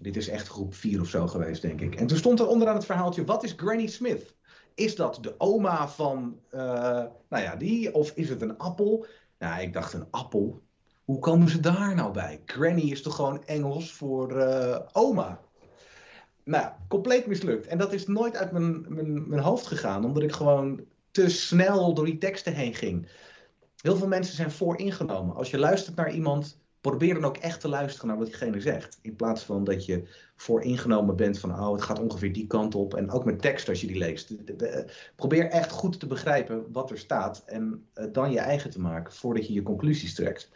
Dit 0.00 0.16
is 0.16 0.28
echt 0.28 0.48
groep 0.48 0.74
4 0.74 1.00
of 1.00 1.08
zo 1.08 1.26
geweest, 1.26 1.62
denk 1.62 1.80
ik. 1.80 1.94
En 1.94 2.06
toen 2.06 2.16
stond 2.16 2.40
er 2.40 2.46
onderaan 2.46 2.74
het 2.74 2.84
verhaaltje: 2.84 3.24
wat 3.24 3.44
is 3.44 3.54
Granny 3.56 3.86
Smith? 3.86 4.34
Is 4.74 4.96
dat 4.96 5.18
de 5.20 5.34
oma 5.38 5.88
van, 5.88 6.38
uh, 6.54 6.60
nou 7.28 7.42
ja, 7.42 7.56
die? 7.56 7.94
Of 7.94 8.12
is 8.14 8.28
het 8.28 8.42
een 8.42 8.58
appel? 8.58 9.06
Nou, 9.38 9.62
ik 9.62 9.72
dacht 9.72 9.92
een 9.92 10.06
appel. 10.10 10.62
Hoe 11.04 11.18
komen 11.18 11.48
ze 11.48 11.60
daar 11.60 11.94
nou 11.94 12.12
bij? 12.12 12.42
Granny 12.44 12.90
is 12.90 13.02
toch 13.02 13.14
gewoon 13.14 13.44
Engels 13.44 13.92
voor 13.92 14.36
uh, 14.36 14.78
oma? 14.92 15.40
Nou, 16.44 16.72
compleet 16.88 17.26
mislukt. 17.26 17.66
En 17.66 17.78
dat 17.78 17.92
is 17.92 18.06
nooit 18.06 18.36
uit 18.36 18.52
mijn, 18.52 18.94
mijn, 18.94 19.28
mijn 19.28 19.42
hoofd 19.42 19.66
gegaan, 19.66 20.04
omdat 20.04 20.22
ik 20.22 20.32
gewoon 20.32 20.84
te 21.10 21.28
snel 21.28 21.94
door 21.94 22.04
die 22.04 22.18
teksten 22.18 22.54
heen 22.54 22.74
ging. 22.74 23.08
Heel 23.84 23.96
veel 23.96 24.08
mensen 24.08 24.36
zijn 24.36 24.50
vooringenomen. 24.50 25.34
Als 25.34 25.50
je 25.50 25.58
luistert 25.58 25.96
naar 25.96 26.12
iemand, 26.12 26.58
probeer 26.80 27.14
dan 27.14 27.24
ook 27.24 27.36
echt 27.36 27.60
te 27.60 27.68
luisteren 27.68 28.08
naar 28.08 28.16
wat 28.16 28.26
diegene 28.26 28.60
zegt. 28.60 28.98
In 29.02 29.16
plaats 29.16 29.42
van 29.42 29.64
dat 29.64 29.84
je 29.84 30.08
vooringenomen 30.36 31.16
bent 31.16 31.38
van, 31.38 31.50
oh, 31.50 31.72
het 31.72 31.82
gaat 31.82 31.98
ongeveer 31.98 32.32
die 32.32 32.46
kant 32.46 32.74
op. 32.74 32.94
En 32.94 33.10
ook 33.10 33.24
met 33.24 33.40
tekst 33.40 33.68
als 33.68 33.80
je 33.80 33.86
die 33.86 33.98
leest. 33.98 34.34
Probeer 35.16 35.50
echt 35.50 35.70
goed 35.70 36.00
te 36.00 36.06
begrijpen 36.06 36.72
wat 36.72 36.90
er 36.90 36.98
staat 36.98 37.42
en 37.46 37.86
uh, 37.94 38.04
dan 38.12 38.30
je 38.30 38.38
eigen 38.38 38.70
te 38.70 38.80
maken 38.80 39.12
voordat 39.12 39.46
je 39.46 39.52
je 39.52 39.62
conclusies 39.62 40.14
trekt. 40.14 40.50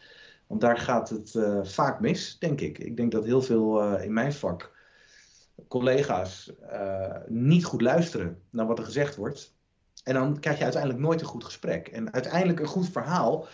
Want 0.46 0.60
daar 0.60 0.78
gaat 0.78 1.08
het 1.08 1.34
uh, 1.34 1.64
vaak 1.64 2.00
mis, 2.00 2.38
denk 2.38 2.60
ik. 2.60 2.78
Ik 2.78 2.96
denk 2.96 3.12
dat 3.12 3.24
heel 3.24 3.42
veel 3.42 3.82
uh, 3.84 4.04
in 4.04 4.12
mijn 4.12 4.32
vak 4.32 4.76
collega's 5.68 6.52
niet 7.26 7.64
goed 7.64 7.80
luisteren 7.80 8.42
naar 8.50 8.66
wat 8.66 8.78
er 8.78 8.84
gezegd 8.84 9.16
wordt. 9.16 9.56
En 10.08 10.14
dan 10.14 10.40
krijg 10.40 10.58
je 10.58 10.62
uiteindelijk 10.62 11.02
nooit 11.02 11.20
een 11.20 11.26
goed 11.26 11.44
gesprek. 11.44 11.88
En 11.88 12.12
uiteindelijk 12.12 12.60
een 12.60 12.66
goed 12.66 12.88
verhaal 12.88 13.46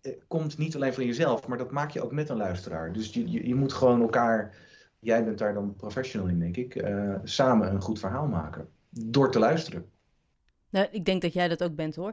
eh, 0.00 0.12
komt 0.28 0.58
niet 0.58 0.74
alleen 0.74 0.94
van 0.94 1.06
jezelf, 1.06 1.46
maar 1.46 1.58
dat 1.58 1.70
maak 1.70 1.90
je 1.90 2.02
ook 2.02 2.12
met 2.12 2.28
een 2.28 2.36
luisteraar. 2.36 2.92
Dus 2.92 3.14
je, 3.14 3.48
je, 3.48 3.54
moet 3.54 3.72
gewoon 3.72 4.00
elkaar, 4.00 4.56
jij 4.98 5.24
bent 5.24 5.38
daar 5.38 5.54
dan 5.54 5.74
professional 5.76 6.28
in, 6.28 6.38
denk 6.38 6.56
ik, 6.56 6.74
uh, 6.74 7.14
samen 7.24 7.72
een 7.72 7.80
goed 7.80 7.98
verhaal 7.98 8.26
maken. 8.26 8.68
Door 8.88 9.30
te 9.32 9.38
luisteren. 9.38 9.90
Nou, 10.70 10.86
ik 10.90 11.04
denk 11.04 11.22
dat 11.22 11.32
jij 11.32 11.48
dat 11.48 11.62
ook 11.62 11.74
bent 11.74 11.96
hoor. 11.96 12.12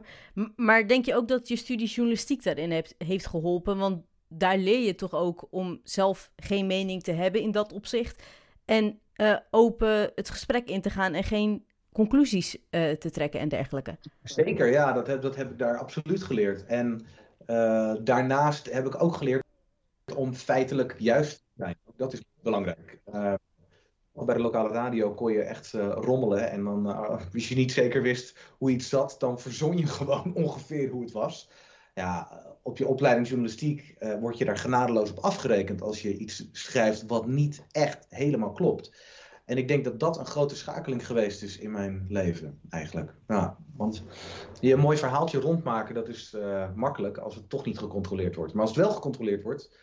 Maar 0.56 0.88
denk 0.88 1.04
je 1.04 1.14
ook 1.14 1.28
dat 1.28 1.48
je 1.48 1.56
studie 1.56 1.88
journalistiek 1.88 2.42
daarin 2.42 2.70
heeft, 2.70 2.94
heeft 2.98 3.26
geholpen? 3.26 3.78
Want 3.78 4.04
daar 4.28 4.58
leer 4.58 4.86
je 4.86 4.94
toch 4.94 5.14
ook 5.14 5.46
om 5.50 5.80
zelf 5.82 6.32
geen 6.36 6.66
mening 6.66 7.02
te 7.02 7.12
hebben 7.12 7.40
in 7.40 7.50
dat 7.50 7.72
opzicht. 7.72 8.22
En 8.64 9.00
uh, 9.16 9.36
open 9.50 10.10
het 10.14 10.30
gesprek 10.30 10.68
in 10.68 10.80
te 10.80 10.90
gaan 10.90 11.14
en 11.14 11.24
geen 11.24 11.66
conclusies 11.98 12.56
uh, 12.56 12.90
te 12.90 13.10
trekken 13.10 13.40
en 13.40 13.48
dergelijke. 13.48 13.96
Zeker, 14.22 14.70
ja, 14.70 14.92
dat 14.92 15.06
heb, 15.06 15.22
dat 15.22 15.36
heb 15.36 15.50
ik 15.50 15.58
daar 15.58 15.78
absoluut 15.78 16.22
geleerd. 16.22 16.64
En 16.66 17.06
uh, 17.46 17.94
daarnaast 18.00 18.72
heb 18.72 18.86
ik 18.86 19.02
ook 19.02 19.14
geleerd 19.14 19.44
om 20.16 20.34
feitelijk 20.34 20.94
juist 20.98 21.36
te 21.36 21.52
zijn. 21.56 21.76
Dat 21.96 22.12
is 22.12 22.22
belangrijk. 22.42 23.00
Uh, 23.14 23.34
bij 24.12 24.34
de 24.34 24.40
lokale 24.40 24.68
radio 24.68 25.14
kon 25.14 25.32
je 25.32 25.42
echt 25.42 25.72
rommelen. 25.94 26.50
En 26.50 26.64
dan, 26.64 26.86
als 26.86 27.48
je 27.48 27.54
niet 27.54 27.72
zeker 27.72 28.02
wist 28.02 28.38
hoe 28.58 28.70
iets 28.70 28.88
zat, 28.88 29.16
dan 29.18 29.40
verzon 29.40 29.76
je 29.76 29.86
gewoon 29.98 30.34
ongeveer 30.34 30.90
hoe 30.90 31.02
het 31.02 31.12
was. 31.12 31.50
Ja, 31.94 32.42
op 32.62 32.78
je 32.78 32.86
opleiding 32.86 33.26
journalistiek 33.28 33.96
word 34.20 34.38
je 34.38 34.44
daar 34.44 34.58
genadeloos 34.58 35.10
op 35.10 35.18
afgerekend 35.18 35.82
als 35.82 36.02
je 36.02 36.16
iets 36.16 36.48
schrijft 36.52 37.06
wat 37.06 37.26
niet 37.26 37.66
echt 37.70 38.06
helemaal 38.08 38.52
klopt. 38.52 38.90
En 39.48 39.56
ik 39.56 39.68
denk 39.68 39.84
dat 39.84 40.00
dat 40.00 40.18
een 40.18 40.26
grote 40.26 40.56
schakeling 40.56 41.06
geweest 41.06 41.42
is 41.42 41.58
in 41.58 41.70
mijn 41.70 42.06
leven, 42.08 42.60
eigenlijk. 42.70 43.14
Ja, 43.28 43.56
want 43.76 44.02
je 44.60 44.72
een 44.72 44.78
mooi 44.78 44.96
verhaaltje 44.96 45.40
rondmaken, 45.40 45.94
dat 45.94 46.08
is 46.08 46.34
uh, 46.36 46.74
makkelijk 46.74 47.18
als 47.18 47.34
het 47.34 47.48
toch 47.48 47.64
niet 47.64 47.78
gecontroleerd 47.78 48.34
wordt. 48.34 48.52
Maar 48.52 48.62
als 48.62 48.76
het 48.76 48.84
wel 48.84 48.94
gecontroleerd 48.94 49.42
wordt, 49.42 49.76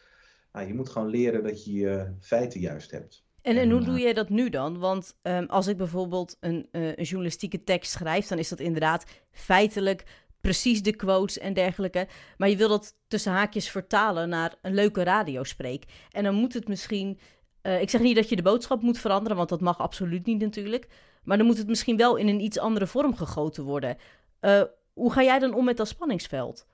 nou, 0.51 0.67
je 0.67 0.73
moet 0.73 0.89
gewoon 0.89 1.07
leren 1.07 1.43
dat 1.43 1.65
je 1.65 1.73
je 1.73 2.13
feiten 2.19 2.59
juist 2.59 2.91
hebt. 2.91 3.25
En, 3.41 3.57
en 3.57 3.71
hoe 3.71 3.83
doe 3.83 3.99
jij 3.99 4.13
dat 4.13 4.29
nu 4.29 4.49
dan? 4.49 4.79
Want 4.79 5.17
um, 5.21 5.45
als 5.45 5.67
ik 5.67 5.77
bijvoorbeeld 5.77 6.37
een, 6.39 6.67
uh, 6.71 6.87
een 6.87 7.03
journalistieke 7.03 7.63
tekst 7.63 7.91
schrijf, 7.91 8.27
dan 8.27 8.39
is 8.39 8.49
dat 8.49 8.59
inderdaad 8.59 9.05
feitelijk 9.31 10.03
precies 10.41 10.83
de 10.83 10.95
quotes 10.95 11.37
en 11.37 11.53
dergelijke. 11.53 12.07
Maar 12.37 12.49
je 12.49 12.57
wil 12.57 12.69
dat 12.69 12.95
tussen 13.07 13.31
haakjes 13.31 13.69
vertalen 13.69 14.29
naar 14.29 14.55
een 14.61 14.73
leuke 14.73 15.03
radiospreek. 15.03 15.85
En 16.09 16.23
dan 16.23 16.35
moet 16.35 16.53
het 16.53 16.67
misschien 16.67 17.19
uh, 17.65 17.81
ik 17.81 17.89
zeg 17.89 18.01
niet 18.01 18.15
dat 18.15 18.29
je 18.29 18.35
de 18.35 18.41
boodschap 18.41 18.81
moet 18.81 18.97
veranderen, 18.97 19.37
want 19.37 19.49
dat 19.49 19.61
mag 19.61 19.79
absoluut 19.79 20.25
niet 20.25 20.39
natuurlijk. 20.39 20.87
Maar 21.23 21.37
dan 21.37 21.45
moet 21.45 21.57
het 21.57 21.67
misschien 21.67 21.97
wel 21.97 22.15
in 22.15 22.27
een 22.27 22.41
iets 22.41 22.59
andere 22.59 22.87
vorm 22.87 23.15
gegoten 23.15 23.63
worden. 23.63 23.97
Uh, 24.41 24.61
hoe 24.93 25.11
ga 25.11 25.23
jij 25.23 25.39
dan 25.39 25.53
om 25.53 25.65
met 25.65 25.77
dat 25.77 25.87
spanningsveld? 25.87 26.67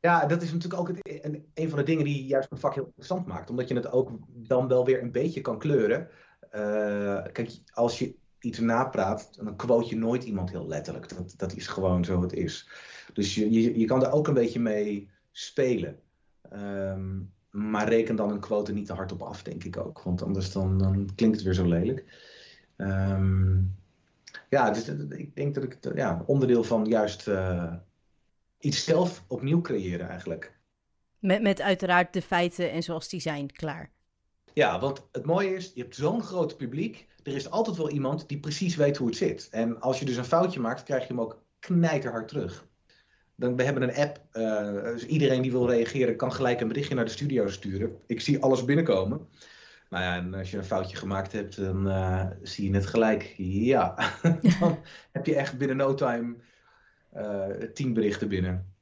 Ja, 0.00 0.26
dat 0.26 0.42
is 0.42 0.52
natuurlijk 0.52 0.80
ook 0.80 0.88
het, 0.88 0.98
een, 1.24 1.46
een, 1.54 1.68
van 1.68 1.78
de 1.78 1.84
dingen 1.84 2.04
die 2.04 2.26
juist 2.26 2.50
mijn 2.50 2.60
vak 2.60 2.74
heel 2.74 2.84
interessant 2.84 3.26
maakt. 3.26 3.50
Omdat 3.50 3.68
je 3.68 3.74
het 3.74 3.92
ook 3.92 4.10
dan 4.28 4.68
wel 4.68 4.84
weer 4.84 5.02
een 5.02 5.12
beetje 5.12 5.40
kan 5.40 5.58
kleuren. 5.58 6.08
Uh, 6.52 7.22
kijk, 7.32 7.50
als 7.72 7.98
je 7.98 8.14
iets 8.40 8.58
napraat, 8.58 9.30
dan 9.36 9.56
quote 9.56 9.88
je 9.88 9.96
nooit 9.96 10.24
iemand 10.24 10.50
heel 10.50 10.66
letterlijk. 10.66 11.16
Dat, 11.16 11.34
dat 11.36 11.54
is 11.54 11.66
gewoon 11.66 12.04
zo 12.04 12.22
het 12.22 12.32
is. 12.32 12.68
Dus 13.12 13.34
je, 13.34 13.78
je, 13.78 13.84
kan 13.84 14.04
er 14.04 14.12
ook 14.12 14.28
een 14.28 14.34
beetje 14.34 14.60
mee 14.60 15.10
spelen. 15.30 15.98
Um, 16.52 17.32
maar 17.50 17.88
reken 17.88 18.16
dan 18.16 18.30
een 18.30 18.40
quote 18.40 18.72
niet 18.72 18.86
te 18.86 18.92
hard 18.92 19.12
op 19.12 19.22
af, 19.22 19.42
denk 19.42 19.64
ik 19.64 19.76
ook. 19.76 20.02
Want 20.02 20.22
anders 20.22 20.52
dan, 20.52 20.78
dan 20.78 21.08
klinkt 21.14 21.36
het 21.36 21.44
weer 21.44 21.54
zo 21.54 21.66
lelijk. 21.66 22.04
Um, 22.76 23.76
ja, 24.48 24.70
dus 24.70 24.88
ik 24.88 25.36
denk 25.36 25.54
dat 25.54 25.64
ik 25.64 25.78
ja, 25.94 26.22
onderdeel 26.26 26.64
van 26.64 26.84
juist 26.84 27.28
uh, 27.28 27.74
iets 28.58 28.84
zelf 28.84 29.24
opnieuw 29.26 29.60
creëren 29.60 30.08
eigenlijk. 30.08 30.56
Met, 31.18 31.42
met 31.42 31.60
uiteraard 31.60 32.12
de 32.12 32.22
feiten 32.22 32.70
en 32.70 32.82
zoals 32.82 33.08
die 33.08 33.20
zijn 33.20 33.52
klaar. 33.52 33.90
Ja, 34.52 34.80
want 34.80 35.08
het 35.12 35.24
mooie 35.24 35.54
is, 35.54 35.72
je 35.74 35.82
hebt 35.82 35.94
zo'n 35.94 36.22
groot 36.22 36.56
publiek. 36.56 37.06
Er 37.22 37.34
is 37.34 37.50
altijd 37.50 37.76
wel 37.76 37.90
iemand 37.90 38.28
die 38.28 38.40
precies 38.40 38.76
weet 38.76 38.96
hoe 38.96 39.08
het 39.08 39.16
zit. 39.16 39.48
En 39.50 39.80
als 39.80 39.98
je 39.98 40.04
dus 40.04 40.16
een 40.16 40.24
foutje 40.24 40.60
maakt, 40.60 40.82
krijg 40.82 41.02
je 41.02 41.08
hem 41.08 41.20
ook 41.20 41.42
knijterhard 41.58 42.28
terug. 42.28 42.67
Dan, 43.38 43.56
we 43.56 43.62
hebben 43.62 43.82
een 43.82 43.94
app, 43.94 44.20
uh, 44.32 44.82
dus 44.82 45.06
iedereen 45.06 45.42
die 45.42 45.50
wil 45.50 45.70
reageren 45.70 46.16
kan 46.16 46.32
gelijk 46.32 46.60
een 46.60 46.68
berichtje 46.68 46.94
naar 46.94 47.04
de 47.04 47.10
studio 47.10 47.48
sturen. 47.48 47.96
Ik 48.06 48.20
zie 48.20 48.42
alles 48.42 48.64
binnenkomen. 48.64 49.28
Nou 49.90 50.04
ja, 50.04 50.16
en 50.16 50.34
als 50.34 50.50
je 50.50 50.56
een 50.56 50.64
foutje 50.64 50.96
gemaakt 50.96 51.32
hebt, 51.32 51.56
dan 51.56 51.86
uh, 51.86 52.26
zie 52.42 52.70
je 52.70 52.74
het 52.74 52.86
gelijk. 52.86 53.34
Ja, 53.36 53.94
dan 54.60 54.78
heb 55.12 55.26
je 55.26 55.34
echt 55.34 55.58
binnen 55.58 55.76
no 55.76 55.94
time 55.94 56.36
uh, 57.16 57.46
tien 57.74 57.92
berichten 57.92 58.28
binnen 58.28 58.72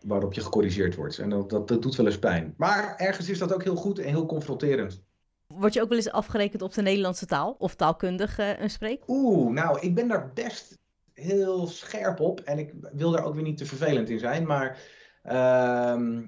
waarop 0.00 0.32
je 0.32 0.40
gecorrigeerd 0.40 0.94
wordt. 0.94 1.18
En 1.18 1.30
dat, 1.30 1.50
dat, 1.50 1.68
dat, 1.68 1.82
doet 1.82 1.96
wel 1.96 2.06
eens 2.06 2.18
pijn. 2.18 2.54
Maar 2.56 2.96
ergens 2.96 3.28
is 3.28 3.38
dat 3.38 3.54
ook 3.54 3.62
heel 3.62 3.76
goed 3.76 3.98
en 3.98 4.08
heel 4.08 4.26
confronterend. 4.26 5.02
Word 5.46 5.74
je 5.74 5.82
ook 5.82 5.88
wel 5.88 5.98
eens 5.98 6.10
afgerekend 6.10 6.62
op 6.62 6.74
de 6.74 6.82
Nederlandse 6.82 7.26
taal 7.26 7.54
of 7.58 7.74
taalkundig 7.74 8.38
uh, 8.38 8.60
een 8.60 8.70
spreek? 8.70 9.02
Oeh, 9.06 9.52
nou, 9.52 9.80
ik 9.80 9.94
ben 9.94 10.08
daar 10.08 10.30
best 10.34 10.78
heel 11.14 11.66
scherp 11.66 12.20
op. 12.20 12.40
En 12.40 12.58
ik 12.58 12.72
wil 12.92 13.10
daar 13.10 13.24
ook 13.24 13.34
weer 13.34 13.42
niet 13.42 13.56
te 13.56 13.66
vervelend 13.66 14.10
in 14.10 14.18
zijn. 14.18 14.46
Maar 14.46 14.78
Ehm, 15.24 16.22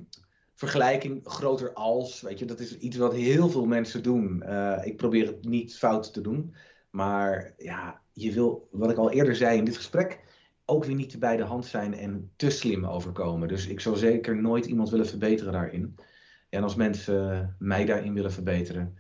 vergelijking 0.55 1.21
groter 1.25 1.73
als, 1.73 2.21
weet 2.21 2.39
je, 2.39 2.45
dat 2.45 2.61
is 2.61 2.79
iets 2.79 2.97
wat 2.97 3.13
heel 3.15 3.49
veel 3.49 3.67
mensen 3.67 4.03
doen. 4.03 4.43
Uh, 4.47 4.79
ik 4.83 4.97
probeer 4.97 5.27
het 5.27 5.45
niet 5.45 5.77
fout 5.77 6.13
te 6.13 6.21
doen. 6.21 6.55
Maar 6.91 7.55
ja, 7.57 8.01
je 8.13 8.33
wil, 8.33 8.69
wat 8.71 8.91
ik 8.91 8.97
al 8.97 9.11
eerder 9.11 9.37
zei 9.37 9.59
in 9.59 9.65
dit 9.65 9.77
gesprek, 9.77 10.21
ook 10.65 10.85
weer 10.85 10.95
niet 10.95 11.11
te 11.11 11.19
bij 11.19 11.37
de 11.37 11.43
hand 11.43 11.67
zijn 11.67 11.95
en 11.95 12.33
te 12.37 12.51
slim 12.51 12.87
overkomen. 12.87 13.49
Dus 13.49 13.67
ik 13.67 13.81
zou 13.81 13.97
zeker 13.97 14.37
nooit 14.37 14.67
iemand 14.67 14.91
willen 14.91 15.07
verbeteren 15.07 15.53
daarin. 15.53 15.95
En 16.49 16.63
als 16.63 16.75
mensen 16.75 17.55
mij 17.59 17.85
daarin 17.85 18.15
willen 18.15 18.33
verbeteren, 18.33 18.99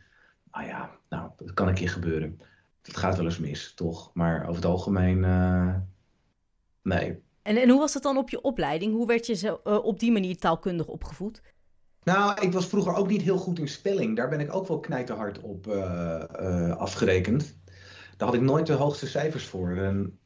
nou 0.50 0.66
ja, 0.66 0.98
nou, 1.08 1.30
dat 1.36 1.54
kan 1.54 1.68
een 1.68 1.74
keer 1.74 1.90
gebeuren. 1.90 2.40
Het 2.86 2.96
gaat 2.96 3.16
wel 3.16 3.24
eens 3.24 3.38
mis, 3.38 3.72
toch? 3.74 4.10
Maar 4.14 4.42
over 4.42 4.54
het 4.54 4.64
algemeen, 4.64 5.18
uh, 5.18 5.74
nee. 6.82 7.24
En, 7.42 7.56
en 7.56 7.68
hoe 7.68 7.78
was 7.78 7.94
het 7.94 8.02
dan 8.02 8.16
op 8.16 8.30
je 8.30 8.40
opleiding? 8.40 8.92
Hoe 8.92 9.06
werd 9.06 9.26
je 9.26 9.34
zo, 9.34 9.60
uh, 9.64 9.84
op 9.84 10.00
die 10.00 10.12
manier 10.12 10.36
taalkundig 10.36 10.86
opgevoed? 10.86 11.42
Nou, 12.02 12.40
ik 12.40 12.52
was 12.52 12.66
vroeger 12.66 12.94
ook 12.94 13.08
niet 13.08 13.22
heel 13.22 13.38
goed 13.38 13.58
in 13.58 13.68
spelling. 13.68 14.16
Daar 14.16 14.28
ben 14.28 14.40
ik 14.40 14.54
ook 14.54 14.68
wel 14.68 14.80
knijterhard 14.80 15.40
op 15.40 15.66
uh, 15.66 16.76
afgerekend. 16.76 17.58
Daar 18.16 18.28
had 18.28 18.36
ik 18.36 18.42
nooit 18.42 18.66
de 18.66 18.72
hoogste 18.72 19.06
cijfers 19.06 19.44
voor. 19.44 19.76
En 19.76 20.18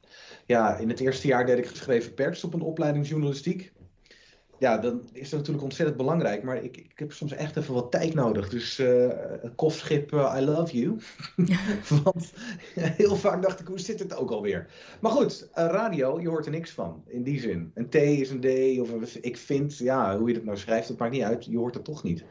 ja, 0.46 0.76
in 0.76 0.88
het 0.88 1.00
eerste 1.00 1.26
jaar 1.26 1.46
deed 1.46 1.58
ik 1.58 1.66
geschreven 1.66 2.14
pers 2.14 2.44
op 2.44 2.54
een 2.54 2.60
opleiding 2.60 3.08
journalistiek 3.08 3.72
ja, 4.60 4.78
dan 4.78 5.08
is 5.12 5.28
dat 5.28 5.38
natuurlijk 5.38 5.64
ontzettend 5.64 5.96
belangrijk. 5.96 6.42
Maar 6.42 6.64
ik, 6.64 6.76
ik 6.76 6.98
heb 6.98 7.12
soms 7.12 7.32
echt 7.32 7.56
even 7.56 7.74
wat 7.74 7.90
tijd 7.90 8.14
nodig. 8.14 8.48
Dus 8.48 8.78
uh, 8.78 9.12
kofschip, 9.56 10.12
uh, 10.12 10.36
I 10.38 10.40
love 10.40 10.78
you. 10.78 10.98
Want 12.02 12.32
heel 12.74 13.16
vaak 13.16 13.42
dacht 13.42 13.60
ik, 13.60 13.66
hoe 13.66 13.80
zit 13.80 13.98
het 13.98 14.16
ook 14.16 14.30
alweer? 14.30 14.66
Maar 15.00 15.12
goed, 15.12 15.48
radio, 15.54 16.20
je 16.20 16.28
hoort 16.28 16.44
er 16.44 16.50
niks 16.50 16.70
van. 16.70 17.04
In 17.06 17.22
die 17.22 17.40
zin. 17.40 17.70
Een 17.74 17.88
T 17.88 17.94
is 17.94 18.30
een 18.30 18.40
D. 18.40 18.80
Of 18.80 18.92
een, 18.92 19.24
ik 19.24 19.36
vind, 19.36 19.78
ja, 19.78 20.18
hoe 20.18 20.28
je 20.28 20.34
het 20.34 20.44
nou 20.44 20.56
schrijft, 20.56 20.88
dat 20.88 20.98
maakt 20.98 21.12
niet 21.12 21.22
uit. 21.22 21.44
Je 21.44 21.58
hoort 21.58 21.74
het 21.74 21.84
toch 21.84 22.02
niet. 22.02 22.24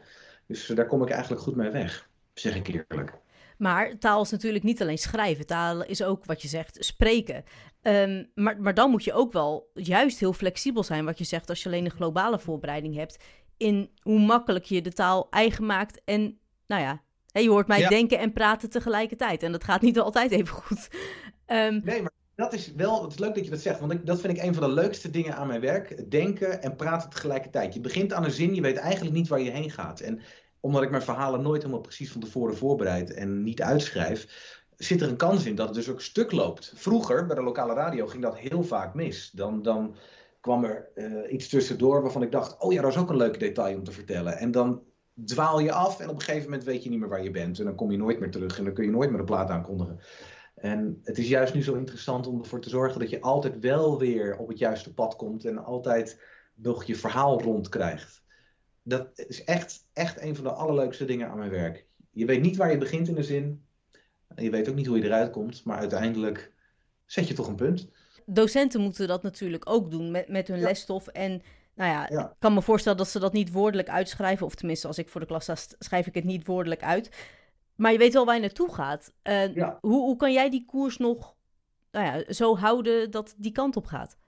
Dus 0.46 0.66
daar 0.66 0.86
kom 0.86 1.02
ik 1.02 1.10
eigenlijk 1.10 1.42
goed 1.42 1.56
mee 1.56 1.70
weg. 1.70 2.08
Zeg 2.34 2.56
ik 2.56 2.68
eerlijk. 2.68 3.18
Maar 3.60 3.98
taal 3.98 4.22
is 4.22 4.30
natuurlijk 4.30 4.64
niet 4.64 4.82
alleen 4.82 4.98
schrijven. 4.98 5.46
Taal 5.46 5.84
is 5.84 6.02
ook 6.02 6.24
wat 6.24 6.42
je 6.42 6.48
zegt, 6.48 6.76
spreken. 6.84 7.44
Um, 7.82 8.30
maar, 8.34 8.60
maar 8.60 8.74
dan 8.74 8.90
moet 8.90 9.04
je 9.04 9.12
ook 9.12 9.32
wel 9.32 9.70
juist 9.74 10.20
heel 10.20 10.32
flexibel 10.32 10.82
zijn, 10.82 11.04
wat 11.04 11.18
je 11.18 11.24
zegt, 11.24 11.48
als 11.48 11.62
je 11.62 11.68
alleen 11.68 11.84
een 11.84 11.90
globale 11.90 12.38
voorbereiding 12.38 12.94
hebt. 12.96 13.18
In 13.56 13.90
hoe 14.02 14.18
makkelijk 14.18 14.64
je 14.64 14.82
de 14.82 14.92
taal 14.92 15.26
eigen 15.30 15.66
maakt. 15.66 16.00
En 16.04 16.38
nou 16.66 16.82
ja, 16.82 17.02
je 17.26 17.48
hoort 17.48 17.66
mij 17.66 17.88
denken 17.88 18.18
en 18.18 18.32
praten 18.32 18.70
tegelijkertijd. 18.70 19.42
En 19.42 19.52
dat 19.52 19.64
gaat 19.64 19.82
niet 19.82 19.98
altijd 20.06 20.30
even 20.30 20.54
goed. 20.54 20.88
Um, 21.46 21.80
nee, 21.84 22.02
maar 22.02 22.12
dat 22.34 22.52
is 22.52 22.72
wel, 22.72 23.02
het 23.02 23.12
is 23.12 23.18
leuk 23.18 23.34
dat 23.34 23.44
je 23.44 23.50
dat 23.50 23.60
zegt, 23.60 23.80
want 23.80 23.92
ik, 23.92 24.06
dat 24.06 24.20
vind 24.20 24.36
ik 24.36 24.42
een 24.42 24.54
van 24.54 24.68
de 24.68 24.74
leukste 24.74 25.10
dingen 25.10 25.36
aan 25.36 25.46
mijn 25.46 25.60
werk. 25.60 26.10
Denken 26.10 26.62
en 26.62 26.76
praten 26.76 27.10
tegelijkertijd. 27.10 27.74
Je 27.74 27.80
begint 27.80 28.12
aan 28.12 28.24
een 28.24 28.30
zin, 28.30 28.54
je 28.54 28.60
weet 28.60 28.76
eigenlijk 28.76 29.14
niet 29.16 29.28
waar 29.28 29.40
je 29.40 29.50
heen 29.50 29.70
gaat. 29.70 30.00
En 30.00 30.20
omdat 30.60 30.82
ik 30.82 30.90
mijn 30.90 31.02
verhalen 31.02 31.42
nooit 31.42 31.62
helemaal 31.62 31.82
precies 31.82 32.12
van 32.12 32.20
tevoren 32.20 32.56
voorbereid 32.56 33.14
en 33.14 33.42
niet 33.42 33.62
uitschrijf, 33.62 34.48
zit 34.76 35.00
er 35.00 35.08
een 35.08 35.16
kans 35.16 35.46
in 35.46 35.54
dat 35.54 35.66
het 35.66 35.76
dus 35.76 35.88
ook 35.88 36.00
stuk 36.00 36.32
loopt. 36.32 36.72
Vroeger, 36.76 37.26
bij 37.26 37.36
de 37.36 37.42
lokale 37.42 37.74
radio, 37.74 38.06
ging 38.06 38.22
dat 38.22 38.38
heel 38.38 38.62
vaak 38.62 38.94
mis. 38.94 39.30
Dan, 39.30 39.62
dan 39.62 39.94
kwam 40.40 40.64
er 40.64 40.88
uh, 40.94 41.32
iets 41.32 41.48
tussendoor 41.48 42.02
waarvan 42.02 42.22
ik 42.22 42.32
dacht, 42.32 42.58
oh 42.58 42.72
ja, 42.72 42.82
dat 42.82 42.90
is 42.90 42.98
ook 42.98 43.10
een 43.10 43.16
leuk 43.16 43.40
detail 43.40 43.76
om 43.76 43.84
te 43.84 43.92
vertellen. 43.92 44.36
En 44.36 44.50
dan 44.50 44.82
dwaal 45.24 45.60
je 45.60 45.72
af 45.72 46.00
en 46.00 46.08
op 46.08 46.14
een 46.14 46.20
gegeven 46.20 46.44
moment 46.44 46.64
weet 46.64 46.82
je 46.82 46.90
niet 46.90 46.98
meer 46.98 47.08
waar 47.08 47.22
je 47.22 47.30
bent. 47.30 47.58
En 47.58 47.64
dan 47.64 47.74
kom 47.74 47.90
je 47.90 47.96
nooit 47.96 48.20
meer 48.20 48.30
terug 48.30 48.58
en 48.58 48.64
dan 48.64 48.74
kun 48.74 48.84
je 48.84 48.90
nooit 48.90 49.10
meer 49.10 49.18
de 49.18 49.24
plaat 49.24 49.50
aankondigen. 49.50 50.00
En 50.54 51.00
het 51.02 51.18
is 51.18 51.28
juist 51.28 51.54
nu 51.54 51.62
zo 51.62 51.74
interessant 51.74 52.26
om 52.26 52.38
ervoor 52.38 52.60
te 52.60 52.68
zorgen 52.68 53.00
dat 53.00 53.10
je 53.10 53.20
altijd 53.20 53.58
wel 53.58 53.98
weer 53.98 54.36
op 54.36 54.48
het 54.48 54.58
juiste 54.58 54.94
pad 54.94 55.16
komt 55.16 55.44
en 55.44 55.64
altijd 55.64 56.20
nog 56.54 56.84
je 56.84 56.96
verhaal 56.96 57.42
rondkrijgt. 57.42 58.22
Dat 58.82 59.08
is 59.14 59.44
echt, 59.44 59.86
echt 59.92 60.20
een 60.20 60.34
van 60.34 60.44
de 60.44 60.52
allerleukste 60.52 61.04
dingen 61.04 61.28
aan 61.28 61.38
mijn 61.38 61.50
werk. 61.50 61.86
Je 62.10 62.26
weet 62.26 62.42
niet 62.42 62.56
waar 62.56 62.70
je 62.70 62.78
begint 62.78 63.08
in 63.08 63.14
de 63.14 63.22
zin, 63.22 63.64
je 64.36 64.50
weet 64.50 64.68
ook 64.68 64.74
niet 64.74 64.86
hoe 64.86 64.98
je 64.98 65.04
eruit 65.04 65.30
komt, 65.30 65.64
maar 65.64 65.78
uiteindelijk 65.78 66.52
zet 67.06 67.28
je 67.28 67.34
toch 67.34 67.48
een 67.48 67.54
punt. 67.54 67.88
Docenten 68.26 68.80
moeten 68.80 69.08
dat 69.08 69.22
natuurlijk 69.22 69.70
ook 69.70 69.90
doen 69.90 70.10
met, 70.10 70.28
met 70.28 70.48
hun 70.48 70.60
lesstof. 70.60 71.06
En 71.06 71.42
nou 71.74 71.90
ja, 71.90 72.08
ik 72.08 72.34
kan 72.38 72.54
me 72.54 72.62
voorstellen 72.62 72.98
dat 72.98 73.08
ze 73.08 73.18
dat 73.18 73.32
niet 73.32 73.52
woordelijk 73.52 73.88
uitschrijven. 73.88 74.46
Of 74.46 74.54
tenminste, 74.54 74.86
als 74.86 74.98
ik 74.98 75.08
voor 75.08 75.20
de 75.20 75.26
klas 75.26 75.42
sta, 75.42 75.54
schrijf 75.78 76.06
ik 76.06 76.14
het 76.14 76.24
niet 76.24 76.46
woordelijk 76.46 76.82
uit. 76.82 77.10
Maar 77.74 77.92
je 77.92 77.98
weet 77.98 78.12
wel 78.12 78.24
waar 78.24 78.34
je 78.34 78.40
naartoe 78.40 78.74
gaat. 78.74 79.12
Uh, 79.22 79.68
hoe, 79.80 80.00
hoe 80.00 80.16
kan 80.16 80.32
jij 80.32 80.50
die 80.50 80.64
koers 80.64 80.96
nog 80.96 81.36
nou 81.90 82.04
ja, 82.04 82.32
zo 82.32 82.56
houden 82.56 83.10
dat 83.10 83.34
die 83.36 83.52
kant 83.52 83.76
op 83.76 83.86
gaat? 83.86 84.18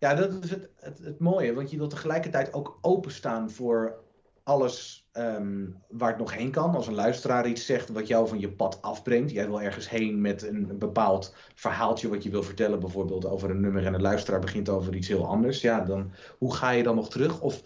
Ja, 0.00 0.14
dat 0.14 0.44
is 0.44 0.50
het, 0.50 0.68
het, 0.76 0.98
het 0.98 1.18
mooie. 1.18 1.54
Want 1.54 1.70
je 1.70 1.76
wilt 1.76 1.90
tegelijkertijd 1.90 2.52
ook 2.52 2.78
openstaan 2.80 3.50
voor 3.50 4.04
alles 4.42 5.08
ehm, 5.12 5.66
waar 5.88 6.08
het 6.08 6.18
nog 6.18 6.34
heen 6.34 6.50
kan. 6.50 6.74
Als 6.74 6.86
een 6.86 6.94
luisteraar 6.94 7.48
iets 7.48 7.66
zegt 7.66 7.88
wat 7.88 8.06
jou 8.06 8.28
van 8.28 8.40
je 8.40 8.52
pad 8.52 8.82
afbrengt. 8.82 9.30
Jij 9.30 9.46
wil 9.46 9.62
ergens 9.62 9.90
heen 9.90 10.20
met 10.20 10.42
een, 10.42 10.78
bepaald 10.78 11.34
verhaaltje 11.54 12.08
wat 12.08 12.22
je 12.22 12.30
wil 12.30 12.42
vertellen. 12.42 12.80
Bijvoorbeeld 12.80 13.26
over 13.26 13.50
een 13.50 13.60
nummer 13.60 13.86
en 13.86 13.94
een 13.94 14.00
luisteraar 14.00 14.40
begint 14.40 14.68
over 14.68 14.94
iets 14.94 15.08
heel 15.08 15.26
anders. 15.26 15.60
Ja, 15.60 15.80
dan, 15.80 16.12
hoe 16.38 16.54
ga 16.54 16.70
je 16.70 16.82
dan 16.82 16.94
nog 16.94 17.10
terug? 17.10 17.40
Of 17.40 17.62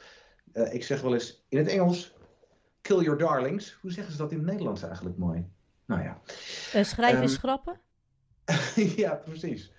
uh, 0.53 0.75
ik 0.75 0.85
zeg 0.85 1.01
wel 1.01 1.14
eens 1.14 1.44
in 1.49 1.59
het 1.59 1.68
Engels, 1.68 2.14
kill 2.81 3.03
your 3.03 3.18
darlings. 3.18 3.79
Hoe 3.81 3.92
zeggen 3.92 4.12
ze 4.12 4.18
dat 4.18 4.31
in 4.31 4.38
het 4.38 4.47
Nederlands 4.47 4.83
eigenlijk 4.83 5.16
mooi? 5.16 5.47
Nou 5.87 6.03
ja. 6.03 6.20
Uh, 6.75 6.85
schrijven 6.85 7.18
um, 7.18 7.25
is 7.25 7.37
grappen? 7.37 7.81
ja, 8.97 9.14
precies 9.14 9.73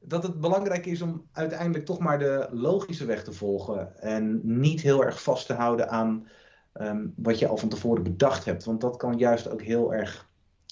dat 0.00 0.22
het 0.22 0.40
belangrijk 0.40 0.86
is 0.86 1.02
om 1.02 1.28
uiteindelijk 1.32 1.84
toch 1.84 1.98
maar 1.98 2.18
de 2.18 2.48
logische 2.50 3.04
weg 3.04 3.24
te 3.24 3.32
volgen. 3.32 4.00
En 4.00 4.40
niet 4.42 4.80
heel 4.80 5.04
erg 5.04 5.22
vast 5.22 5.46
te 5.46 5.52
houden 5.52 5.90
aan 5.90 6.28
um, 6.74 7.12
wat 7.16 7.38
je 7.38 7.46
al 7.46 7.56
van 7.56 7.68
tevoren 7.68 8.02
bedacht 8.02 8.44
hebt. 8.44 8.64
Want 8.64 8.80
dat 8.80 8.96
kan 8.96 9.18
juist 9.18 9.48
ook 9.48 9.62
heel 9.62 9.94
erg 9.94 10.28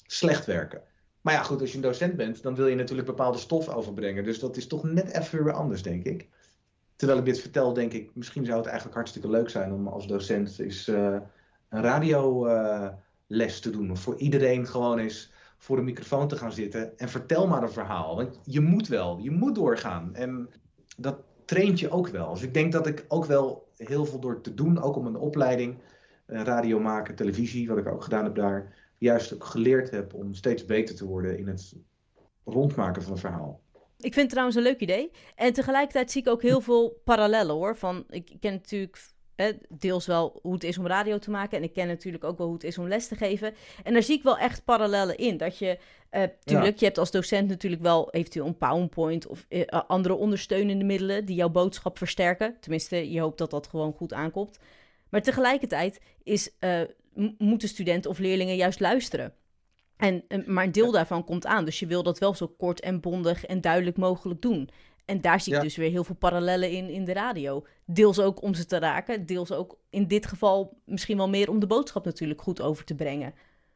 slecht 0.06 0.46
werken. 0.46 0.82
Maar 1.20 1.34
ja, 1.34 1.42
goed, 1.42 1.60
als 1.60 1.70
je 1.70 1.76
een 1.76 1.82
docent 1.82 2.16
bent, 2.16 2.42
dan 2.42 2.54
wil 2.54 2.66
je 2.66 2.74
natuurlijk 2.74 3.08
bepaalde 3.08 3.38
stof 3.38 3.68
overbrengen. 3.68 4.24
Dus 4.24 4.38
dat 4.38 4.56
is 4.56 4.66
toch 4.66 4.82
net 4.82 5.12
even 5.12 5.44
weer 5.44 5.52
anders, 5.52 5.82
denk 5.82 6.04
ik. 6.04 6.28
Terwijl 6.96 7.18
ik 7.18 7.24
dit 7.24 7.40
vertel, 7.40 7.72
denk 7.72 7.92
ik, 7.92 8.10
misschien 8.14 8.44
zou 8.44 8.56
het 8.56 8.66
eigenlijk 8.66 8.96
hartstikke 8.96 9.30
leuk 9.30 9.50
zijn 9.50 9.72
om 9.72 9.88
als 9.88 10.06
docent 10.06 10.58
eens 10.58 10.88
uh, 10.88 11.16
een 11.68 11.82
radioles 11.82 12.96
uh, 13.28 13.60
te 13.60 13.70
doen. 13.70 13.90
Of 13.90 14.00
voor 14.00 14.18
iedereen 14.18 14.66
gewoon 14.66 14.98
eens 14.98 15.32
voor 15.58 15.78
een 15.78 15.84
microfoon 15.84 16.28
te 16.28 16.36
gaan 16.36 16.52
zitten 16.52 16.98
en 16.98 17.08
vertel 17.08 17.46
maar 17.46 17.62
een 17.62 17.70
verhaal. 17.70 18.16
Want 18.16 18.40
je 18.44 18.60
moet 18.60 18.88
wel, 18.88 19.18
je 19.18 19.30
moet 19.30 19.54
doorgaan. 19.54 20.14
En 20.14 20.50
dat 20.96 21.18
traint 21.44 21.80
je 21.80 21.90
ook 21.90 22.08
wel. 22.08 22.32
Dus 22.32 22.42
ik 22.42 22.54
denk 22.54 22.72
dat 22.72 22.86
ik 22.86 23.04
ook 23.08 23.24
wel 23.24 23.68
heel 23.76 24.04
veel 24.04 24.20
door 24.20 24.40
te 24.40 24.54
doen, 24.54 24.82
ook 24.82 24.96
om 24.96 25.06
een 25.06 25.16
opleiding, 25.16 25.78
eh, 26.26 26.42
radio 26.42 26.80
maken, 26.80 27.14
televisie, 27.14 27.68
wat 27.68 27.78
ik 27.78 27.86
ook 27.86 28.02
gedaan 28.02 28.24
heb 28.24 28.34
daar, 28.34 28.76
juist 28.98 29.34
ook 29.34 29.44
geleerd 29.44 29.90
heb 29.90 30.14
om 30.14 30.34
steeds 30.34 30.64
beter 30.64 30.94
te 30.94 31.06
worden 31.06 31.38
in 31.38 31.46
het 31.46 31.74
rondmaken 32.44 33.02
van 33.02 33.12
een 33.12 33.18
verhaal. 33.18 33.60
Ik 33.96 34.12
vind 34.12 34.16
het 34.16 34.28
trouwens 34.28 34.56
een 34.56 34.62
leuk 34.62 34.80
idee. 34.80 35.10
En 35.34 35.52
tegelijkertijd 35.52 36.10
zie 36.10 36.22
ik 36.22 36.28
ook 36.28 36.42
heel 36.42 36.60
veel 36.60 37.00
parallellen 37.04 37.54
hoor. 37.54 37.76
Van, 37.76 38.04
ik 38.08 38.36
ken 38.40 38.52
natuurlijk 38.52 38.98
deels 39.68 40.06
wel 40.06 40.38
hoe 40.42 40.52
het 40.52 40.64
is 40.64 40.78
om 40.78 40.86
radio 40.86 41.18
te 41.18 41.30
maken. 41.30 41.58
En 41.58 41.64
ik 41.64 41.72
ken 41.72 41.86
natuurlijk 41.86 42.24
ook 42.24 42.38
wel 42.38 42.46
hoe 42.46 42.56
het 42.56 42.64
is 42.64 42.78
om 42.78 42.88
les 42.88 43.08
te 43.08 43.16
geven. 43.16 43.54
En 43.84 43.92
daar 43.92 44.02
zie 44.02 44.16
ik 44.16 44.22
wel 44.22 44.38
echt 44.38 44.64
parallellen 44.64 45.16
in. 45.16 45.36
Dat 45.36 45.58
je, 45.58 45.78
uh, 46.10 46.22
tuurlijk, 46.44 46.78
je 46.78 46.84
hebt 46.84 46.98
als 46.98 47.10
docent 47.10 47.48
natuurlijk 47.48 47.82
wel 47.82 48.10
eventueel 48.10 48.46
een 48.46 48.56
PowerPoint 48.56 49.26
of 49.26 49.46
uh, 49.48 49.62
andere 49.66 50.14
ondersteunende 50.14 50.84
middelen 50.84 51.24
die 51.24 51.36
jouw 51.36 51.48
boodschap 51.48 51.98
versterken. 51.98 52.56
Tenminste, 52.60 53.10
je 53.10 53.20
hoopt 53.20 53.38
dat 53.38 53.50
dat 53.50 53.66
gewoon 53.66 53.92
goed 53.92 54.12
aankomt. 54.12 54.58
Maar 55.08 55.22
tegelijkertijd 55.22 56.00
is, 56.22 56.50
uh, 56.60 56.80
moeten 57.38 57.68
studenten 57.68 58.10
of 58.10 58.18
leerlingen 58.18 58.56
juist 58.56 58.80
luisteren. 58.80 59.32
En, 59.96 60.24
maar 60.46 60.64
een 60.64 60.72
deel 60.72 60.90
daarvan 60.90 61.24
komt 61.24 61.46
aan. 61.46 61.64
Dus 61.64 61.78
je 61.78 61.86
wil 61.86 62.02
dat 62.02 62.18
wel 62.18 62.34
zo 62.34 62.46
kort 62.46 62.80
en 62.80 63.00
bondig 63.00 63.44
en 63.44 63.60
duidelijk 63.60 63.96
mogelijk 63.96 64.42
doen. 64.42 64.70
En 65.08 65.20
daar 65.20 65.40
zie 65.40 65.54
ik 65.54 65.60
dus 65.60 65.76
weer 65.76 65.90
heel 65.90 66.04
veel 66.04 66.14
parallellen 66.14 66.70
in 66.70 66.88
in 66.88 67.04
de 67.04 67.12
radio. 67.12 67.66
Deels 67.84 68.20
ook 68.20 68.42
om 68.42 68.54
ze 68.54 68.66
te 68.66 68.78
raken, 68.78 69.26
deels 69.26 69.52
ook 69.52 69.78
in 69.90 70.06
dit 70.06 70.26
geval 70.26 70.80
misschien 70.84 71.16
wel 71.16 71.28
meer 71.28 71.50
om 71.50 71.58
de 71.58 71.66
boodschap 71.66 72.04
natuurlijk 72.04 72.42
goed 72.42 72.60
over 72.60 72.84
te 72.84 72.94
brengen. 72.94 73.34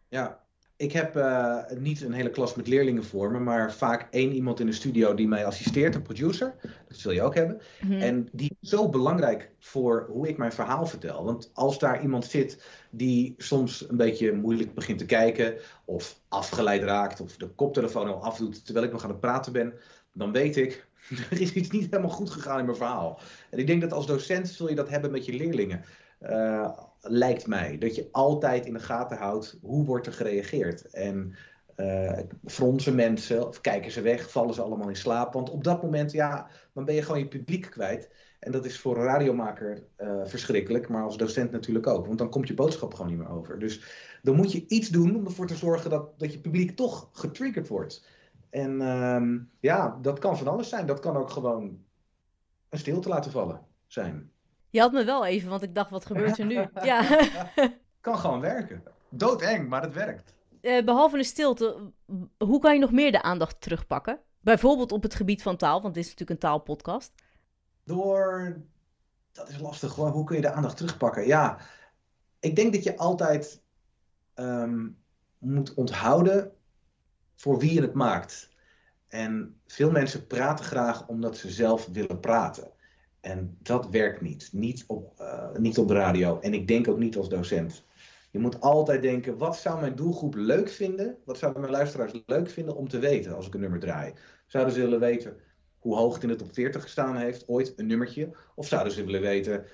Ja, 0.09 0.42
ik 0.77 0.92
heb 0.92 1.16
uh, 1.16 1.59
niet 1.79 2.03
een 2.03 2.12
hele 2.12 2.31
klas 2.31 2.55
met 2.55 2.66
leerlingen 2.68 3.05
voor 3.05 3.31
me, 3.31 3.38
maar 3.38 3.73
vaak 3.73 4.07
één 4.11 4.33
iemand 4.33 4.61
in 4.61 4.66
de 4.66 4.73
studio 4.73 5.14
die 5.14 5.29
mij 5.29 5.47
assisteert, 5.47 5.95
een 5.95 6.03
producer. 6.03 6.55
Dat 6.88 6.99
zul 6.99 7.12
je 7.12 7.23
ook 7.23 7.35
hebben. 7.35 7.61
Mm-hmm. 7.81 8.01
En 8.01 8.29
die 8.33 8.57
is 8.61 8.68
zo 8.68 8.88
belangrijk 8.88 9.51
voor 9.59 10.07
hoe 10.11 10.29
ik 10.29 10.37
mijn 10.37 10.53
verhaal 10.53 10.87
vertel. 10.87 11.25
Want 11.25 11.51
als 11.55 11.79
daar 11.79 12.03
iemand 12.03 12.25
zit 12.25 12.64
die 12.90 13.35
soms 13.37 13.88
een 13.88 13.97
beetje 13.97 14.33
moeilijk 14.33 14.75
begint 14.75 14.99
te 14.99 15.07
kijken, 15.07 15.55
of 15.85 16.21
afgeleid 16.29 16.83
raakt, 16.83 17.21
of 17.21 17.37
de 17.37 17.49
koptelefoon 17.49 18.09
al 18.09 18.25
afdoet 18.25 18.64
terwijl 18.64 18.87
ik 18.87 18.92
nog 18.92 19.03
aan 19.03 19.11
het 19.11 19.21
praten 19.21 19.53
ben, 19.53 19.75
dan 20.12 20.33
weet 20.33 20.57
ik, 20.57 20.87
er 21.31 21.41
is 21.41 21.53
iets 21.53 21.71
niet 21.71 21.91
helemaal 21.91 22.11
goed 22.11 22.31
gegaan 22.31 22.59
in 22.59 22.65
mijn 22.65 22.77
verhaal. 22.77 23.21
En 23.51 23.59
ik 23.59 23.67
denk 23.67 23.81
dat 23.81 23.93
als 23.93 24.07
docent 24.07 24.49
zul 24.49 24.69
je 24.69 24.75
dat 24.75 24.88
hebben 24.88 25.11
met 25.11 25.25
je 25.25 25.33
leerlingen. 25.33 25.85
Uh, 26.23 26.79
lijkt 27.01 27.47
mij. 27.47 27.79
Dat 27.79 27.95
je 27.95 28.09
altijd 28.12 28.67
in 28.67 28.73
de 28.73 28.81
gaten 28.81 29.17
houdt 29.17 29.59
hoe 29.62 29.85
wordt 29.85 30.07
er 30.07 30.12
gereageerd. 30.12 30.91
En 30.91 31.37
uh, 31.77 32.19
fronsen 32.45 32.95
mensen 32.95 33.49
of 33.49 33.61
kijken 33.61 33.91
ze 33.91 34.01
weg, 34.01 34.31
vallen 34.31 34.55
ze 34.55 34.62
allemaal 34.62 34.88
in 34.88 34.97
slaap. 34.97 35.33
Want 35.33 35.51
op 35.51 35.65
dat 35.65 35.83
moment, 35.83 36.12
ja, 36.12 36.51
dan 36.75 36.85
ben 36.85 36.95
je 36.95 37.03
gewoon 37.03 37.19
je 37.19 37.29
publiek 37.29 37.71
kwijt. 37.71 38.11
En 38.38 38.53
dat 38.53 38.65
is 38.65 38.79
voor 38.79 38.97
een 38.97 39.05
radiomaker 39.05 39.83
uh, 39.99 40.21
verschrikkelijk, 40.25 40.88
maar 40.88 41.03
als 41.03 41.17
docent 41.17 41.51
natuurlijk 41.51 41.87
ook. 41.87 42.07
Want 42.07 42.19
dan 42.19 42.31
komt 42.31 42.49
je 42.49 42.55
boodschap 42.55 42.95
gewoon 42.95 43.11
niet 43.11 43.21
meer 43.21 43.31
over. 43.31 43.59
Dus 43.59 43.83
dan 44.23 44.37
moet 44.37 44.53
je 44.53 44.65
iets 44.69 44.88
doen 44.88 45.17
om 45.17 45.25
ervoor 45.25 45.47
te 45.47 45.57
zorgen 45.57 45.91
dat, 45.91 46.19
dat 46.19 46.33
je 46.33 46.41
publiek 46.41 46.77
toch 46.77 47.09
getriggerd 47.12 47.69
wordt. 47.69 48.07
En 48.53 48.81
uh, 48.81 49.41
ja, 49.61 49.99
dat 50.03 50.19
kan 50.19 50.38
van 50.38 50.49
alles 50.49 50.69
zijn. 50.69 50.87
Dat 50.87 51.01
kan 51.01 51.17
ook 51.17 51.31
gewoon 51.31 51.85
een 52.69 52.79
stilte 52.79 53.09
laten 53.09 53.31
vallen 53.31 53.67
zijn. 53.87 54.31
Je 54.71 54.81
had 54.81 54.93
me 54.93 55.05
wel 55.05 55.27
even, 55.27 55.51
want 55.51 55.62
ik 55.62 55.75
dacht, 55.75 55.91
wat 55.91 56.07
gebeurt 56.07 56.38
er 56.38 56.47
nu? 56.47 56.55
ja. 56.83 57.29
kan 58.01 58.19
gewoon 58.19 58.41
werken. 58.41 58.83
Doodeng, 59.09 59.69
maar 59.69 59.83
het 59.83 59.93
werkt. 59.93 60.35
Uh, 60.61 60.85
behalve 60.85 61.19
een 61.19 61.25
stilte, 61.25 61.93
hoe 62.38 62.61
kan 62.61 62.75
je 62.75 62.81
nog 62.81 62.93
meer 62.93 63.12
de 63.12 63.23
aandacht 63.23 63.61
terugpakken? 63.61 64.21
Bijvoorbeeld 64.41 64.93
op 64.93 65.03
het 65.03 65.15
gebied 65.15 65.43
van 65.43 65.57
taal, 65.57 65.83
want 65.83 65.95
dit 65.95 66.05
is 66.05 66.11
natuurlijk 66.11 66.41
een 66.41 66.49
taalpodcast. 66.49 67.12
Door, 67.85 68.57
dat 69.33 69.49
is 69.49 69.59
lastig, 69.59 69.95
hoe 69.95 70.25
kun 70.25 70.37
je 70.37 70.43
de 70.43 70.53
aandacht 70.53 70.77
terugpakken? 70.77 71.27
Ja, 71.27 71.59
ik 72.41 72.57
denk 72.57 72.73
dat 72.73 72.83
je 72.83 72.97
altijd 72.97 73.62
um, 74.35 74.99
moet 75.38 75.75
onthouden 75.75 76.53
voor 77.37 77.59
wie 77.59 77.73
je 77.73 77.81
het 77.81 77.95
maakt. 77.95 78.51
En 79.09 79.61
veel 79.66 79.90
mensen 79.90 80.27
praten 80.27 80.64
graag 80.64 81.09
omdat 81.09 81.37
ze 81.37 81.51
zelf 81.51 81.88
willen 81.92 82.21
praten. 82.21 82.71
En 83.21 83.59
dat 83.62 83.90
werkt 83.90 84.21
niet. 84.21 84.49
Niet 84.53 84.85
op, 84.87 85.21
uh, 85.21 85.57
niet 85.57 85.79
op 85.79 85.88
de 85.88 85.95
radio. 85.95 86.40
En 86.40 86.55
ik 86.55 86.68
denk 86.68 86.88
ook 86.88 86.99
niet 86.99 87.16
als 87.16 87.29
docent. 87.29 87.85
Je 88.31 88.38
moet 88.38 88.61
altijd 88.61 89.03
denken, 89.03 89.38
wat 89.38 89.57
zou 89.57 89.81
mijn 89.81 89.95
doelgroep 89.95 90.35
leuk 90.35 90.68
vinden? 90.68 91.16
Wat 91.25 91.38
zouden 91.38 91.61
mijn 91.61 91.73
luisteraars 91.73 92.23
leuk 92.27 92.51
vinden 92.51 92.77
om 92.77 92.88
te 92.88 92.99
weten 92.99 93.35
als 93.35 93.47
ik 93.47 93.55
een 93.55 93.61
nummer 93.61 93.81
draai? 93.81 94.12
Zouden 94.47 94.75
ze 94.75 94.81
willen 94.81 95.01
weten 95.01 95.37
hoe 95.83 95.97
hoog 95.97 96.14
het 96.14 96.23
in 96.23 96.29
de 96.29 96.37
top 96.37 96.53
40 96.55 96.83
gestaan 96.83 97.16
heeft, 97.16 97.49
ooit 97.49 97.73
een 97.77 97.87
nummertje? 97.87 98.31
Of 98.55 98.66
zouden 98.66 98.92
ze 98.92 99.05
willen 99.05 99.21
weten 99.21 99.64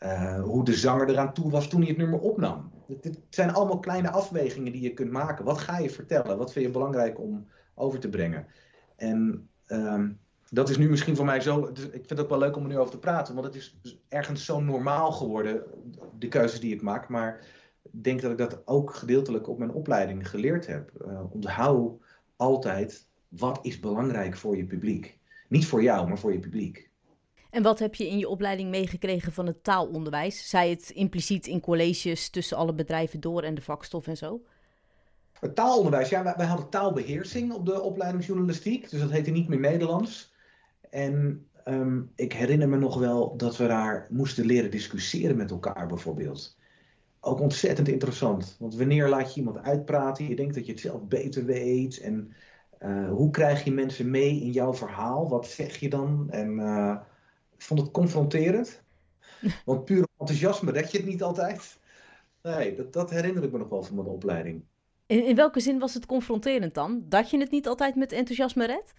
uh, 0.00 0.42
hoe 0.42 0.64
de 0.64 0.74
zanger 0.74 1.08
eraan 1.08 1.32
toe 1.32 1.50
was 1.50 1.68
toen 1.68 1.80
hij 1.80 1.88
het 1.88 1.98
nummer 1.98 2.18
opnam? 2.18 2.70
Het, 2.86 3.18
zijn 3.30 3.52
allemaal 3.52 3.78
kleine 3.78 4.10
afwegingen 4.10 4.72
die 4.72 4.82
je 4.82 4.94
kunt 4.94 5.10
maken. 5.10 5.44
Wat 5.44 5.58
ga 5.58 5.78
je 5.78 5.90
vertellen? 5.90 6.38
Wat 6.38 6.52
vind 6.52 6.66
je 6.66 6.70
belangrijk 6.70 7.20
om 7.20 7.46
over 7.74 7.98
te 7.98 8.08
brengen? 8.08 8.46
En 8.96 9.48
um, 9.66 10.18
dat 10.50 10.68
is 10.68 10.76
nu 10.76 10.88
misschien 10.88 11.16
voor 11.16 11.24
mij 11.24 11.40
zo. 11.40 11.66
Ik 11.68 11.76
vind 11.92 12.10
het 12.10 12.20
ook 12.20 12.28
wel 12.28 12.38
leuk 12.38 12.56
om 12.56 12.62
er 12.62 12.68
nu 12.68 12.78
over 12.78 12.92
te 12.92 12.98
praten, 12.98 13.34
want 13.34 13.46
het 13.46 13.54
is 13.54 13.78
ergens 14.08 14.44
zo 14.44 14.60
normaal 14.60 15.12
geworden, 15.12 15.62
de 16.18 16.28
keuzes 16.28 16.60
die 16.60 16.74
ik 16.74 16.82
maak. 16.82 17.08
Maar 17.08 17.46
ik 17.82 18.04
denk 18.04 18.20
dat 18.22 18.30
ik 18.30 18.38
dat 18.38 18.62
ook 18.64 18.94
gedeeltelijk 18.94 19.48
op 19.48 19.58
mijn 19.58 19.72
opleiding 19.72 20.28
geleerd 20.28 20.66
heb. 20.66 20.90
Uh, 21.06 21.34
onthoud 21.34 22.02
altijd 22.36 23.08
wat 23.28 23.58
is 23.62 23.80
belangrijk 23.80 24.36
voor 24.36 24.56
je 24.56 24.66
publiek. 24.66 25.18
Niet 25.48 25.66
voor 25.66 25.82
jou, 25.82 26.08
maar 26.08 26.18
voor 26.18 26.32
je 26.32 26.38
publiek. 26.38 26.90
En 27.50 27.62
wat 27.62 27.78
heb 27.78 27.94
je 27.94 28.08
in 28.08 28.18
je 28.18 28.28
opleiding 28.28 28.70
meegekregen 28.70 29.32
van 29.32 29.46
het 29.46 29.64
taalonderwijs? 29.64 30.48
Zij 30.48 30.70
het 30.70 30.90
impliciet 30.90 31.46
in 31.46 31.60
colleges 31.60 32.30
tussen 32.30 32.56
alle 32.56 32.74
bedrijven 32.74 33.20
door 33.20 33.42
en 33.42 33.54
de 33.54 33.62
vakstof 33.62 34.06
en 34.06 34.16
zo? 34.16 34.40
Het 35.40 35.54
taalonderwijs, 35.54 36.08
ja, 36.08 36.36
wij, 36.36 36.46
hadden 36.46 36.68
taalbeheersing 36.68 37.52
op 37.52 37.66
de 37.66 37.80
opleiding 37.80 38.24
journalistiek. 38.24 38.90
Dus 38.90 39.00
dat 39.00 39.10
heette 39.10 39.30
niet 39.30 39.48
meer 39.48 39.60
Nederlands. 39.60 40.34
En 40.90 41.46
um, 41.64 42.12
ik 42.14 42.32
herinner 42.32 42.68
me 42.68 42.76
nog 42.76 42.98
wel 42.98 43.36
dat 43.36 43.56
we 43.56 43.66
daar 43.66 44.06
moesten 44.10 44.46
leren 44.46 44.70
discussiëren 44.70 45.36
met 45.36 45.50
elkaar 45.50 45.86
bijvoorbeeld. 45.86 46.56
Ook 47.20 47.40
ontzettend 47.40 47.88
interessant. 47.88 48.56
Want 48.58 48.76
wanneer 48.76 49.08
laat 49.08 49.34
je 49.34 49.40
iemand 49.40 49.58
uitpraten? 49.58 50.28
Je 50.28 50.36
denkt 50.36 50.54
dat 50.54 50.66
je 50.66 50.72
het 50.72 50.80
zelf 50.80 51.02
beter 51.02 51.44
weet. 51.44 52.00
En 52.00 52.32
uh, 52.82 53.08
hoe 53.08 53.30
krijg 53.30 53.64
je 53.64 53.72
mensen 53.72 54.10
mee 54.10 54.40
in 54.40 54.50
jouw 54.50 54.74
verhaal? 54.74 55.28
Wat 55.28 55.46
zeg 55.46 55.76
je 55.76 55.88
dan? 55.88 56.26
En 56.30 56.50
uh, 56.50 56.96
ik 57.56 57.62
vond 57.62 57.80
het 57.80 57.90
confronterend. 57.90 58.82
Want 59.64 59.84
puur 59.84 60.06
enthousiasme 60.18 60.70
red 60.70 60.90
je 60.90 60.98
het 60.98 61.06
niet 61.06 61.22
altijd. 61.22 61.78
Nee, 62.42 62.74
dat, 62.74 62.92
dat 62.92 63.10
herinner 63.10 63.42
ik 63.42 63.52
me 63.52 63.58
nog 63.58 63.68
wel 63.68 63.82
van 63.82 63.96
mijn 63.96 64.08
opleiding. 64.08 64.64
In, 65.06 65.24
in 65.24 65.36
welke 65.36 65.60
zin 65.60 65.78
was 65.78 65.94
het 65.94 66.06
confronterend 66.06 66.74
dan? 66.74 67.04
Dat 67.08 67.30
je 67.30 67.38
het 67.38 67.50
niet 67.50 67.68
altijd 67.68 67.94
met 67.94 68.12
enthousiasme 68.12 68.66
redt? 68.66 68.94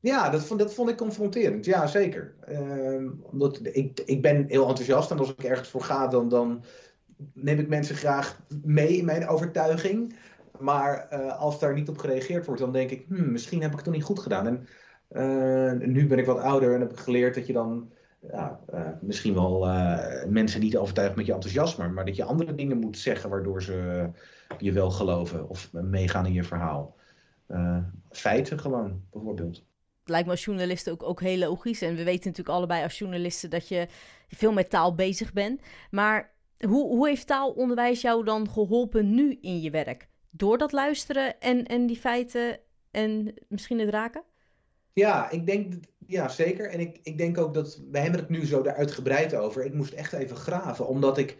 Ja, 0.00 0.30
dat 0.30 0.44
vond, 0.44 0.60
dat 0.60 0.74
vond 0.74 0.90
ik 0.90 0.96
confronterend. 0.96 1.64
Ja, 1.64 1.86
zeker. 1.86 2.34
Uh, 2.48 3.10
omdat 3.22 3.60
ik, 3.62 4.00
ik 4.04 4.22
ben 4.22 4.44
heel 4.48 4.68
enthousiast 4.68 5.10
en 5.10 5.18
als 5.18 5.30
ik 5.30 5.44
ergens 5.44 5.68
voor 5.68 5.82
ga, 5.82 6.06
dan, 6.06 6.28
dan 6.28 6.64
neem 7.32 7.58
ik 7.58 7.68
mensen 7.68 7.96
graag 7.96 8.40
mee 8.62 8.96
in 8.96 9.04
mijn 9.04 9.28
overtuiging. 9.28 10.16
Maar 10.58 11.08
uh, 11.12 11.38
als 11.38 11.58
daar 11.58 11.74
niet 11.74 11.88
op 11.88 11.98
gereageerd 11.98 12.46
wordt, 12.46 12.60
dan 12.60 12.72
denk 12.72 12.90
ik, 12.90 13.04
hmm, 13.08 13.32
misschien 13.32 13.60
heb 13.60 13.70
ik 13.70 13.76
het 13.76 13.84
toch 13.84 13.94
niet 13.94 14.04
goed 14.04 14.20
gedaan. 14.20 14.46
En 14.46 14.66
nu 15.78 16.06
ben 16.06 16.18
ik 16.18 16.26
wat 16.26 16.38
ouder 16.38 16.74
en 16.74 16.80
heb 16.80 16.92
ik 16.92 16.98
geleerd 16.98 17.34
dat 17.34 17.46
je 17.46 17.52
dan 17.52 17.90
ja, 18.20 18.60
uh, 18.74 18.88
misschien 19.00 19.34
wel 19.34 19.66
mensen 20.28 20.60
niet 20.60 20.76
overtuigt 20.76 21.16
met 21.16 21.26
je 21.26 21.32
enthousiasme, 21.32 21.88
maar 21.88 22.04
dat 22.04 22.16
je 22.16 22.24
andere 22.24 22.54
dingen 22.54 22.78
moet 22.78 22.98
zeggen 22.98 23.30
waardoor 23.30 23.62
ze 23.62 24.08
je 24.58 24.72
wel 24.72 24.90
geloven 24.90 25.48
of 25.48 25.72
meegaan 25.72 26.26
in 26.26 26.32
je 26.32 26.44
verhaal. 26.44 26.96
feiten 28.10 28.58
gewoon, 28.58 29.02
bijvoorbeeld 29.10 29.62
lijkt 30.08 30.26
me 30.26 30.32
als 30.32 30.44
journalisten 30.44 30.92
ook, 30.92 31.02
ook 31.02 31.20
heel 31.20 31.38
logisch. 31.38 31.82
En 31.82 31.96
we 31.96 32.04
weten 32.04 32.28
natuurlijk 32.28 32.56
allebei 32.56 32.82
als 32.82 32.98
journalisten 32.98 33.50
dat 33.50 33.68
je 33.68 33.86
veel 34.28 34.52
met 34.52 34.70
taal 34.70 34.94
bezig 34.94 35.32
bent. 35.32 35.60
Maar 35.90 36.34
hoe, 36.58 36.86
hoe 36.86 37.08
heeft 37.08 37.26
taalonderwijs 37.26 38.00
jou 38.00 38.24
dan 38.24 38.50
geholpen 38.50 39.14
nu 39.14 39.38
in 39.40 39.60
je 39.60 39.70
werk? 39.70 40.08
Door 40.30 40.58
dat 40.58 40.72
luisteren 40.72 41.40
en, 41.40 41.64
en 41.66 41.86
die 41.86 41.96
feiten 41.96 42.58
en 42.90 43.34
misschien 43.48 43.78
het 43.78 43.88
raken? 43.88 44.22
Ja, 44.98 45.30
ik 45.30 45.46
denk, 45.46 45.74
ja 46.06 46.28
zeker. 46.28 46.70
En 46.70 46.80
ik, 46.80 46.98
ik 47.02 47.18
denk 47.18 47.38
ook 47.38 47.54
dat, 47.54 47.82
we 47.90 47.98
hebben 47.98 48.20
het 48.20 48.28
nu 48.28 48.46
zo 48.46 48.62
daar 48.62 48.74
uitgebreid 48.74 49.34
over. 49.34 49.64
Ik 49.64 49.74
moest 49.74 49.92
echt 49.92 50.12
even 50.12 50.36
graven, 50.36 50.88
omdat 50.88 51.18
ik, 51.18 51.36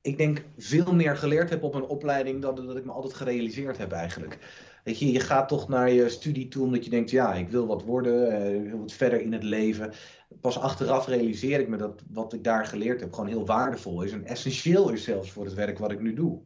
ik 0.00 0.18
denk, 0.18 0.44
veel 0.56 0.94
meer 0.94 1.16
geleerd 1.16 1.50
heb 1.50 1.62
op 1.62 1.74
een 1.74 1.82
opleiding 1.82 2.42
dan 2.42 2.66
dat 2.66 2.76
ik 2.76 2.84
me 2.84 2.92
altijd 2.92 3.14
gerealiseerd 3.14 3.78
heb 3.78 3.92
eigenlijk. 3.92 4.38
Weet 4.84 4.98
je, 4.98 5.12
je 5.12 5.20
gaat 5.20 5.48
toch 5.48 5.68
naar 5.68 5.90
je 5.92 6.08
studie 6.08 6.48
toe 6.48 6.64
omdat 6.64 6.84
je 6.84 6.90
denkt, 6.90 7.10
ja, 7.10 7.34
ik 7.34 7.48
wil 7.48 7.66
wat 7.66 7.82
worden, 7.82 8.32
uh, 8.32 8.64
ik 8.64 8.70
wil 8.70 8.78
wat 8.78 8.92
verder 8.92 9.20
in 9.20 9.32
het 9.32 9.42
leven. 9.42 9.92
Pas 10.40 10.58
achteraf 10.58 11.06
realiseer 11.06 11.60
ik 11.60 11.68
me 11.68 11.76
dat 11.76 12.02
wat 12.10 12.32
ik 12.32 12.44
daar 12.44 12.66
geleerd 12.66 13.00
heb 13.00 13.12
gewoon 13.12 13.28
heel 13.28 13.46
waardevol 13.46 14.02
is 14.02 14.12
en 14.12 14.24
essentieel 14.24 14.90
is 14.90 15.04
zelfs 15.04 15.30
voor 15.30 15.44
het 15.44 15.54
werk 15.54 15.78
wat 15.78 15.92
ik 15.92 16.00
nu 16.00 16.14
doe. 16.14 16.40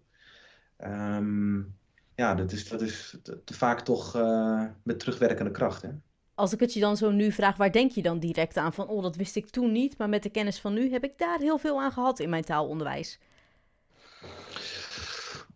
Um, 0.85 1.77
ja, 2.15 2.35
dat 2.35 2.53
is, 2.53 2.69
dat 2.69 2.81
is 2.81 3.19
te, 3.23 3.55
vaak 3.55 3.81
toch 3.81 4.17
uh, 4.17 4.65
met 4.83 4.99
terugwerkende 4.99 5.51
kracht. 5.51 5.83
Hè? 5.83 5.89
Als 6.35 6.53
ik 6.53 6.61
het 6.61 6.73
je 6.73 6.81
dan 6.81 6.97
zo 6.97 7.11
nu 7.11 7.33
vraag, 7.33 7.57
waar 7.57 7.73
denk 7.73 7.91
je 7.91 8.03
dan 8.03 8.19
direct 8.19 8.57
aan? 8.57 8.73
Van, 8.73 8.89
oh, 8.89 9.03
dat 9.03 9.17
wist 9.17 9.37
ik 9.37 9.51
toen 9.51 9.73
niet, 9.73 9.99
maar 9.99 10.09
met 10.09 10.23
de 10.23 10.31
kennis 10.31 10.61
van 10.61 10.75
nu 10.75 10.93
heb 10.93 11.05
ik 11.05 11.19
daar 11.19 11.39
heel 11.39 11.59
veel 11.59 11.81
aan 11.81 11.93
gehad 11.93 12.19
in 12.19 12.29
mijn 12.29 12.45
taalonderwijs. 12.45 13.19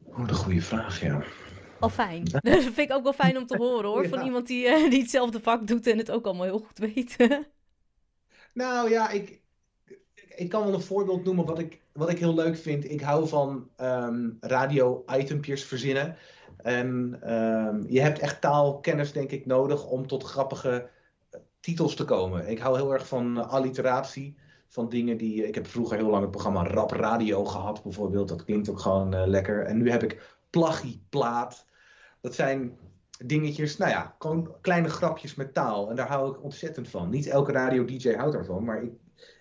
Oh, 0.05 0.19
een 0.19 0.35
goede 0.35 0.63
vraag, 0.63 1.01
ja. 1.01 1.23
Al 1.81 1.89
fijn. 1.89 2.25
dat 2.43 2.63
vind 2.63 2.79
ik 2.79 2.93
ook 2.93 3.03
wel 3.03 3.13
fijn 3.13 3.37
om 3.37 3.47
te 3.47 3.57
horen 3.57 3.91
hoor. 3.91 4.09
Van 4.09 4.25
iemand 4.25 4.47
die, 4.47 4.67
uh, 4.67 4.91
die 4.91 5.01
hetzelfde 5.01 5.41
vak 5.41 5.67
doet 5.67 5.87
en 5.87 5.99
het 5.99 6.11
ook 6.11 6.25
allemaal 6.25 6.45
heel 6.45 6.59
goed 6.67 6.79
weet. 6.79 7.17
nou 8.53 8.91
ja, 8.91 9.11
ik, 9.11 9.41
ik 10.37 10.49
kan 10.49 10.65
wel 10.65 10.75
een 10.75 10.81
voorbeeld 10.81 11.25
noemen 11.25 11.45
wat 11.45 11.59
ik, 11.59 11.81
wat 11.93 12.11
ik 12.11 12.19
heel 12.19 12.35
leuk 12.35 12.57
vind. 12.57 12.91
Ik 12.91 13.01
hou 13.01 13.29
van 13.29 13.69
um, 13.81 14.37
radio-itempjes 14.41 15.65
verzinnen. 15.65 16.17
En 16.63 17.19
um, 17.35 17.85
je 17.89 18.01
hebt 18.01 18.19
echt 18.19 18.41
taalkennis, 18.41 19.13
denk 19.13 19.31
ik, 19.31 19.47
nodig 19.47 19.87
om 19.87 20.07
tot 20.07 20.25
grappige 20.25 20.89
eh, 21.31 21.41
titels 21.61 21.95
te 21.95 22.05
komen. 22.05 22.49
Ik 22.49 22.59
hou 22.59 22.77
heel 22.77 22.93
erg 22.93 23.07
van 23.07 23.49
alliteratie. 23.49 24.37
Van 24.71 24.89
dingen 24.89 25.17
die. 25.17 25.47
Ik 25.47 25.55
heb 25.55 25.67
vroeger 25.67 25.97
heel 25.97 26.11
lang 26.11 26.23
het 26.23 26.31
programma 26.31 26.67
Rap 26.67 26.91
Radio 26.91 27.45
gehad, 27.45 27.83
bijvoorbeeld. 27.83 28.29
Dat 28.29 28.45
klinkt 28.45 28.69
ook 28.69 28.81
gewoon 28.81 29.15
uh, 29.15 29.23
lekker. 29.27 29.65
En 29.65 29.77
nu 29.77 29.91
heb 29.91 30.03
ik 30.03 30.37
plagieplaat. 30.51 31.67
Dat 32.21 32.35
zijn 32.35 32.79
dingetjes, 33.25 33.77
nou 33.77 33.91
ja, 33.91 34.15
gewoon 34.19 34.55
kleine 34.61 34.89
grapjes 34.89 35.35
met 35.35 35.55
taal. 35.55 35.91
En 35.91 35.97
daar 35.97 36.09
hou 36.09 36.31
ik 36.31 36.43
ontzettend 36.43 36.89
van. 36.89 37.11
Niet 37.11 37.27
elke 37.27 37.53
radio-dj 37.53 38.15
houdt 38.15 38.35
ervan, 38.35 38.65
maar 38.65 38.83
ik, 38.83 38.93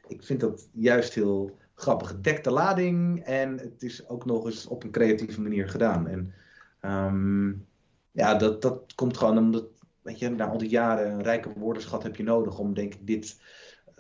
ik 0.07 0.23
vind 0.23 0.39
dat 0.39 0.69
juist 0.71 1.13
heel 1.13 1.57
grappig. 1.75 2.19
Dekte 2.19 2.51
lading 2.51 3.23
en 3.23 3.57
het 3.57 3.83
is 3.83 4.07
ook 4.07 4.25
nog 4.25 4.45
eens 4.45 4.67
op 4.67 4.83
een 4.83 4.91
creatieve 4.91 5.41
manier 5.41 5.69
gedaan. 5.69 6.07
En 6.07 6.33
um, 6.81 7.67
ja, 8.11 8.35
dat, 8.35 8.61
dat 8.61 8.95
komt 8.95 9.17
gewoon 9.17 9.37
omdat, 9.37 9.65
weet 10.01 10.19
je, 10.19 10.29
na 10.29 10.47
al 10.47 10.57
die 10.57 10.69
jaren 10.69 11.11
een 11.11 11.23
rijke 11.23 11.53
woordenschat 11.55 12.03
heb 12.03 12.15
je 12.15 12.23
nodig 12.23 12.59
om, 12.59 12.73
denk 12.73 12.93
ik, 12.93 13.07
dit 13.07 13.41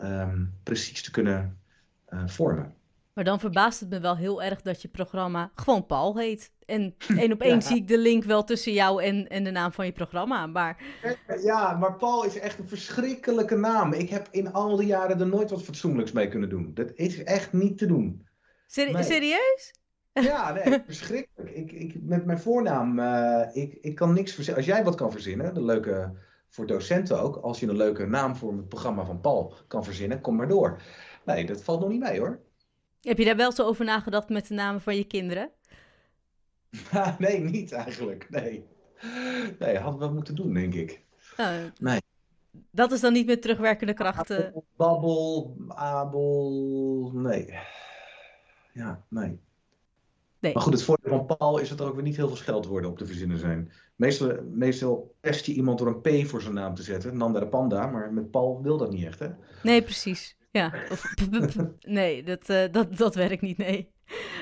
um, 0.01 0.53
precies 0.63 1.03
te 1.03 1.11
kunnen 1.11 1.59
uh, 2.09 2.27
vormen. 2.27 2.75
Maar 3.13 3.25
dan 3.25 3.39
verbaast 3.39 3.79
het 3.79 3.89
me 3.89 3.99
wel 3.99 4.17
heel 4.17 4.43
erg 4.43 4.61
dat 4.61 4.81
je 4.81 4.87
programma 4.87 5.51
gewoon 5.55 5.85
Paul 5.85 6.17
heet. 6.17 6.51
En 6.65 6.95
één 7.17 7.31
op 7.31 7.41
één 7.41 7.53
ja. 7.53 7.61
zie 7.61 7.75
ik 7.75 7.87
de 7.87 7.97
link 7.97 8.23
wel 8.23 8.43
tussen 8.43 8.73
jou 8.73 9.03
en, 9.03 9.27
en 9.27 9.43
de 9.43 9.51
naam 9.51 9.71
van 9.71 9.85
je 9.85 9.91
programma. 9.91 10.45
Maar... 10.45 10.83
Ja, 11.43 11.77
maar 11.77 11.95
Paul 11.95 12.25
is 12.25 12.39
echt 12.39 12.59
een 12.59 12.67
verschrikkelijke 12.67 13.55
naam. 13.55 13.93
Ik 13.93 14.09
heb 14.09 14.27
in 14.31 14.53
al 14.53 14.75
die 14.75 14.87
jaren 14.87 15.19
er 15.19 15.27
nooit 15.27 15.49
wat 15.49 15.63
fatsoenlijks 15.63 16.11
mee 16.11 16.29
kunnen 16.29 16.49
doen. 16.49 16.71
Dat 16.73 16.91
is 16.95 17.23
echt 17.23 17.53
niet 17.53 17.77
te 17.77 17.85
doen. 17.85 18.27
Nee. 18.75 19.03
Serieus? 19.03 19.73
Ja, 20.31 20.53
nee, 20.53 20.79
verschrikkelijk. 20.85 21.51
Ik, 21.51 21.71
ik, 21.71 21.95
met 22.01 22.25
mijn 22.25 22.39
voornaam, 22.39 22.99
uh, 22.99 23.41
ik, 23.53 23.77
ik 23.81 23.95
kan 23.95 24.13
niks 24.13 24.31
verzinnen. 24.33 24.63
Als 24.63 24.73
jij 24.73 24.83
wat 24.83 24.95
kan 24.95 25.11
verzinnen, 25.11 25.53
de 25.53 25.63
leuke 25.63 26.13
voor 26.49 26.67
docenten 26.67 27.21
ook, 27.21 27.35
als 27.35 27.59
je 27.59 27.67
een 27.67 27.77
leuke 27.77 28.05
naam 28.05 28.35
voor 28.35 28.51
het 28.51 28.69
programma 28.69 29.05
van 29.05 29.21
Paul 29.21 29.53
kan 29.67 29.83
verzinnen, 29.83 30.21
kom 30.21 30.35
maar 30.35 30.47
door. 30.47 30.81
Nee, 31.25 31.45
dat 31.45 31.63
valt 31.63 31.79
nog 31.79 31.89
niet 31.89 31.99
mee 31.99 32.19
hoor. 32.19 32.39
Heb 33.01 33.17
je 33.17 33.25
daar 33.25 33.35
wel 33.35 33.51
zo 33.51 33.63
over 33.63 33.85
nagedacht 33.85 34.29
met 34.29 34.47
de 34.47 34.53
namen 34.53 34.81
van 34.81 34.95
je 34.95 35.07
kinderen? 35.07 35.49
nee, 37.19 37.39
niet 37.39 37.71
eigenlijk. 37.71 38.27
Nee. 38.29 38.65
Nee, 39.59 39.77
hadden 39.77 40.07
we 40.07 40.13
moeten 40.13 40.35
doen, 40.35 40.53
denk 40.53 40.73
ik. 40.73 41.01
Uh, 41.39 41.49
nee. 41.79 42.01
Dat 42.71 42.91
is 42.91 42.99
dan 42.99 43.13
niet 43.13 43.25
met 43.25 43.41
terugwerkende 43.41 43.93
krachten. 43.93 44.63
Babbel, 44.75 45.55
Abel, 45.67 47.11
nee. 47.13 47.59
Ja, 48.73 49.05
nee. 49.09 49.39
Nee. 50.39 50.53
Maar 50.53 50.61
goed, 50.61 50.73
het 50.73 50.83
voordeel 50.83 51.25
van 51.25 51.37
Paul 51.37 51.57
is 51.57 51.69
dat 51.69 51.79
er 51.79 51.85
ook 51.85 51.93
weer 51.93 52.03
niet 52.03 52.15
heel 52.15 52.27
veel 52.27 52.37
scheldwoorden 52.37 52.89
op 52.89 52.97
te 52.97 53.05
verzinnen 53.05 53.37
zijn. 53.37 53.71
Meestal, 53.95 54.31
meestal 54.51 55.15
pest 55.19 55.45
je 55.45 55.53
iemand 55.53 55.79
door 55.79 55.87
een 55.87 56.01
P 56.01 56.27
voor 56.27 56.41
zijn 56.41 56.53
naam 56.53 56.75
te 56.75 56.83
zetten, 56.83 57.17
Nanda 57.17 57.39
de 57.39 57.47
Panda, 57.47 57.87
maar 57.87 58.13
met 58.13 58.31
Paul 58.31 58.61
wil 58.61 58.77
dat 58.77 58.91
niet 58.91 59.05
echt, 59.05 59.19
hè? 59.19 59.27
Nee, 59.63 59.81
precies. 59.81 60.37
Ja. 60.51 60.73
nee, 61.79 62.23
dat, 62.23 62.49
uh, 62.49 62.63
dat, 62.71 62.97
dat 62.97 63.15
werkt 63.15 63.41
niet, 63.41 63.57
nee. 63.57 63.91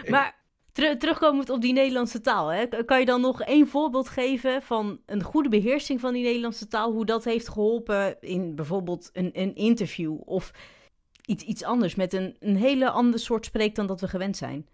Maar 0.10 0.44
ter 0.72 0.98
terugkomend 0.98 1.50
op 1.50 1.62
die 1.62 1.74
Nederlandse 1.74 2.22
taal, 2.22 2.48
hè, 2.48 2.66
kan 2.86 3.00
je 3.00 3.06
dan 3.06 3.22
nog 3.22 3.42
één 3.42 3.68
voorbeeld 3.68 4.10
geven 4.10 4.62
van 4.62 5.00
een 5.06 5.24
goede 5.24 5.50
beheersing 5.50 6.00
van 6.00 6.14
die 6.14 6.24
Nederlandse 6.24 6.68
taal? 6.68 6.92
Hoe 6.92 7.06
dat 7.06 7.24
heeft 7.24 7.50
geholpen 7.50 8.22
in 8.22 8.56
bijvoorbeeld 8.56 9.10
een, 9.14 9.30
een 9.34 9.56
interview 9.56 10.18
of 10.26 10.52
iets, 11.26 11.44
iets 11.44 11.64
anders 11.64 11.96
met 11.96 12.14
een, 12.14 12.36
een 12.40 12.56
hele 12.56 12.90
ander 12.90 13.20
soort 13.20 13.46
spreek 13.46 13.76
dan 13.76 13.88
dat 13.88 14.02
we 14.02 14.08
gewend 14.08 14.38
zijn? 14.38 14.68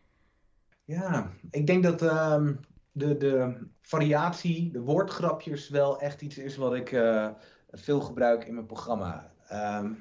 Ja, 0.91 1.31
ik 1.49 1.67
denk 1.67 1.83
dat 1.83 2.01
um, 2.01 2.59
de, 2.91 3.17
de 3.17 3.53
variatie, 3.81 4.71
de 4.71 4.81
woordgrapjes 4.81 5.69
wel 5.69 5.99
echt 5.99 6.21
iets 6.21 6.37
is 6.37 6.55
wat 6.57 6.75
ik 6.75 6.91
uh, 6.91 7.29
veel 7.71 7.99
gebruik 7.99 8.43
in 8.43 8.53
mijn 8.53 8.65
programma. 8.65 9.31
Um, 9.51 9.97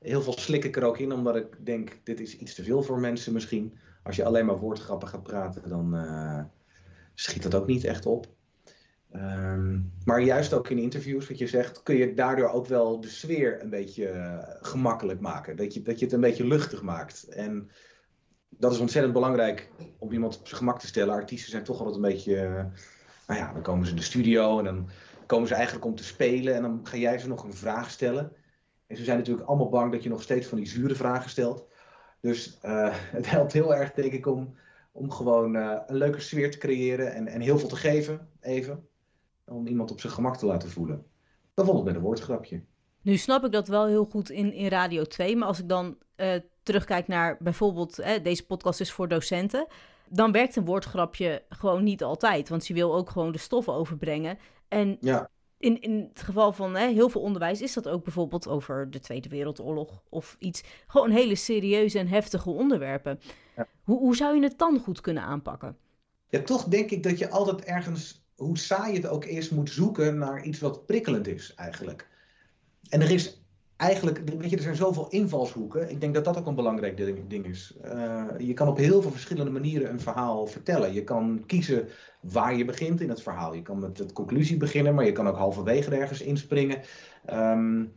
heel 0.00 0.22
veel 0.22 0.38
slik 0.38 0.64
ik 0.64 0.76
er 0.76 0.84
ook 0.84 0.98
in, 0.98 1.12
omdat 1.12 1.36
ik 1.36 1.66
denk, 1.66 2.00
dit 2.04 2.20
is 2.20 2.36
iets 2.36 2.54
te 2.54 2.64
veel 2.64 2.82
voor 2.82 3.00
mensen 3.00 3.32
misschien. 3.32 3.78
Als 4.02 4.16
je 4.16 4.24
alleen 4.24 4.46
maar 4.46 4.58
woordgrappen 4.58 5.08
gaat 5.08 5.22
praten, 5.22 5.68
dan 5.68 5.94
uh, 5.94 6.44
schiet 7.14 7.42
dat 7.42 7.54
ook 7.54 7.66
niet 7.66 7.84
echt 7.84 8.06
op. 8.06 8.26
Um, 9.12 9.92
maar 10.04 10.20
juist 10.20 10.52
ook 10.52 10.68
in 10.68 10.78
interviews, 10.78 11.28
wat 11.28 11.38
je 11.38 11.46
zegt, 11.46 11.82
kun 11.82 11.96
je 11.96 12.14
daardoor 12.14 12.48
ook 12.48 12.66
wel 12.66 13.00
de 13.00 13.08
sfeer 13.08 13.62
een 13.62 13.70
beetje 13.70 14.12
uh, 14.12 14.38
gemakkelijk 14.60 15.20
maken. 15.20 15.56
Dat 15.56 15.74
je, 15.74 15.82
dat 15.82 15.98
je 15.98 16.04
het 16.04 16.14
een 16.14 16.20
beetje 16.20 16.46
luchtig 16.46 16.82
maakt. 16.82 17.28
En 17.28 17.70
dat 18.58 18.72
is 18.72 18.78
ontzettend 18.78 19.14
belangrijk 19.14 19.70
om 19.98 20.12
iemand 20.12 20.38
op 20.38 20.46
zijn 20.46 20.58
gemak 20.58 20.78
te 20.78 20.86
stellen. 20.86 21.14
Artiesten 21.14 21.50
zijn 21.50 21.64
toch 21.64 21.78
altijd 21.78 21.96
een 21.96 22.02
beetje. 22.02 22.34
Uh, 22.34 22.64
nou 23.26 23.40
ja, 23.40 23.52
dan 23.52 23.62
komen 23.62 23.84
ze 23.84 23.90
in 23.90 23.96
de 23.96 24.02
studio 24.02 24.58
en 24.58 24.64
dan 24.64 24.88
komen 25.26 25.48
ze 25.48 25.54
eigenlijk 25.54 25.84
om 25.84 25.94
te 25.94 26.04
spelen. 26.04 26.54
En 26.54 26.62
dan 26.62 26.80
ga 26.82 26.96
jij 26.96 27.18
ze 27.18 27.28
nog 27.28 27.44
een 27.44 27.54
vraag 27.54 27.90
stellen. 27.90 28.32
En 28.86 28.96
ze 28.96 29.04
zijn 29.04 29.18
natuurlijk 29.18 29.46
allemaal 29.46 29.68
bang 29.68 29.92
dat 29.92 30.02
je 30.02 30.08
nog 30.08 30.22
steeds 30.22 30.46
van 30.46 30.58
die 30.58 30.66
zure 30.66 30.94
vragen 30.94 31.30
stelt. 31.30 31.66
Dus 32.20 32.58
uh, 32.64 32.94
het 33.18 33.30
helpt 33.30 33.52
heel 33.52 33.74
erg, 33.74 33.92
denk 33.92 34.12
ik, 34.12 34.26
om, 34.26 34.54
om 34.92 35.10
gewoon 35.10 35.56
uh, 35.56 35.78
een 35.86 35.96
leuke 35.96 36.20
sfeer 36.20 36.50
te 36.50 36.58
creëren 36.58 37.14
en, 37.14 37.26
en 37.26 37.40
heel 37.40 37.58
veel 37.58 37.68
te 37.68 37.76
geven, 37.76 38.28
even. 38.40 38.88
Om 39.44 39.66
iemand 39.66 39.90
op 39.90 40.00
zijn 40.00 40.12
gemak 40.12 40.36
te 40.36 40.46
laten 40.46 40.70
voelen. 40.70 41.06
Bijvoorbeeld 41.54 41.86
met 41.86 41.94
een 41.94 42.00
woordgrapje. 42.00 42.62
Nu 43.02 43.16
snap 43.16 43.44
ik 43.44 43.52
dat 43.52 43.68
wel 43.68 43.86
heel 43.86 44.04
goed 44.04 44.30
in, 44.30 44.52
in 44.52 44.68
Radio 44.68 45.04
2, 45.04 45.36
maar 45.36 45.48
als 45.48 45.58
ik 45.58 45.68
dan 45.68 45.98
terugkijk 46.66 47.08
naar 47.08 47.36
bijvoorbeeld, 47.40 48.02
deze 48.22 48.46
podcast 48.46 48.80
is 48.80 48.92
voor 48.92 49.08
docenten, 49.08 49.66
dan 50.08 50.32
werkt 50.32 50.56
een 50.56 50.64
woordgrapje 50.64 51.42
gewoon 51.48 51.82
niet 51.82 52.02
altijd, 52.02 52.48
want 52.48 52.66
je 52.66 52.74
wil 52.74 52.94
ook 52.94 53.10
gewoon 53.10 53.32
de 53.32 53.38
stof 53.38 53.68
overbrengen. 53.68 54.38
En 54.68 54.96
ja 55.00 55.30
in, 55.58 55.80
in 55.80 56.08
het 56.12 56.22
geval 56.22 56.52
van 56.52 56.76
hè, 56.76 56.86
heel 56.88 57.08
veel 57.08 57.20
onderwijs 57.20 57.60
is 57.60 57.72
dat 57.72 57.88
ook 57.88 58.04
bijvoorbeeld 58.04 58.48
over 58.48 58.90
de 58.90 59.00
Tweede 59.00 59.28
Wereldoorlog 59.28 60.02
of 60.08 60.36
iets. 60.38 60.62
Gewoon 60.86 61.10
hele 61.10 61.34
serieuze 61.34 61.98
en 61.98 62.08
heftige 62.08 62.50
onderwerpen. 62.50 63.20
Ja. 63.56 63.66
Hoe, 63.82 63.98
hoe 63.98 64.16
zou 64.16 64.34
je 64.34 64.42
het 64.42 64.58
dan 64.58 64.78
goed 64.78 65.00
kunnen 65.00 65.22
aanpakken? 65.22 65.76
Ja, 66.28 66.42
toch 66.42 66.64
denk 66.64 66.90
ik 66.90 67.02
dat 67.02 67.18
je 67.18 67.30
altijd 67.30 67.64
ergens, 67.64 68.26
hoe 68.36 68.58
saai 68.58 68.94
het 68.94 69.06
ook 69.06 69.24
is, 69.24 69.50
moet 69.50 69.70
zoeken 69.70 70.18
naar 70.18 70.44
iets 70.44 70.58
wat 70.58 70.86
prikkelend 70.86 71.26
is 71.26 71.54
eigenlijk. 71.54 72.08
En 72.88 73.00
er 73.00 73.10
is 73.10 73.42
eigenlijk, 73.76 74.22
weet 74.38 74.50
je, 74.50 74.56
er 74.56 74.62
zijn 74.62 74.76
zoveel 74.76 75.08
invalshoeken. 75.08 75.90
Ik 75.90 76.00
denk 76.00 76.14
dat 76.14 76.24
dat 76.24 76.38
ook 76.38 76.46
een 76.46 76.54
belangrijk 76.54 76.96
ding, 77.28 77.46
is. 77.46 77.76
Uh, 77.84 78.24
je 78.38 78.52
kan 78.52 78.68
op 78.68 78.76
heel 78.76 79.02
veel 79.02 79.10
verschillende 79.10 79.50
manieren 79.50 79.90
een 79.90 80.00
verhaal 80.00 80.46
vertellen. 80.46 80.92
Je 80.92 81.04
kan 81.04 81.42
kiezen 81.46 81.88
waar 82.20 82.56
je 82.56 82.64
begint 82.64 83.00
in 83.00 83.08
het 83.08 83.22
verhaal. 83.22 83.54
Je 83.54 83.62
kan 83.62 83.78
met 83.78 83.96
de 83.96 84.12
conclusie 84.12 84.56
beginnen, 84.56 84.94
maar 84.94 85.04
je 85.04 85.12
kan 85.12 85.28
ook 85.28 85.36
halverwege 85.36 85.96
ergens 85.96 86.20
inspringen. 86.20 86.80
Um, 87.30 87.92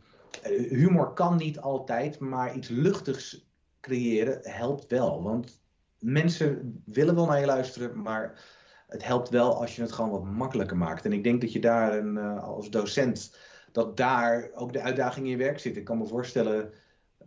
humor 0.68 1.12
kan 1.12 1.36
niet 1.36 1.60
altijd, 1.60 2.18
maar 2.18 2.56
iets 2.56 2.68
luchtigs 2.68 3.48
creëren 3.80 4.38
helpt 4.42 4.86
wel. 4.90 5.22
Want 5.22 5.60
mensen 5.98 6.82
willen 6.84 7.14
wel 7.14 7.26
naar 7.26 7.40
je 7.40 7.46
luisteren, 7.46 8.02
maar 8.02 8.44
het 8.86 9.04
helpt 9.04 9.28
wel 9.28 9.60
als 9.60 9.76
je 9.76 9.82
het 9.82 9.92
gewoon 9.92 10.10
wat 10.10 10.24
makkelijker 10.24 10.76
maakt. 10.76 11.04
En 11.04 11.12
ik 11.12 11.24
denk 11.24 11.40
dat 11.40 11.52
je 11.52 11.60
daar 11.60 11.98
een, 11.98 12.14
uh, 12.14 12.42
als 12.42 12.70
docent 12.70 13.36
dat 13.72 13.96
daar 13.96 14.50
ook 14.54 14.72
de 14.72 14.80
uitdaging 14.80 15.26
in 15.26 15.38
werk 15.38 15.58
zit. 15.58 15.76
Ik 15.76 15.84
kan 15.84 15.98
me 15.98 16.06
voorstellen, 16.06 16.72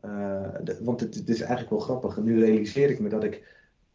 uh, 0.05 0.47
want 0.81 0.99
het, 0.99 1.15
het, 1.15 1.29
is 1.29 1.39
eigenlijk 1.39 1.69
wel 1.69 1.79
grappig. 1.79 2.17
En 2.17 2.23
nu 2.23 2.39
realiseer 2.39 2.89
ik 2.89 2.99
me 2.99 3.09
dat 3.09 3.23
ik, 3.23 3.47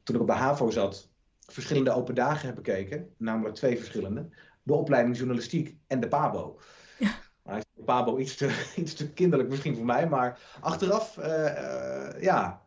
toen 0.02 0.14
ik 0.14 0.20
op 0.20 0.26
de 0.26 0.32
HAVO 0.32 0.70
zat, 0.70 1.10
verschillende 1.46 1.90
open 1.90 2.14
dagen 2.14 2.46
heb 2.46 2.54
bekeken. 2.54 3.08
Namelijk 3.16 3.54
twee 3.54 3.76
verschillende. 3.76 4.28
De 4.62 4.74
opleiding 4.74 5.16
journalistiek 5.16 5.76
en 5.86 6.00
de 6.00 6.08
PABO. 6.08 6.58
Ja. 6.98 7.10
Maar 7.42 7.62
de 7.74 7.82
PABO 7.82 8.18
iets 8.18 8.36
te, 8.36 8.66
iets 8.76 8.94
te 8.94 9.12
kinderlijk 9.12 9.50
misschien 9.50 9.76
voor 9.76 9.84
mij. 9.84 10.08
Maar 10.08 10.40
achteraf, 10.60 11.16
uh, 11.18 11.24
uh, 11.26 12.20
ja. 12.20 12.62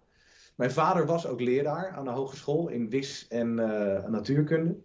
Mijn 0.56 0.72
vader 0.72 1.06
was 1.06 1.28
ook 1.28 1.42
leraar 1.42 1.92
aan 1.92 2.04
de 2.04 2.10
hogeschool 2.10 2.68
in 2.68 2.90
WIS 2.90 3.28
en 3.28 3.56
natuurkunde. 4.12 4.76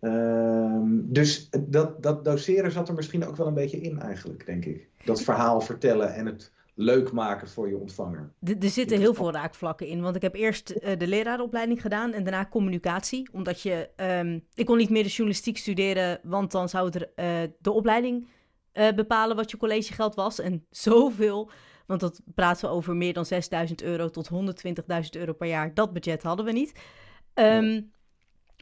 Ehm, 0.00 0.86
dus 1.02 1.48
dat, 1.60 2.02
dat 2.02 2.24
doseren 2.24 2.72
zat 2.72 2.88
er 2.88 2.94
misschien 2.94 3.26
ook 3.26 3.36
wel 3.36 3.46
een 3.46 3.54
beetje 3.54 3.80
in 3.80 4.00
eigenlijk, 4.00 4.46
denk 4.46 4.64
ik. 4.64 4.88
Dat 5.04 5.22
verhaal 5.22 5.60
vertellen 5.60 6.14
en 6.14 6.26
het 6.26 6.52
leuk 6.74 7.12
maken 7.12 7.48
voor 7.48 7.68
je 7.68 7.76
ontvanger. 7.76 8.32
er 8.60 8.68
zitten 8.68 8.98
heel 8.98 9.14
veel 9.14 9.32
raakvlakken 9.32 9.86
in. 9.86 10.00
Want 10.00 10.16
ik 10.16 10.22
heb 10.22 10.34
eerst 10.34 10.70
uh, 10.70 10.96
de 10.98 11.06
leraaropleiding 11.06 11.80
gedaan 11.80 12.12
en 12.12 12.24
daarna 12.24 12.48
communicatie. 12.50 13.28
Omdat 13.32 13.60
je, 13.62 13.88
um, 13.96 14.44
ik 14.54 14.66
kon 14.66 14.76
niet 14.76 14.90
meer 14.90 15.02
de 15.02 15.08
journalistiek 15.08 15.56
studeren, 15.56 16.20
want 16.22 16.50
dan 16.50 16.68
zou 16.68 16.90
het 16.90 16.96
uh, 16.96 17.04
de 17.58 17.70
opleiding 17.70 18.28
uh, 18.74 18.92
bepalen 18.92 19.36
wat 19.36 19.50
je 19.50 19.56
collegegeld 19.56 20.14
was. 20.14 20.40
En 20.40 20.66
zoveel, 20.70 21.50
want 21.86 22.00
dat 22.00 22.20
praten 22.34 22.68
we 22.68 22.74
over 22.74 22.96
meer 22.96 23.12
dan 23.12 23.26
6000 23.26 23.82
euro 23.82 24.08
tot 24.08 24.30
120.000 24.32 25.10
euro 25.10 25.32
per 25.32 25.48
jaar. 25.48 25.74
Dat 25.74 25.92
budget 25.92 26.22
hadden 26.22 26.44
we 26.44 26.52
niet. 26.52 26.72
Um, 27.34 27.92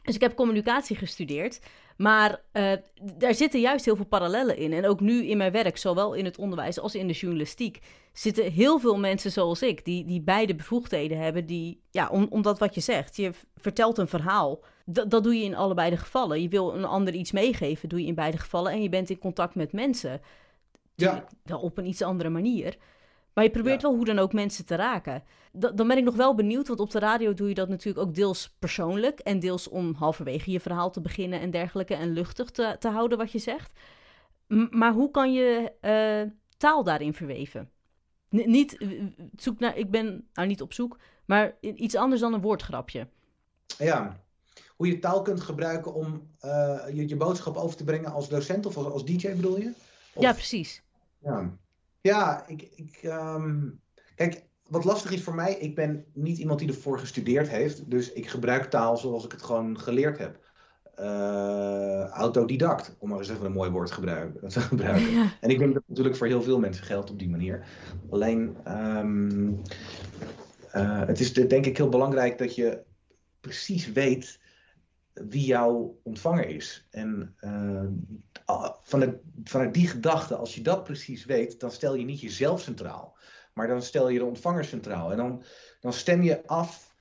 dus 0.07 0.15
ik 0.15 0.21
heb 0.21 0.35
communicatie 0.35 0.95
gestudeerd. 0.95 1.59
Maar 1.97 2.41
uh, 2.53 2.71
daar 3.17 3.33
zitten 3.33 3.59
juist 3.59 3.85
heel 3.85 3.95
veel 3.95 4.05
parallellen 4.05 4.57
in. 4.57 4.73
En 4.73 4.87
ook 4.87 4.99
nu 4.99 5.25
in 5.25 5.37
mijn 5.37 5.51
werk, 5.51 5.77
zowel 5.77 6.13
in 6.13 6.25
het 6.25 6.37
onderwijs 6.37 6.79
als 6.79 6.95
in 6.95 7.07
de 7.07 7.13
journalistiek, 7.13 7.79
zitten 8.13 8.51
heel 8.51 8.79
veel 8.79 8.99
mensen 8.99 9.31
zoals 9.31 9.61
ik, 9.61 9.85
die, 9.85 10.05
die 10.05 10.21
beide 10.21 10.55
bevoegdheden 10.55 11.17
hebben. 11.17 11.45
Die, 11.45 11.81
ja, 11.91 12.09
om, 12.09 12.27
omdat 12.29 12.59
wat 12.59 12.75
je 12.75 12.81
zegt, 12.81 13.15
je 13.15 13.31
vertelt 13.55 13.97
een 13.97 14.07
verhaal. 14.07 14.59
D 14.91 15.11
dat 15.11 15.23
doe 15.23 15.35
je 15.37 15.43
in 15.43 15.55
allebei 15.55 15.89
de 15.89 15.97
gevallen. 15.97 16.41
Je 16.41 16.49
wil 16.49 16.75
een 16.75 16.85
ander 16.85 17.13
iets 17.13 17.31
meegeven, 17.31 17.89
doe 17.89 18.01
je 18.01 18.07
in 18.07 18.15
beide 18.15 18.37
gevallen. 18.37 18.71
En 18.71 18.81
je 18.81 18.89
bent 18.89 19.09
in 19.09 19.19
contact 19.19 19.55
met 19.55 19.71
mensen. 19.71 20.21
Ja. 20.95 21.27
Wel 21.43 21.59
op 21.59 21.77
een 21.77 21.85
iets 21.85 22.01
andere 22.01 22.29
manier. 22.29 22.77
Maar 23.37 23.45
je 23.45 23.51
probeert 23.51 23.81
wel 23.81 23.95
hoe 23.95 24.05
dan 24.05 24.19
ook 24.19 24.33
mensen 24.33 24.65
te 24.65 24.75
raken. 24.75 25.23
dan 25.51 25.87
ben 25.87 25.97
ik 25.97 26.03
nog 26.03 26.15
wel 26.15 26.35
benieuwd, 26.35 26.67
want 26.67 26.79
op 26.79 26.91
de 26.91 26.99
radio 26.99 27.33
doe 27.33 27.47
je 27.47 27.53
dat 27.53 27.69
natuurlijk 27.69 28.07
ook 28.07 28.15
deels 28.15 28.55
persoonlijk. 28.59 29.19
En 29.19 29.39
deels 29.39 29.67
om 29.67 29.93
halverwege 29.93 30.51
je 30.51 30.59
verhaal 30.59 30.91
te 30.91 31.01
beginnen 31.01 31.39
en 31.39 31.51
dergelijke. 31.51 31.95
En 31.95 32.13
luchtig 32.13 32.49
te, 32.49 32.75
te 32.79 32.87
houden 32.87 33.17
wat 33.17 33.31
je 33.31 33.39
zegt. 33.39 33.71
maar 34.69 34.93
hoe 34.93 35.11
kan 35.11 35.33
je 35.33 35.71
uh, 35.81 36.31
taal 36.57 36.83
daarin 36.83 37.13
verweven? 37.13 37.69
niet 38.29 38.77
zoek 39.35 39.59
naar, 39.59 39.77
ik 39.77 39.91
ben 39.91 40.27
nou 40.33 40.47
niet 40.47 40.61
op 40.61 40.73
zoek, 40.73 40.97
maar 41.25 41.57
iets 41.59 41.95
anders 41.95 42.21
dan 42.21 42.33
een 42.33 42.41
woordgrapje. 42.41 43.07
Ja, 43.77 44.23
hoe 44.75 44.87
je 44.87 44.99
taal 44.99 45.21
kunt 45.21 45.41
gebruiken 45.41 45.93
om 45.93 46.29
uh, 46.45 46.79
je, 46.93 47.07
je 47.07 47.15
boodschap 47.15 47.55
over 47.55 47.77
te 47.77 47.83
brengen 47.83 48.11
als 48.11 48.29
docent 48.29 48.65
of 48.65 48.77
als, 48.77 48.85
als 48.85 49.05
DJ 49.05 49.35
bedoel 49.35 49.57
je? 49.57 49.71
Of... 50.13 50.23
Ja, 50.23 50.33
precies. 50.33 50.83
Ja. 51.19 51.57
Ja, 52.07 52.47
ik, 52.47 52.69
ik 52.75 52.99
um, 53.03 53.79
kijk, 54.15 54.43
wat 54.69 54.85
lastig 54.85 55.11
is 55.11 55.23
voor 55.23 55.35
mij, 55.35 55.53
ik 55.53 55.75
ben 55.75 56.05
niet 56.13 56.37
iemand 56.37 56.59
die 56.59 56.67
ervoor 56.67 56.99
gestudeerd 56.99 57.49
heeft. 57.49 57.89
Dus 57.89 58.13
ik 58.13 58.27
gebruik 58.27 58.63
taal 58.63 58.97
zoals 58.97 59.25
ik 59.25 59.31
het 59.31 59.43
gewoon 59.43 59.79
geleerd 59.79 60.17
heb. 60.17 60.39
Uh, 60.99 62.05
autodidact, 62.05 62.95
om 62.99 63.09
maar 63.09 63.17
eens 63.17 63.29
even 63.29 63.45
een 63.45 63.51
mooi 63.51 63.69
woord 63.69 63.91
gebruiken, 63.91 64.47
te 64.49 64.59
gebruiken. 64.59 65.31
En 65.41 65.49
ik 65.49 65.59
denk 65.59 65.73
dat 65.73 65.81
het 65.81 65.87
natuurlijk 65.87 66.15
voor 66.15 66.27
heel 66.27 66.41
veel 66.41 66.59
mensen 66.59 66.85
geldt 66.85 67.11
op 67.11 67.19
die 67.19 67.29
manier. 67.29 67.67
Alleen, 68.09 68.57
um, 68.67 69.61
uh, 70.75 71.05
het 71.05 71.19
is 71.19 71.33
denk 71.33 71.65
ik 71.65 71.77
heel 71.77 71.89
belangrijk 71.89 72.37
dat 72.37 72.55
je 72.55 72.81
precies 73.39 73.91
weet 73.91 74.39
wie 75.29 75.45
jouw 75.45 75.99
ontvanger 76.03 76.47
is. 76.47 76.87
En 76.91 77.35
uh, 77.41 78.71
vanuit, 78.81 79.15
vanuit 79.43 79.73
die 79.73 79.87
gedachte, 79.87 80.35
als 80.35 80.55
je 80.55 80.61
dat 80.61 80.83
precies 80.83 81.25
weet, 81.25 81.59
dan 81.59 81.71
stel 81.71 81.95
je 81.95 82.05
niet 82.05 82.21
jezelf 82.21 82.61
centraal. 82.61 83.17
Maar 83.53 83.67
dan 83.67 83.81
stel 83.81 84.09
je 84.09 84.19
de 84.19 84.25
ontvanger 84.25 84.65
centraal. 84.65 85.11
En 85.11 85.17
dan, 85.17 85.43
dan 85.79 85.93
stem 85.93 86.21
je 86.23 86.47
af 86.47 86.95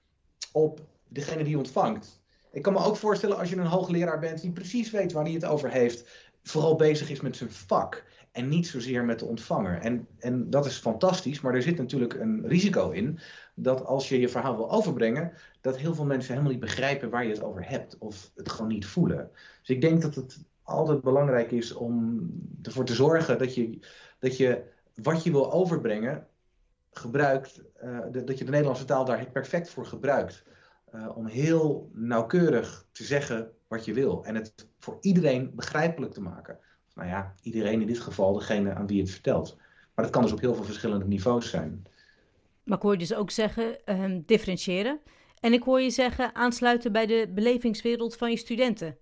op 0.53 0.81
degene 1.09 1.45
die 1.45 1.59
ontvangt. 1.59 2.21
Ik 2.53 2.63
kan 2.63 2.73
me 2.73 2.85
ook 2.85 2.97
voorstellen 2.97 3.39
als 3.39 3.51
je 3.51 3.57
een 3.57 3.67
hoogleraar 3.67 4.19
bent 4.19 4.41
die 4.41 4.53
precies 4.53 4.91
weet 4.91 5.13
waar 5.13 5.25
hij 5.25 5.33
het 5.33 5.45
over 5.45 5.71
heeft, 5.71 6.29
vooral 6.43 6.77
bezig 6.77 7.11
is 7.11 7.21
met 7.21 7.37
zijn 7.37 7.51
vak 7.51 8.05
en 8.33 8.49
niet 8.49 8.67
zozeer 8.67 9.05
met 9.05 9.19
de 9.19 9.25
ontvanger. 9.25 9.79
En, 9.79 10.07
en 10.19 10.51
dat 10.51 10.67
is 10.67 10.79
fantastisch, 10.79 11.41
maar 11.41 11.55
er 11.55 11.63
zit 11.63 11.77
natuurlijk 11.77 12.15
een 12.15 12.47
risico 12.47 12.91
in 12.91 13.19
dat 13.59 13.85
als 13.85 14.09
je 14.09 14.21
je 14.21 14.29
verhaal 14.29 14.57
wil 14.57 14.71
overbrengen, 14.71 15.33
dat 15.61 15.77
heel 15.77 15.95
veel 15.95 16.05
mensen 16.05 16.31
helemaal 16.31 16.53
niet 16.53 16.61
begrijpen 16.61 17.11
waar 17.11 17.25
je 17.25 17.33
het 17.33 17.43
over 17.43 17.69
hebt 17.69 17.99
of 17.99 18.31
het 18.35 18.51
gewoon 18.51 18.71
niet 18.71 18.87
voelen. 18.87 19.31
Dus 19.61 19.69
ik 19.69 19.81
denk 19.81 20.03
dat 20.03 20.15
het 20.15 20.45
altijd 20.63 21.03
belangrijk 21.03 21.51
is 21.51 21.73
om 21.73 22.21
ervoor 22.63 22.85
te 22.85 22.95
zorgen 22.95 23.39
dat 23.39 23.55
je, 23.55 23.79
dat 24.19 24.37
je 24.37 24.63
wat 24.95 25.23
je 25.23 25.31
wil 25.31 25.53
overbrengen 25.53 26.27
gebruikt, 26.91 27.63
uh, 27.85 27.99
dat 28.11 28.39
je 28.39 28.45
de 28.45 28.51
Nederlandse 28.51 28.85
taal 28.85 29.05
daar 29.05 29.31
perfect 29.31 29.71
voor 29.71 29.87
gebruikt. 29.87 30.45
Uh, 30.95 31.17
om 31.17 31.27
heel 31.27 31.91
nauwkeurig 31.93 32.87
te 32.93 33.05
zeggen 33.05 33.51
wat 33.69 33.85
je 33.85 33.93
wil 33.93 34.25
en 34.25 34.35
het 34.35 34.69
voor 34.79 34.99
iedereen 35.01 35.55
begrijpelijk 35.55 36.13
te 36.13 36.23
maken. 36.23 36.59
Nou 36.95 37.09
ja, 37.09 37.35
iedereen 37.43 37.81
in 37.81 37.87
dit 37.87 38.01
geval 38.01 38.33
degene 38.33 38.75
aan 38.75 38.87
wie 38.87 39.01
het 39.01 39.11
vertelt. 39.11 39.57
Maar 39.95 40.05
dat 40.05 40.15
kan 40.15 40.23
dus 40.23 40.33
op 40.33 40.41
heel 40.41 40.55
veel 40.55 40.65
verschillende 40.65 41.07
niveaus 41.07 41.51
zijn. 41.51 41.87
Maar 42.67 42.77
ik 42.77 42.83
hoor 42.83 42.93
je 42.93 42.99
dus 42.99 43.15
ook 43.15 43.31
zeggen, 43.31 43.77
uh, 43.87 44.19
differentiëren. 44.27 45.01
En 45.41 45.53
ik 45.53 45.63
hoor 45.63 45.81
je 45.81 45.91
zeggen, 45.91 46.35
aansluiten 46.35 46.93
bij 46.93 47.07
de 47.07 47.31
belevingswereld 47.35 48.17
van 48.17 48.31
je 48.31 48.37
studenten. 48.37 48.99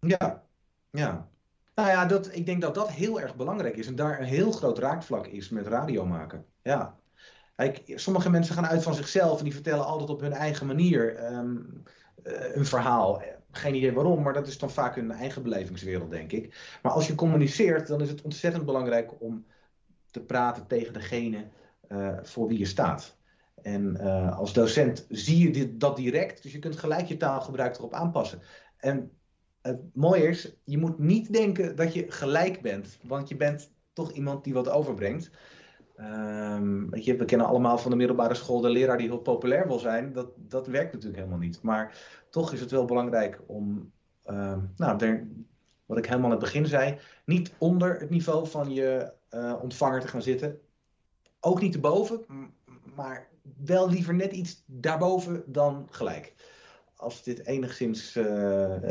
Ja, 0.00 0.44
ja. 0.90 1.28
Nou 1.74 1.88
ja, 1.88 2.06
dat, 2.06 2.34
ik 2.34 2.46
denk 2.46 2.60
dat 2.60 2.74
dat 2.74 2.90
heel 2.90 3.20
erg 3.20 3.36
belangrijk 3.36 3.76
is. 3.76 3.86
En 3.86 3.96
daar 3.96 4.20
een 4.20 4.26
heel 4.26 4.52
groot 4.52 4.78
raakvlak 4.78 5.26
is 5.26 5.48
met 5.48 5.66
radio 5.66 6.06
maken. 6.06 6.46
Ja. 6.62 6.98
Kijk, 7.56 7.82
sommige 7.94 8.30
mensen 8.30 8.54
gaan 8.54 8.66
uit 8.66 8.82
van 8.82 8.94
zichzelf 8.94 9.38
en 9.38 9.44
die 9.44 9.54
vertellen 9.54 9.86
altijd 9.86 10.10
op 10.10 10.20
hun 10.20 10.32
eigen 10.32 10.66
manier 10.66 11.32
um, 11.32 11.82
een 12.54 12.66
verhaal. 12.66 13.22
Geen 13.50 13.74
idee 13.74 13.92
waarom, 13.92 14.22
maar 14.22 14.32
dat 14.32 14.46
is 14.46 14.58
dan 14.58 14.70
vaak 14.70 14.94
hun 14.94 15.10
eigen 15.10 15.42
belevingswereld, 15.42 16.10
denk 16.10 16.32
ik. 16.32 16.78
Maar 16.82 16.92
als 16.92 17.06
je 17.06 17.14
communiceert, 17.14 17.86
dan 17.86 18.00
is 18.00 18.08
het 18.08 18.22
ontzettend 18.22 18.64
belangrijk 18.64 19.20
om 19.20 19.46
te 20.10 20.20
praten 20.20 20.66
tegen 20.66 20.92
degene 20.92 21.48
voor 22.22 22.48
wie 22.48 22.58
je 22.58 22.66
staat. 22.66 23.16
En 23.62 23.98
uh, 24.00 24.38
als 24.38 24.52
docent 24.52 25.06
zie 25.08 25.38
je 25.38 25.50
dit, 25.50 25.80
dat 25.80 25.96
direct, 25.96 26.42
dus 26.42 26.52
je 26.52 26.58
kunt 26.58 26.76
gelijk 26.76 27.06
je 27.06 27.16
taalgebruik 27.16 27.76
erop 27.76 27.92
aanpassen. 27.92 28.40
En 28.76 29.10
het 29.62 29.80
mooie 29.94 30.28
is, 30.28 30.56
je 30.64 30.78
moet 30.78 30.98
niet 30.98 31.32
denken 31.32 31.76
dat 31.76 31.94
je 31.94 32.04
gelijk 32.08 32.62
bent, 32.62 32.98
want 33.02 33.28
je 33.28 33.36
bent 33.36 33.72
toch 33.92 34.12
iemand 34.12 34.44
die 34.44 34.54
wat 34.54 34.68
overbrengt. 34.68 35.30
Um, 36.00 36.94
je, 36.94 37.16
we 37.16 37.24
kennen 37.24 37.46
allemaal 37.46 37.78
van 37.78 37.90
de 37.90 37.96
middelbare 37.96 38.34
school 38.34 38.60
de 38.60 38.68
leraar 38.68 38.98
die 38.98 39.08
heel 39.08 39.18
populair 39.18 39.66
wil 39.66 39.78
zijn. 39.78 40.12
Dat, 40.12 40.30
dat 40.36 40.66
werkt 40.66 40.92
natuurlijk 40.92 41.18
helemaal 41.18 41.38
niet. 41.38 41.62
Maar 41.62 41.98
toch 42.30 42.52
is 42.52 42.60
het 42.60 42.70
wel 42.70 42.84
belangrijk 42.84 43.40
om, 43.46 43.92
um, 44.26 44.72
nou, 44.76 45.28
wat 45.86 45.98
ik 45.98 46.06
helemaal 46.06 46.30
aan 46.30 46.36
het 46.36 46.44
begin 46.44 46.66
zei, 46.66 46.98
niet 47.24 47.54
onder 47.58 48.00
het 48.00 48.10
niveau 48.10 48.46
van 48.46 48.70
je 48.70 49.12
uh, 49.30 49.54
ontvanger 49.62 50.00
te 50.00 50.08
gaan 50.08 50.22
zitten. 50.22 50.60
Ook 51.40 51.60
niet 51.60 51.72
te 51.72 51.80
boven, 51.80 52.24
maar 52.94 53.28
wel 53.64 53.90
liever 53.90 54.14
net 54.14 54.32
iets 54.32 54.62
daarboven 54.66 55.42
dan 55.46 55.86
gelijk 55.90 56.34
als 56.98 57.22
dit 57.22 57.46
enigszins. 57.46 58.16
Uh, 58.16 58.24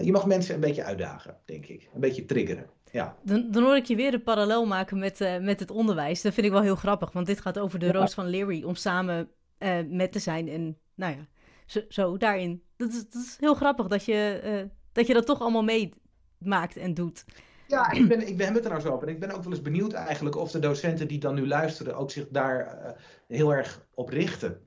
je 0.04 0.12
mag 0.12 0.26
mensen 0.26 0.56
een 0.56 0.62
beetje 0.62 0.84
uitdagen, 0.84 1.38
denk 1.46 1.66
ik. 1.66 1.90
Een 1.94 2.00
beetje 2.00 2.26
triggeren. 2.26 2.70
Ja. 2.92 3.18
Dan, 3.24 3.52
dan 3.52 3.64
hoor 3.64 3.76
ik 3.76 3.86
je 3.86 3.96
weer 3.96 4.14
een 4.14 4.24
parallel 4.24 4.66
maken 4.66 5.00
met, 5.00 5.22
uh, 5.22 5.38
met 5.38 5.60
het 5.60 5.72
onderwijs. 5.72 6.22
Dat 6.22 6.34
vind 6.34 6.46
ik 6.46 6.52
wel 6.52 6.62
heel 6.62 6.76
grappig, 6.76 7.12
want 7.12 7.26
dit 7.26 7.42
gaat 7.42 7.60
over 7.60 7.80
de 7.80 7.86
ja. 7.86 7.92
Roos 7.92 8.14
van 8.14 8.30
Leary 8.30 8.64
om 8.64 8.76
samen 8.76 9.30
uh, 9.60 9.78
met 9.90 10.12
te 10.12 10.20
zijn. 10.20 10.48
En 10.48 10.78
nou 10.96 11.16
ja, 11.16 11.28
zo, 11.66 11.82
zo 11.90 12.18
daarin. 12.18 12.64
Dat 12.78 12.90
is, 12.90 13.10
dat 13.10 13.22
is, 13.22 13.38
heel 13.40 13.56
grappig 13.56 13.88
dat 13.88 14.06
je, 14.06 14.70
dat 14.92 15.08
je 15.08 15.14
dat 15.14 15.26
toch 15.26 15.42
allemaal 15.42 15.64
meemaakt 15.64 16.78
en 16.78 16.94
doet. 16.94 17.26
Ja, 17.68 17.92
ik 17.92 18.08
ben, 18.08 18.28
ik 18.28 18.38
ben 18.38 18.54
het 18.54 18.64
er 18.64 18.70
nou 18.70 18.82
zo 18.82 18.94
op. 18.94 19.02
En 19.02 19.08
ik 19.08 19.20
ben 19.20 19.32
ook 19.32 19.44
wel 19.44 19.52
eens 19.52 19.62
benieuwd 19.62 19.94
eigenlijk 19.94 20.36
of 20.36 20.52
de 20.52 20.60
docenten 20.60 21.08
die 21.08 21.20
dan 21.20 21.36
nu 21.36 21.48
luisteren 21.48 21.96
ook 21.96 22.12
zich 22.12 22.28
daar 22.30 22.96
heel 23.28 23.54
erg 23.54 23.86
op 23.94 24.10
richten 24.10 24.62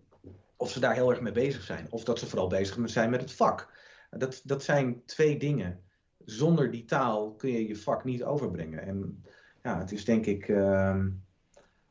of 0.60 0.70
ze 0.70 0.80
daar 0.80 0.94
heel 0.94 1.10
erg 1.10 1.20
mee 1.20 1.32
bezig 1.32 1.62
zijn. 1.62 1.86
Of 1.90 2.04
dat 2.04 2.18
ze 2.18 2.26
vooral 2.26 2.48
bezig 2.48 2.90
zijn 2.90 3.10
met 3.10 3.20
het 3.20 3.32
vak. 3.32 3.72
Dat, 4.10 4.40
dat 4.44 4.62
zijn 4.62 5.04
twee 5.04 5.38
dingen. 5.38 5.80
Zonder 6.24 6.70
die 6.70 6.84
taal 6.84 7.34
kun 7.34 7.50
je 7.50 7.68
je 7.68 7.76
vak 7.76 8.04
niet 8.04 8.24
overbrengen. 8.24 8.82
En 8.82 9.24
ja, 9.62 9.78
het 9.78 9.92
is 9.92 10.04
denk 10.04 10.26
ik. 10.26 10.48
Uh, 10.48 11.04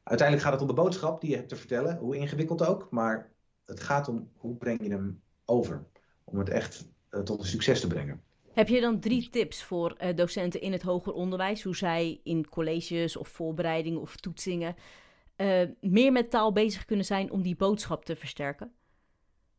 uiteindelijk 0.03 0.41
gaat 0.41 0.51
het 0.53 0.61
om 0.61 0.67
de 0.67 0.81
boodschap 0.81 1.21
die 1.21 1.29
je 1.29 1.35
hebt 1.35 1.49
te 1.49 1.55
vertellen, 1.55 1.97
hoe 1.97 2.15
ingewikkeld 2.15 2.65
ook. 2.65 2.87
Maar 2.91 3.31
het 3.65 3.79
gaat 3.79 4.07
om 4.07 4.29
hoe 4.37 4.55
breng 4.55 4.83
je 4.83 4.89
hem 4.89 5.21
over. 5.45 5.83
Om 6.23 6.37
het 6.37 6.49
echt 6.49 6.87
uh, 7.11 7.19
tot 7.19 7.39
een 7.39 7.45
succes 7.45 7.79
te 7.79 7.87
brengen. 7.87 8.21
Heb 8.59 8.67
je 8.67 8.81
dan 8.81 8.99
drie 8.99 9.29
tips 9.29 9.63
voor 9.63 9.97
uh, 10.01 10.15
docenten 10.15 10.61
in 10.61 10.71
het 10.71 10.81
hoger 10.81 11.13
onderwijs? 11.13 11.63
Hoe 11.63 11.75
zij 11.75 12.19
in 12.23 12.49
colleges 12.49 13.17
of 13.17 13.27
voorbereidingen 13.27 14.01
of 14.01 14.15
toetsingen 14.15 14.75
uh, 15.37 15.61
meer 15.81 16.11
met 16.11 16.29
taal 16.29 16.51
bezig 16.51 16.85
kunnen 16.85 17.05
zijn 17.05 17.31
om 17.31 17.41
die 17.41 17.55
boodschap 17.55 18.05
te 18.05 18.15
versterken? 18.15 18.71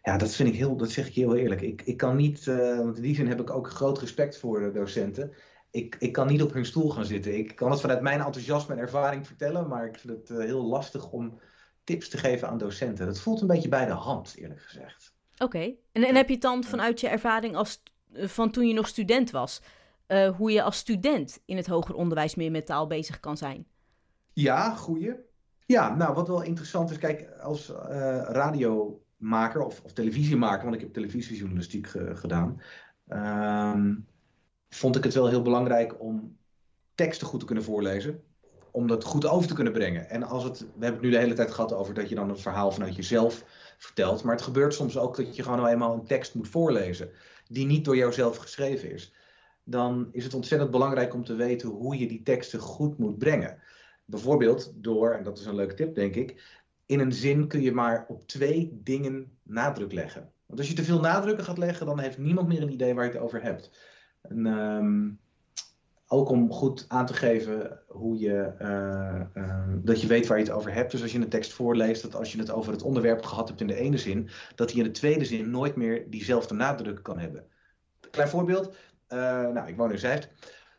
Ja, 0.03 0.17
dat 0.17 0.35
vind 0.35 0.49
ik 0.49 0.55
heel, 0.55 0.77
dat 0.77 0.91
zeg 0.91 1.07
ik 1.07 1.15
heel 1.15 1.37
eerlijk. 1.37 1.61
Ik, 1.61 1.83
ik 1.83 1.97
kan 1.97 2.17
niet, 2.17 2.47
uh, 2.47 2.79
want 2.79 2.97
in 2.97 3.03
die 3.03 3.15
zin 3.15 3.27
heb 3.27 3.41
ik 3.41 3.51
ook 3.51 3.71
groot 3.71 3.99
respect 3.99 4.39
voor 4.39 4.61
de 4.61 4.73
docenten. 4.73 5.33
Ik, 5.71 5.97
ik 5.99 6.13
kan 6.13 6.27
niet 6.27 6.43
op 6.43 6.53
hun 6.53 6.67
stoel 6.67 6.91
gaan 6.91 7.05
zitten. 7.05 7.39
Ik 7.39 7.57
kan 7.57 7.71
het 7.71 7.81
vanuit 7.81 8.01
mijn 8.01 8.21
enthousiasme 8.21 8.75
en 8.75 8.81
ervaring 8.81 9.27
vertellen, 9.27 9.69
maar 9.69 9.87
ik 9.87 9.99
vind 9.99 10.29
het 10.29 10.39
heel 10.39 10.63
lastig 10.63 11.11
om 11.11 11.41
tips 11.85 12.09
te 12.09 12.19
geven 12.19 12.49
aan 12.49 12.59
docenten. 12.59 13.07
Dat 13.07 13.21
voelt 13.21 13.41
een 13.41 13.47
beetje 13.47 13.69
bij 13.69 13.87
de 13.87 13.93
hand, 13.93 14.35
eerlijk 14.37 14.61
gezegd. 14.61 15.15
Oké, 15.33 15.45
okay. 15.45 15.79
en, 15.93 16.05
en 16.05 16.15
heb 16.15 16.27
je 16.27 16.33
het 16.33 16.43
dan 16.43 16.65
vanuit 16.65 17.01
je 17.01 17.09
ervaring 17.09 17.57
als, 17.57 17.83
van 18.15 18.51
toen 18.51 18.67
je 18.67 18.75
nog 18.75 18.89
student 18.89 19.31
was, 19.31 19.63
uh, 20.09 20.37
hoe 20.37 20.53
je 20.53 20.63
als 20.63 20.77
student 20.77 21.41
in 21.45 21.57
het 21.57 21.67
hoger 21.67 21.95
onderwijs 21.95 22.35
meer 22.35 22.51
met 22.51 22.67
taal 22.67 22.87
bezig 22.87 23.21
kan 23.21 23.37
zijn? 23.37 23.67
Ja, 24.33 24.75
goeie. 24.75 25.15
Ja, 25.67 25.95
nou 25.95 26.15
wat 26.15 26.29
wel 26.29 26.43
interessant 26.43 26.91
is, 26.91 26.99
kijk, 26.99 27.29
als 27.43 27.71
uh, 27.71 27.77
radiomaker 28.23 29.65
of, 29.65 29.81
of, 29.85 29.93
televisiemaker, 29.93 30.63
want 30.63 30.75
ik 30.75 30.81
heb 30.81 30.93
televisiejournalistiek 30.93 31.87
ge, 31.87 32.17
gedaan, 32.17 32.61
um, 33.09 34.07
vond 34.69 34.97
ik 34.97 35.05
het 35.05 35.15
wel 35.15 35.29
heel 35.29 35.43
belangrijk 35.43 36.01
om 36.01 36.37
teksten 36.95 37.27
goed 37.27 37.41
te 37.41 37.47
kunnen 37.47 37.65
voorlezen. 37.65 38.23
Om 38.71 38.87
dat 38.87 39.05
goed 39.05 39.27
over 39.27 39.49
te 39.49 39.55
kunnen 39.55 39.73
brengen. 39.73 40.11
En 40.11 40.23
als 40.23 40.45
het, 40.45 40.59
we 40.59 40.67
hebben 40.85 40.93
het 40.93 41.03
nu 41.03 41.11
de 41.11 41.19
hele 41.19 41.35
tijd 41.35 41.51
gehad 41.51 41.73
over 41.73 41.95
dat 41.95 42.09
je 42.09 42.15
dan 42.15 42.29
een 42.29 42.39
verhaal 42.39 42.73
vanuit 42.73 42.97
jezelf 42.97 43.45
vertelt. 43.83 44.23
Maar 44.23 44.35
het 44.35 44.45
gebeurt 44.45 44.75
soms 44.75 44.99
ook 44.99 45.17
dat 45.17 45.37
je 45.37 45.43
gewoon 45.43 45.59
nou 45.59 45.71
eenmaal 45.71 45.95
een 45.95 46.07
tekst 46.07 46.35
moet 46.35 46.49
voorlezen. 46.49 47.11
Die 47.49 47.67
niet 47.67 47.85
door 47.85 47.97
jouzelf 47.97 48.37
geschreven 48.37 48.93
is. 48.93 49.15
Dan 49.65 50.09
is 50.13 50.25
het 50.25 50.35
ontzettend 50.35 50.71
belangrijk 50.71 51.15
om 51.15 51.25
te 51.25 51.35
weten 51.35 51.69
hoe 51.69 51.99
je 51.99 52.09
die 52.09 52.23
teksten 52.23 52.59
goed 52.59 52.99
moet 52.99 53.19
brengen. 53.19 53.63
Bijvoorbeeld 54.05 54.73
door, 54.75 55.13
en 55.13 55.23
dat 55.23 55.39
is 55.39 55.45
een 55.45 55.55
leuke 55.55 55.75
tip 55.75 55.95
denk 55.95 56.15
ik, 56.15 56.61
in 56.87 57.01
een 57.01 57.13
zin 57.13 57.47
kun 57.47 57.61
je 57.61 57.73
maar 57.73 58.05
op 58.09 58.27
twee 58.27 58.81
dingen 58.83 59.39
nadruk 59.43 59.93
leggen. 59.93 60.33
Want 60.47 60.59
als 60.59 60.69
je 60.69 60.75
te 60.75 60.85
veel 60.85 61.01
nadrukken 61.01 61.45
gaat 61.45 61.59
leggen, 61.59 61.87
dan 61.87 61.99
heeft 61.99 62.19
niemand 62.19 62.49
meer 62.49 62.63
een 62.63 62.73
idee 62.73 62.95
waar 62.95 63.05
je 63.05 63.11
het 63.11 63.21
over 63.21 63.43
hebt. 63.43 63.71
En, 64.23 64.47
um, 64.47 65.21
ook 66.13 66.29
om 66.29 66.53
goed 66.53 66.85
aan 66.89 67.07
te 67.07 67.15
geven 67.15 67.83
hoe 67.87 68.19
je, 68.19 68.55
uh, 68.61 69.43
uh, 69.43 69.75
dat 69.77 70.01
je 70.01 70.07
weet 70.07 70.27
waar 70.27 70.39
je 70.39 70.45
het 70.45 70.53
over 70.53 70.73
hebt. 70.73 70.91
Dus 70.91 71.03
als 71.03 71.13
je 71.13 71.19
een 71.19 71.29
tekst 71.29 71.53
voorleest, 71.53 72.03
dat 72.03 72.15
als 72.15 72.33
je 72.33 72.39
het 72.39 72.51
over 72.51 72.73
het 72.73 72.83
onderwerp 72.83 73.23
gehad 73.23 73.49
hebt 73.49 73.61
in 73.61 73.67
de 73.67 73.75
ene 73.75 73.99
zin, 73.99 74.29
dat 74.55 74.71
hij 74.71 74.79
in 74.79 74.87
de 74.87 74.91
tweede 74.91 75.25
zin 75.25 75.51
nooit 75.51 75.77
meer 75.77 76.11
diezelfde 76.11 76.55
nadruk 76.55 77.03
kan 77.03 77.19
hebben. 77.19 77.47
Klein 78.11 78.29
voorbeeld. 78.29 78.67
Uh, 79.09 79.19
nou, 79.49 79.69
ik 79.69 79.77
woon 79.77 79.93
in 79.93 79.99
Zeist. 79.99 80.29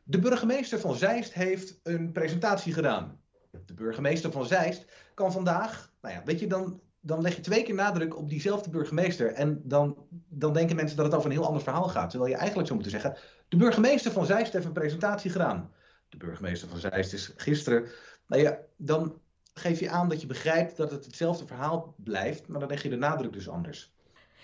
De 0.04 0.20
burgemeester 0.20 0.80
van 0.80 0.96
Zeist 0.96 1.34
heeft 1.34 1.80
een 1.84 2.12
presentatie 2.12 2.74
gedaan 2.74 3.22
de 3.66 3.74
burgemeester 3.74 4.32
van 4.32 4.46
Zeist, 4.46 4.86
kan 5.14 5.32
vandaag, 5.32 5.94
nou 6.02 6.16
ja, 6.16 6.24
weet 6.24 6.40
je, 6.40 6.48
dan, 6.48 6.82
dan 7.02 7.22
leg 7.22 7.36
je 7.36 7.42
twee 7.42 7.64
keer 7.64 7.76
nadruk 7.76 8.18
op 8.18 8.30
diezelfde 8.30 8.70
burgemeester. 8.70 9.34
En 9.34 9.62
dan, 9.64 9.98
dan 10.30 10.54
denken 10.54 10.76
mensen 10.76 10.98
dat 10.98 11.06
het 11.06 11.16
over 11.16 11.30
een 11.30 11.36
heel 11.36 11.46
ander 11.46 11.62
verhaal 11.62 11.88
gaat. 11.88 12.10
Terwijl 12.10 12.32
je 12.32 12.38
eigenlijk 12.38 12.68
zou 12.68 12.80
moeten 12.80 13.02
zeggen, 13.02 13.22
de 13.48 13.58
burgemeester 13.58 14.12
van 14.12 14.26
Zeist 14.26 14.54
heeft 14.54 14.66
een 14.66 14.72
presentatie 14.72 15.32
gedaan. 15.32 15.74
De 16.10 16.18
burgemeester 16.18 16.70
van 16.70 16.80
Zeist 16.80 17.14
is 17.14 17.34
gisteren. 17.38 17.90
Nou 18.28 18.42
ja, 18.42 18.60
dan 18.78 19.20
geef 19.54 19.80
je 19.80 19.90
aan 19.90 20.10
dat 20.10 20.22
je 20.22 20.28
begrijpt 20.28 20.78
dat 20.78 20.92
het 20.92 21.06
hetzelfde 21.06 21.46
verhaal 21.46 21.96
blijft, 21.98 22.48
maar 22.48 22.60
dan 22.60 22.70
leg 22.70 22.84
je 22.84 22.90
de 22.90 22.96
nadruk 22.96 23.34
dus 23.34 23.50
anders. 23.50 23.94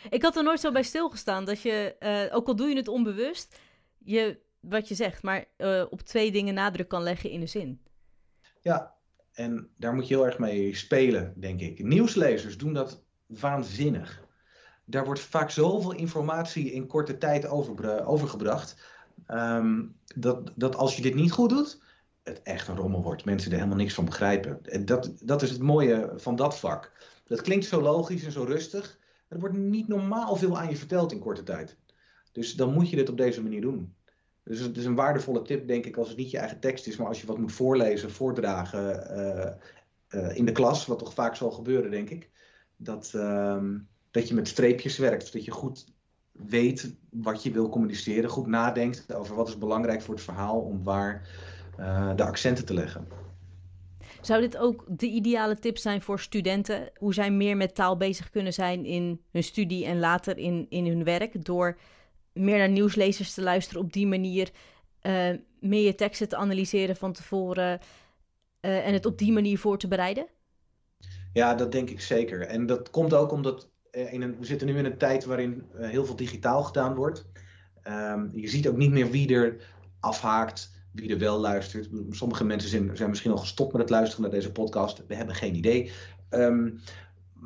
Ik 0.10 0.22
had 0.22 0.36
er 0.36 0.44
nooit 0.44 0.60
zo 0.60 0.72
bij 0.72 0.84
stilgestaan 0.84 1.46
dat 1.46 1.62
je, 1.62 1.96
uh, 2.00 2.36
ook 2.36 2.48
al 2.48 2.56
doe 2.56 2.68
je 2.68 2.76
het 2.76 2.88
onbewust, 2.88 3.60
je, 3.98 4.40
wat 4.60 4.88
je 4.88 4.96
zegt, 4.96 5.24
maar 5.24 5.46
uh, 5.58 5.84
op 5.90 6.02
twee 6.02 6.32
dingen 6.32 6.54
nadruk 6.54 6.88
kan 6.88 7.04
leggen 7.04 7.30
in 7.30 7.42
een 7.42 7.50
zin. 7.50 7.82
Ja, 8.62 8.97
en 9.38 9.70
daar 9.76 9.94
moet 9.94 10.08
je 10.08 10.16
heel 10.16 10.26
erg 10.26 10.40
mee 10.40 10.76
spelen, 10.76 11.34
denk 11.36 11.60
ik. 11.60 11.84
Nieuwslezers 11.84 12.58
doen 12.58 12.74
dat 12.74 13.04
waanzinnig. 13.26 14.22
Daar 14.86 15.06
wordt 15.06 15.20
vaak 15.20 15.50
zoveel 15.50 15.94
informatie 15.94 16.72
in 16.72 16.88
korte 16.88 17.18
tijd 17.18 17.48
over, 17.48 18.06
overgebracht. 18.06 18.76
Um, 19.28 19.96
dat, 20.16 20.52
dat 20.56 20.76
als 20.76 20.96
je 20.96 21.02
dit 21.02 21.16
niet 21.16 21.32
goed 21.32 21.50
doet, 21.50 21.82
het 22.24 22.42
echt 22.42 22.68
een 22.68 22.76
rommel 22.76 23.02
wordt. 23.04 23.26
Mensen 23.26 23.52
er 23.52 23.58
helemaal 23.58 23.78
niks 23.78 23.94
van 23.94 24.06
begrijpen. 24.06 24.60
En 24.64 24.86
dat, 24.86 25.12
dat 25.22 25.42
is 25.42 25.50
het 25.50 25.62
mooie 25.62 26.12
van 26.16 26.36
dat 26.36 26.60
vak. 26.60 26.92
Dat 27.26 27.42
klinkt 27.42 27.66
zo 27.66 27.82
logisch 27.82 28.24
en 28.24 28.32
zo 28.32 28.44
rustig. 28.44 29.00
Er 29.28 29.40
wordt 29.40 29.58
niet 29.58 29.88
normaal 29.88 30.36
veel 30.36 30.58
aan 30.58 30.70
je 30.70 30.78
verteld 30.78 31.12
in 31.12 31.20
korte 31.20 31.44
tijd. 31.44 31.78
Dus 32.32 32.56
dan 32.56 32.74
moet 32.74 32.90
je 32.90 32.96
dit 32.96 33.10
op 33.10 33.18
deze 33.18 33.42
manier 33.42 33.62
doen. 33.62 33.96
Dus 34.48 34.60
het 34.60 34.78
is 34.78 34.86
een 34.86 34.96
waardevolle 34.96 35.42
tip, 35.42 35.68
denk 35.68 35.86
ik, 35.86 35.98
als 35.98 36.08
het 36.08 36.18
niet 36.18 36.32
je 36.32 36.38
eigen 36.38 36.60
tekst 36.60 36.88
is, 36.88 36.98
maar 36.98 37.08
als 37.08 37.22
je 37.22 37.28
wat 37.28 37.38
moet 37.38 37.52
voorlezen, 37.52 38.12
voordragen 38.12 39.08
uh, 39.18 40.22
uh, 40.22 40.36
in 40.36 40.46
de 40.46 40.52
klas, 40.52 40.86
wat 40.86 41.00
toch 41.00 41.14
vaak 41.14 41.36
zal 41.36 41.52
gebeuren, 41.52 41.92
denk 41.92 42.10
ik. 42.10 42.30
Dat, 42.76 43.12
uh, 43.16 43.64
dat 44.12 44.28
je 44.28 44.34
met 44.34 44.48
streepjes 44.48 44.98
werkt, 44.98 45.34
dat 45.34 45.46
je 45.46 45.52
goed 45.52 45.86
weet 46.32 46.96
wat 47.10 47.44
je 47.44 47.52
wil 47.52 47.70
communiceren, 47.70 48.30
goed 48.30 48.48
nadenkt 48.48 49.14
over 49.14 49.36
wat 49.36 49.48
is 49.48 49.58
belangrijk 49.58 50.02
voor 50.02 50.14
het 50.14 50.24
verhaal, 50.24 50.60
om 50.60 50.84
waar 50.84 51.30
uh, 51.80 52.16
de 52.16 52.24
accenten 52.24 52.66
te 52.66 52.74
leggen. 52.74 53.08
Zou 54.22 54.42
dit 54.42 54.58
ook 54.58 54.84
de 54.88 55.08
ideale 55.08 55.60
tip 55.60 55.78
zijn 55.78 56.02
voor 56.02 56.20
studenten? 56.20 56.90
Hoe 56.98 57.14
zij 57.14 57.32
meer 57.32 57.58
met 57.58 57.76
taal 57.76 57.98
bezig 57.98 58.30
kunnen 58.30 58.54
zijn 58.54 58.86
in 58.86 59.22
hun 59.32 59.44
studie 59.44 59.86
en 59.86 60.00
later 60.00 60.38
in, 60.38 60.66
in 60.70 60.86
hun 60.86 61.04
werk? 61.04 61.46
Door 61.46 61.78
meer 62.38 62.58
naar 62.58 62.70
nieuwslezers 62.70 63.34
te 63.34 63.42
luisteren 63.42 63.82
op 63.82 63.94
die 63.94 64.08
manier, 64.08 64.50
uh, 65.02 65.30
meer 65.60 65.86
je 65.86 65.96
teksten 65.96 66.30
te 66.30 66.36
analyseren 66.36 66.96
van 66.96 67.14
tevoren 67.14 67.80
uh, 68.62 68.88
en 68.88 68.94
het 68.94 69.06
op 69.06 69.18
die 69.18 69.32
manier 69.32 69.60
voor 69.60 69.78
te 69.78 69.88
bereiden? 69.88 70.28
Ja, 71.34 71.56
dat 71.56 71.72
denk 71.72 71.90
ik 71.90 72.02
zeker. 72.02 72.42
En 72.42 72.66
dat 72.66 72.90
komt 72.90 73.14
ook 73.14 73.32
omdat 73.32 73.70
in 73.92 74.22
een, 74.22 74.40
we 74.40 74.46
zitten 74.46 74.68
nu 74.68 74.78
in 74.78 74.86
een 74.86 74.98
tijd 74.98 75.26
waarin 75.26 75.64
heel 75.78 76.06
veel 76.06 76.16
digitaal 76.16 76.64
gedaan 76.64 76.96
wordt. 76.96 77.26
Um, 77.88 78.32
je 78.34 78.48
ziet 78.48 78.68
ook 78.68 78.78
niet 78.78 78.92
meer 78.92 79.10
wie 79.10 79.36
er 79.36 79.56
afhaakt 80.00 80.76
wie 80.92 81.12
er 81.12 81.18
wel 81.18 81.40
luistert. 81.40 81.90
Sommige 82.10 82.44
mensen 82.44 82.70
zijn, 82.70 82.98
zijn 82.98 83.10
misschien 83.10 83.32
al 83.32 83.38
gestopt 83.38 83.72
met 83.72 83.82
het 83.82 83.90
luisteren 83.90 84.22
naar 84.22 84.32
deze 84.32 84.52
podcast. 84.52 85.04
We 85.08 85.16
hebben 85.16 85.36
geen 85.36 85.56
idee. 85.56 85.92
Um, 86.30 86.80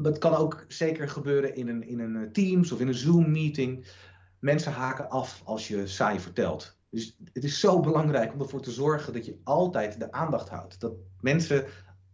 het 0.03 0.17
kan 0.17 0.35
ook 0.35 0.65
zeker 0.67 1.09
gebeuren 1.09 1.55
in 1.55 1.67
een, 1.67 1.87
in 1.87 1.99
een 1.99 2.15
eh, 2.15 2.31
Teams 2.31 2.71
of 2.71 2.79
in 2.79 2.87
een 2.87 2.93
Zoom-meeting. 2.93 3.85
Mensen 4.41 4.71
haken 4.71 5.09
af 5.09 5.41
als 5.45 5.67
je 5.67 5.87
saai 5.87 6.19
vertelt. 6.19 6.75
Dus 6.89 7.17
het 7.33 7.43
is 7.43 7.59
zo 7.59 7.79
belangrijk 7.79 8.33
om 8.33 8.41
ervoor 8.41 8.61
te 8.61 8.71
zorgen 8.71 9.13
dat 9.13 9.25
je 9.25 9.39
altijd 9.43 9.99
de 9.99 10.11
aandacht 10.11 10.49
houdt. 10.49 10.79
Dat 10.79 10.93
mensen 11.19 11.65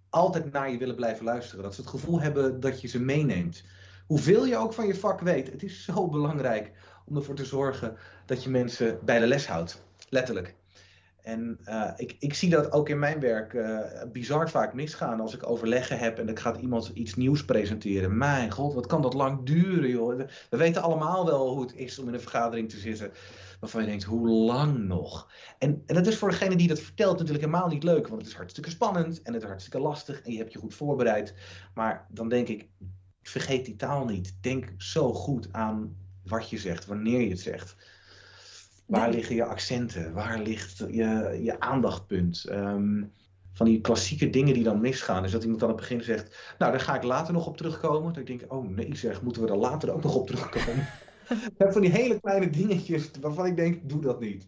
altijd 0.10 0.52
naar 0.52 0.72
je 0.72 0.78
willen 0.78 0.96
blijven 0.96 1.26
luisteren. 1.26 1.64
Dat 1.64 1.76
ze 1.76 1.82
het 1.82 1.90
gevoel 1.90 2.22
hebben 2.22 2.60
dat 2.60 2.82
je 2.82 2.88
ze 2.88 3.00
meeneemt. 3.00 3.64
Hoeveel 4.08 4.46
je 4.46 4.58
ook 4.58 4.74
van 4.74 4.88
je 4.88 4.96
vak 4.96 5.20
weet, 5.20 5.52
het 5.52 5.64
is 5.64 5.84
zo 5.84 6.08
belangrijk 6.08 6.72
om 7.06 7.16
ervoor 7.16 7.36
te 7.36 7.46
zorgen 7.46 7.98
dat 8.26 8.44
je 8.44 8.50
mensen 8.50 9.00
bij 9.06 9.20
de 9.20 9.28
les 9.28 9.48
houdt. 9.48 9.84
Letterlijk. 10.10 10.56
En 11.28 11.60
uh, 11.66 11.92
ik, 11.96 12.16
ik 12.20 12.34
zie 12.34 12.50
dat 12.50 12.72
ook 12.72 12.90
in 12.90 13.00
mijn 13.00 13.20
werk 13.20 13.54
uh, 13.54 13.80
bizar 14.12 14.50
vaak 14.50 14.74
misgaan. 14.74 15.20
Als 15.20 15.34
ik 15.34 15.50
overleggen 15.50 16.00
heb 16.00 16.20
en 16.20 16.30
ik 16.30 16.40
gaat 16.40 16.58
iemand 16.58 16.92
iets 16.94 17.16
nieuws 17.16 17.46
presenteren. 17.46 18.18
Mijn 18.18 18.52
god, 18.52 18.74
wat 18.74 18.86
kan 18.86 19.02
dat 19.02 19.14
lang 19.14 19.46
duren, 19.46 19.90
joh. 19.90 20.18
We 20.50 20.58
weten 20.58 20.82
allemaal 20.82 21.26
wel 21.26 21.50
hoe 21.50 21.62
het 21.62 21.76
is 21.76 22.00
om 22.00 22.08
in 22.08 22.14
een 22.14 22.22
vergadering 22.22 22.70
te 22.70 22.78
zitten. 22.78 23.12
Waarvan 23.60 23.82
je 23.82 23.88
denkt, 23.88 24.04
hoe 24.04 24.30
lang 24.30 24.78
nog? 24.78 25.32
En, 25.60 25.84
en 25.86 25.96
dat 25.96 26.08
is 26.08 26.18
voor 26.18 26.30
degene 26.30 26.56
die 26.56 26.68
dat 26.68 26.80
vertelt 26.80 27.18
natuurlijk 27.20 27.46
helemaal 27.46 27.70
niet 27.70 27.84
leuk. 27.84 28.08
Want 28.08 28.22
het 28.22 28.30
is 28.30 28.38
hartstikke 28.38 28.70
spannend 28.70 29.22
en 29.22 29.34
het 29.34 29.42
is 29.42 29.48
hartstikke 29.48 29.80
lastig. 29.80 30.22
En 30.22 30.32
je 30.32 30.38
hebt 30.38 30.54
je 30.54 30.60
goed 30.60 30.76
voorbereid. 30.76 31.34
Maar 31.74 32.08
dan 32.10 32.30
denk 32.30 32.48
ik, 32.48 32.68
vergeet 33.22 33.66
die 33.66 33.76
taal 33.76 34.06
niet. 34.06 34.38
Denk 34.42 34.74
zo 34.78 35.14
goed 35.14 35.48
aan 35.52 35.96
wat 36.24 36.50
je 36.50 36.58
zegt, 36.58 36.86
wanneer 36.86 37.22
je 37.22 37.30
het 37.30 37.40
zegt. 37.40 37.76
Waar 38.88 39.10
liggen 39.10 39.36
je 39.36 39.46
accenten? 39.46 40.14
Waar 40.14 40.40
ligt 40.40 40.78
je, 40.78 41.40
je 41.44 41.60
aandachtpunt? 41.60 42.46
Um, 42.50 43.12
van 43.58 43.66
die 43.66 43.82
klassieke 43.82 44.30
dingen 44.30 44.54
die 44.54 44.64
dan 44.64 44.82
misgaan. 44.82 45.24
Is 45.24 45.32
dat 45.32 45.44
iemand 45.44 45.62
aan 45.62 45.68
het 45.68 45.78
begin 45.78 46.02
zegt, 46.02 46.56
nou 46.58 46.72
daar 46.72 46.82
ga 46.82 46.96
ik 46.96 47.04
later 47.04 47.34
nog 47.34 47.48
op 47.48 47.58
terugkomen. 47.58 48.14
Dat 48.14 48.30
ik 48.30 48.40
denk, 48.40 48.54
oh 48.54 48.70
nee 48.70 48.96
zeg, 48.96 49.22
moeten 49.22 49.42
we 49.42 49.48
er 49.48 49.58
later 49.58 49.94
ook 49.94 50.04
nog 50.04 50.16
op 50.16 50.28
terugkomen? 50.28 50.88
van 51.74 51.82
die 51.82 51.92
hele 51.92 52.20
kleine 52.20 52.50
dingetjes 52.50 53.12
waarvan 53.22 53.46
ik 53.46 53.56
denk, 53.56 53.90
doe 53.90 54.02
dat 54.02 54.20
niet. 54.20 54.48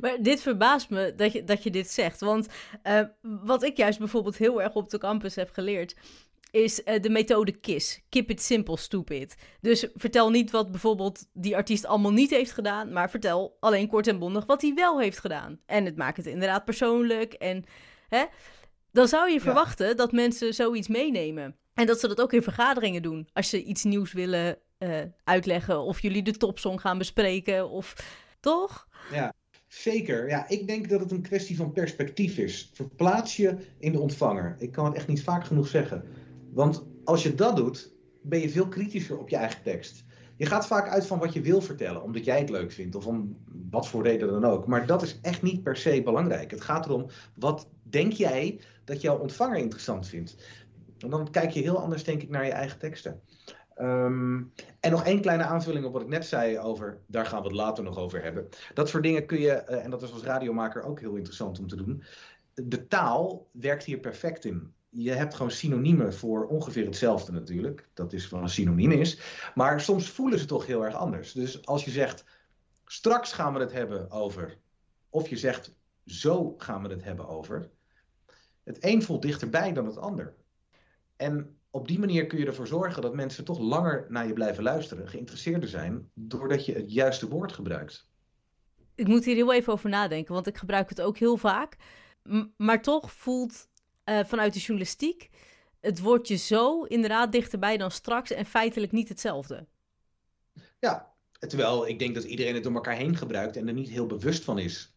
Maar 0.00 0.16
dit 0.22 0.40
verbaast 0.40 0.90
me 0.90 1.12
dat 1.16 1.32
je, 1.32 1.44
dat 1.44 1.62
je 1.62 1.70
dit 1.70 1.90
zegt. 1.90 2.20
Want 2.20 2.48
uh, 2.82 3.00
wat 3.44 3.62
ik 3.62 3.76
juist 3.76 3.98
bijvoorbeeld 3.98 4.36
heel 4.36 4.62
erg 4.62 4.74
op 4.74 4.90
de 4.90 4.98
campus 4.98 5.34
heb 5.34 5.50
geleerd, 5.52 5.96
is 6.50 6.80
uh, 6.84 7.00
de 7.00 7.10
methode 7.10 7.52
KISS. 7.52 8.00
Keep 8.08 8.30
it 8.30 8.42
simple, 8.42 8.76
stupid. 8.76 9.36
Dus 9.60 9.86
vertel 9.94 10.30
niet 10.30 10.50
wat 10.50 10.70
bijvoorbeeld 10.70 11.26
die 11.32 11.56
artiest 11.56 11.86
allemaal 11.86 12.12
niet 12.12 12.30
heeft 12.30 12.52
gedaan, 12.52 12.92
maar 12.92 13.10
vertel 13.10 13.56
alleen 13.60 13.88
kort 13.88 14.06
en 14.06 14.18
bondig 14.18 14.46
wat 14.46 14.62
hij 14.62 14.74
wel 14.74 15.00
heeft 15.00 15.18
gedaan. 15.18 15.60
En 15.66 15.84
het 15.84 15.96
maakt 15.96 16.16
het 16.16 16.26
inderdaad 16.26 16.64
persoonlijk. 16.64 17.32
En 17.32 17.64
hè, 18.08 18.24
dan 18.92 19.08
zou 19.08 19.28
je 19.28 19.34
ja. 19.34 19.40
verwachten 19.40 19.96
dat 19.96 20.12
mensen 20.12 20.54
zoiets 20.54 20.88
meenemen. 20.88 21.56
En 21.74 21.86
dat 21.86 22.00
ze 22.00 22.08
dat 22.08 22.20
ook 22.20 22.32
in 22.32 22.42
vergaderingen 22.42 23.02
doen. 23.02 23.28
Als 23.32 23.48
ze 23.48 23.62
iets 23.62 23.84
nieuws 23.84 24.12
willen 24.12 24.58
uh, 24.78 24.98
uitleggen, 25.24 25.80
of 25.80 26.02
jullie 26.02 26.22
de 26.22 26.36
topsong 26.36 26.80
gaan 26.80 26.98
bespreken, 26.98 27.68
of 27.68 27.94
toch? 28.40 28.88
Ja. 29.12 29.34
Zeker. 29.68 30.28
Ja, 30.28 30.48
ik 30.48 30.66
denk 30.66 30.88
dat 30.88 31.00
het 31.00 31.10
een 31.10 31.22
kwestie 31.22 31.56
van 31.56 31.72
perspectief 31.72 32.38
is. 32.38 32.70
Verplaats 32.72 33.36
je 33.36 33.56
in 33.78 33.92
de 33.92 34.00
ontvanger. 34.00 34.56
Ik 34.58 34.72
kan 34.72 34.84
het 34.84 34.94
echt 34.94 35.08
niet 35.08 35.22
vaak 35.22 35.44
genoeg 35.44 35.68
zeggen. 35.68 36.04
Want 36.52 36.86
als 37.04 37.22
je 37.22 37.34
dat 37.34 37.56
doet, 37.56 37.92
ben 38.22 38.40
je 38.40 38.50
veel 38.50 38.68
kritischer 38.68 39.18
op 39.18 39.28
je 39.28 39.36
eigen 39.36 39.62
tekst. 39.62 40.04
Je 40.36 40.46
gaat 40.46 40.66
vaak 40.66 40.88
uit 40.88 41.06
van 41.06 41.18
wat 41.18 41.32
je 41.32 41.40
wil 41.40 41.60
vertellen, 41.60 42.02
omdat 42.02 42.24
jij 42.24 42.38
het 42.38 42.50
leuk 42.50 42.72
vindt 42.72 42.94
of 42.94 43.06
om 43.06 43.36
wat 43.70 43.88
voor 43.88 44.02
reden 44.02 44.28
dan 44.28 44.44
ook. 44.44 44.66
Maar 44.66 44.86
dat 44.86 45.02
is 45.02 45.18
echt 45.22 45.42
niet 45.42 45.62
per 45.62 45.76
se 45.76 46.02
belangrijk. 46.02 46.50
Het 46.50 46.60
gaat 46.60 46.86
erom, 46.86 47.06
wat 47.34 47.68
denk 47.82 48.12
jij 48.12 48.60
dat 48.84 49.00
jouw 49.00 49.18
ontvanger 49.18 49.56
interessant 49.56 50.06
vindt? 50.08 50.36
En 50.98 51.10
dan 51.10 51.30
kijk 51.30 51.50
je 51.50 51.60
heel 51.60 51.78
anders, 51.78 52.04
denk 52.04 52.22
ik, 52.22 52.28
naar 52.28 52.44
je 52.44 52.52
eigen 52.52 52.78
teksten. 52.78 53.20
Um, 53.80 54.52
en 54.80 54.90
nog 54.90 55.04
één 55.04 55.20
kleine 55.20 55.44
aanvulling 55.44 55.84
op 55.84 55.92
wat 55.92 56.02
ik 56.02 56.08
net 56.08 56.26
zei 56.26 56.58
over, 56.58 57.00
daar 57.06 57.26
gaan 57.26 57.42
we 57.42 57.48
het 57.48 57.56
later 57.56 57.84
nog 57.84 57.98
over 57.98 58.22
hebben. 58.22 58.48
Dat 58.74 58.88
soort 58.88 59.02
dingen 59.02 59.26
kun 59.26 59.40
je, 59.40 59.64
uh, 59.68 59.84
en 59.84 59.90
dat 59.90 60.02
is 60.02 60.12
als 60.12 60.22
radiomaker 60.22 60.82
ook 60.82 61.00
heel 61.00 61.14
interessant 61.14 61.58
om 61.58 61.66
te 61.66 61.76
doen. 61.76 62.02
De 62.54 62.86
taal 62.86 63.48
werkt 63.52 63.84
hier 63.84 63.98
perfect 63.98 64.44
in 64.44 64.72
je 64.90 65.10
hebt 65.10 65.34
gewoon 65.34 65.50
synoniemen 65.50 66.14
voor 66.14 66.46
ongeveer 66.46 66.84
hetzelfde 66.84 67.32
natuurlijk. 67.32 67.88
Dat 67.94 68.12
is 68.12 68.28
wat 68.28 68.42
een 68.42 68.48
synoniem 68.48 68.90
is. 68.90 69.20
Maar 69.54 69.80
soms 69.80 70.08
voelen 70.08 70.38
ze 70.38 70.44
toch 70.44 70.66
heel 70.66 70.84
erg 70.84 70.94
anders. 70.94 71.32
Dus 71.32 71.66
als 71.66 71.84
je 71.84 71.90
zegt, 71.90 72.24
straks 72.84 73.32
gaan 73.32 73.52
we 73.52 73.60
het 73.60 73.72
hebben 73.72 74.10
over. 74.10 74.58
Of 75.08 75.28
je 75.28 75.36
zegt, 75.36 75.74
zo 76.06 76.54
gaan 76.58 76.82
we 76.82 76.88
het 76.88 77.04
hebben 77.04 77.28
over. 77.28 77.70
Het 78.64 78.78
een 78.80 79.02
voelt 79.02 79.22
dichterbij 79.22 79.72
dan 79.72 79.86
het 79.86 79.96
ander. 79.96 80.34
En 81.16 81.58
op 81.70 81.88
die 81.88 81.98
manier 81.98 82.26
kun 82.26 82.38
je 82.38 82.46
ervoor 82.46 82.66
zorgen 82.66 83.02
dat 83.02 83.14
mensen 83.14 83.44
toch 83.44 83.58
langer 83.58 84.06
naar 84.08 84.26
je 84.26 84.32
blijven 84.32 84.62
luisteren, 84.62 85.08
geïnteresseerder 85.08 85.68
zijn, 85.68 86.10
doordat 86.14 86.66
je 86.66 86.72
het 86.72 86.92
juiste 86.92 87.28
woord 87.28 87.52
gebruikt. 87.52 88.08
Ik 88.94 89.08
moet 89.08 89.24
hier 89.24 89.34
heel 89.34 89.52
even 89.52 89.72
over 89.72 89.90
nadenken, 89.90 90.34
want 90.34 90.46
ik 90.46 90.56
gebruik 90.56 90.88
het 90.88 91.00
ook 91.00 91.16
heel 91.16 91.36
vaak. 91.36 91.76
Maar 92.56 92.82
toch 92.82 93.12
voelt 93.12 93.68
uh, 94.04 94.20
vanuit 94.24 94.52
de 94.52 94.58
journalistiek 94.58 95.30
het 95.80 96.00
woordje 96.00 96.36
zo 96.36 96.82
inderdaad 96.82 97.32
dichterbij 97.32 97.76
dan 97.76 97.90
straks 97.90 98.30
en 98.30 98.46
feitelijk 98.46 98.92
niet 98.92 99.08
hetzelfde. 99.08 99.66
Ja, 100.78 101.12
terwijl 101.38 101.88
ik 101.88 101.98
denk 101.98 102.14
dat 102.14 102.24
iedereen 102.24 102.54
het 102.54 102.62
door 102.62 102.74
elkaar 102.74 102.96
heen 102.96 103.16
gebruikt 103.16 103.56
en 103.56 103.68
er 103.68 103.74
niet 103.74 103.88
heel 103.88 104.06
bewust 104.06 104.44
van 104.44 104.58
is 104.58 104.94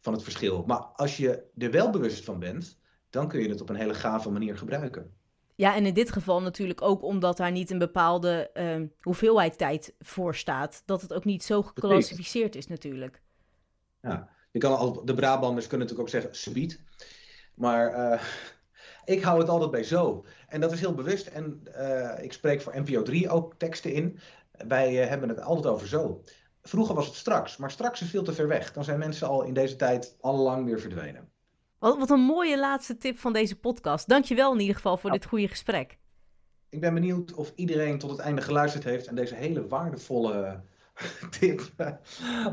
van 0.00 0.12
het 0.12 0.22
verschil. 0.22 0.64
Maar 0.66 0.78
als 0.78 1.16
je 1.16 1.44
er 1.58 1.70
wel 1.70 1.90
bewust 1.90 2.24
van 2.24 2.38
bent, 2.38 2.78
dan 3.10 3.28
kun 3.28 3.40
je 3.40 3.48
het 3.48 3.60
op 3.60 3.68
een 3.68 3.76
hele 3.76 3.94
gave 3.94 4.30
manier 4.30 4.58
gebruiken. 4.58 5.12
Ja, 5.54 5.74
en 5.74 5.86
in 5.86 5.94
dit 5.94 6.12
geval 6.12 6.42
natuurlijk 6.42 6.82
ook 6.82 7.02
omdat 7.02 7.36
daar 7.36 7.50
niet 7.50 7.70
een 7.70 7.78
bepaalde 7.78 8.50
uh, 8.54 8.88
hoeveelheid 9.00 9.58
tijd 9.58 9.94
voor 9.98 10.34
staat. 10.34 10.82
Dat 10.84 11.00
het 11.00 11.12
ook 11.12 11.24
niet 11.24 11.44
zo 11.44 11.62
geclassificeerd 11.62 12.54
is 12.54 12.66
natuurlijk. 12.66 13.22
Ja, 14.00 14.28
je 14.52 14.58
kan 14.58 14.76
al, 14.76 15.04
de 15.04 15.14
Brabanders 15.14 15.66
kunnen 15.66 15.86
natuurlijk 15.86 16.14
ook 16.14 16.22
zeggen 16.22 16.40
subiet. 16.40 16.80
Maar 17.54 18.12
uh, 18.12 18.22
ik 19.04 19.22
hou 19.22 19.38
het 19.38 19.48
altijd 19.48 19.70
bij 19.70 19.82
zo. 19.82 20.24
En 20.48 20.60
dat 20.60 20.72
is 20.72 20.80
heel 20.80 20.94
bewust. 20.94 21.26
En 21.26 21.62
uh, 21.78 22.22
ik 22.22 22.32
spreek 22.32 22.62
voor 22.62 22.80
NPO 22.80 23.02
3 23.02 23.28
ook 23.30 23.54
teksten 23.58 23.92
in. 23.92 24.18
Wij 24.50 25.02
uh, 25.02 25.08
hebben 25.08 25.28
het 25.28 25.40
altijd 25.40 25.74
over 25.74 25.88
zo. 25.88 26.22
Vroeger 26.62 26.94
was 26.94 27.06
het 27.06 27.14
straks, 27.14 27.56
maar 27.56 27.70
straks 27.70 28.02
is 28.02 28.10
veel 28.10 28.22
te 28.22 28.32
ver 28.32 28.48
weg. 28.48 28.72
Dan 28.72 28.84
zijn 28.84 28.98
mensen 28.98 29.28
al 29.28 29.42
in 29.42 29.54
deze 29.54 29.76
tijd 29.76 30.16
al 30.20 30.36
lang 30.36 30.64
weer 30.64 30.80
verdwenen. 30.80 31.28
Wat, 31.78 31.98
wat 31.98 32.10
een 32.10 32.20
mooie 32.20 32.58
laatste 32.58 32.96
tip 32.96 33.18
van 33.18 33.32
deze 33.32 33.58
podcast. 33.58 34.08
Dankjewel 34.08 34.52
in 34.52 34.60
ieder 34.60 34.74
geval 34.74 34.96
voor 34.96 35.10
dit 35.10 35.24
goede 35.24 35.48
gesprek. 35.48 35.98
Ik 36.68 36.80
ben 36.80 36.94
benieuwd 36.94 37.34
of 37.34 37.52
iedereen 37.54 37.98
tot 37.98 38.10
het 38.10 38.18
einde 38.18 38.42
geluisterd 38.42 38.84
heeft 38.84 39.06
en 39.06 39.14
deze 39.14 39.34
hele 39.34 39.66
waardevolle 39.66 40.62
tip 41.40 41.62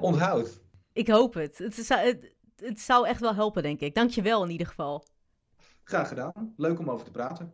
onthoudt. 0.02 0.62
Ik 0.94 1.08
hoop 1.08 1.34
het. 1.34 1.58
Het, 1.58 1.78
is, 1.78 1.90
het 1.90 2.36
het 2.62 2.80
zou 2.80 3.08
echt 3.08 3.20
wel 3.20 3.36
helpen, 3.36 3.64
denk 3.64 3.80
ik. 3.80 3.96
Dank 3.96 4.10
je 4.10 4.22
wel 4.22 4.44
in 4.44 4.50
ieder 4.50 4.68
geval. 4.68 5.06
Graag 5.84 6.08
gedaan. 6.08 6.54
Leuk 6.58 6.80
om 6.80 6.90
over 6.90 7.06
te 7.06 7.12
praten. 7.12 7.54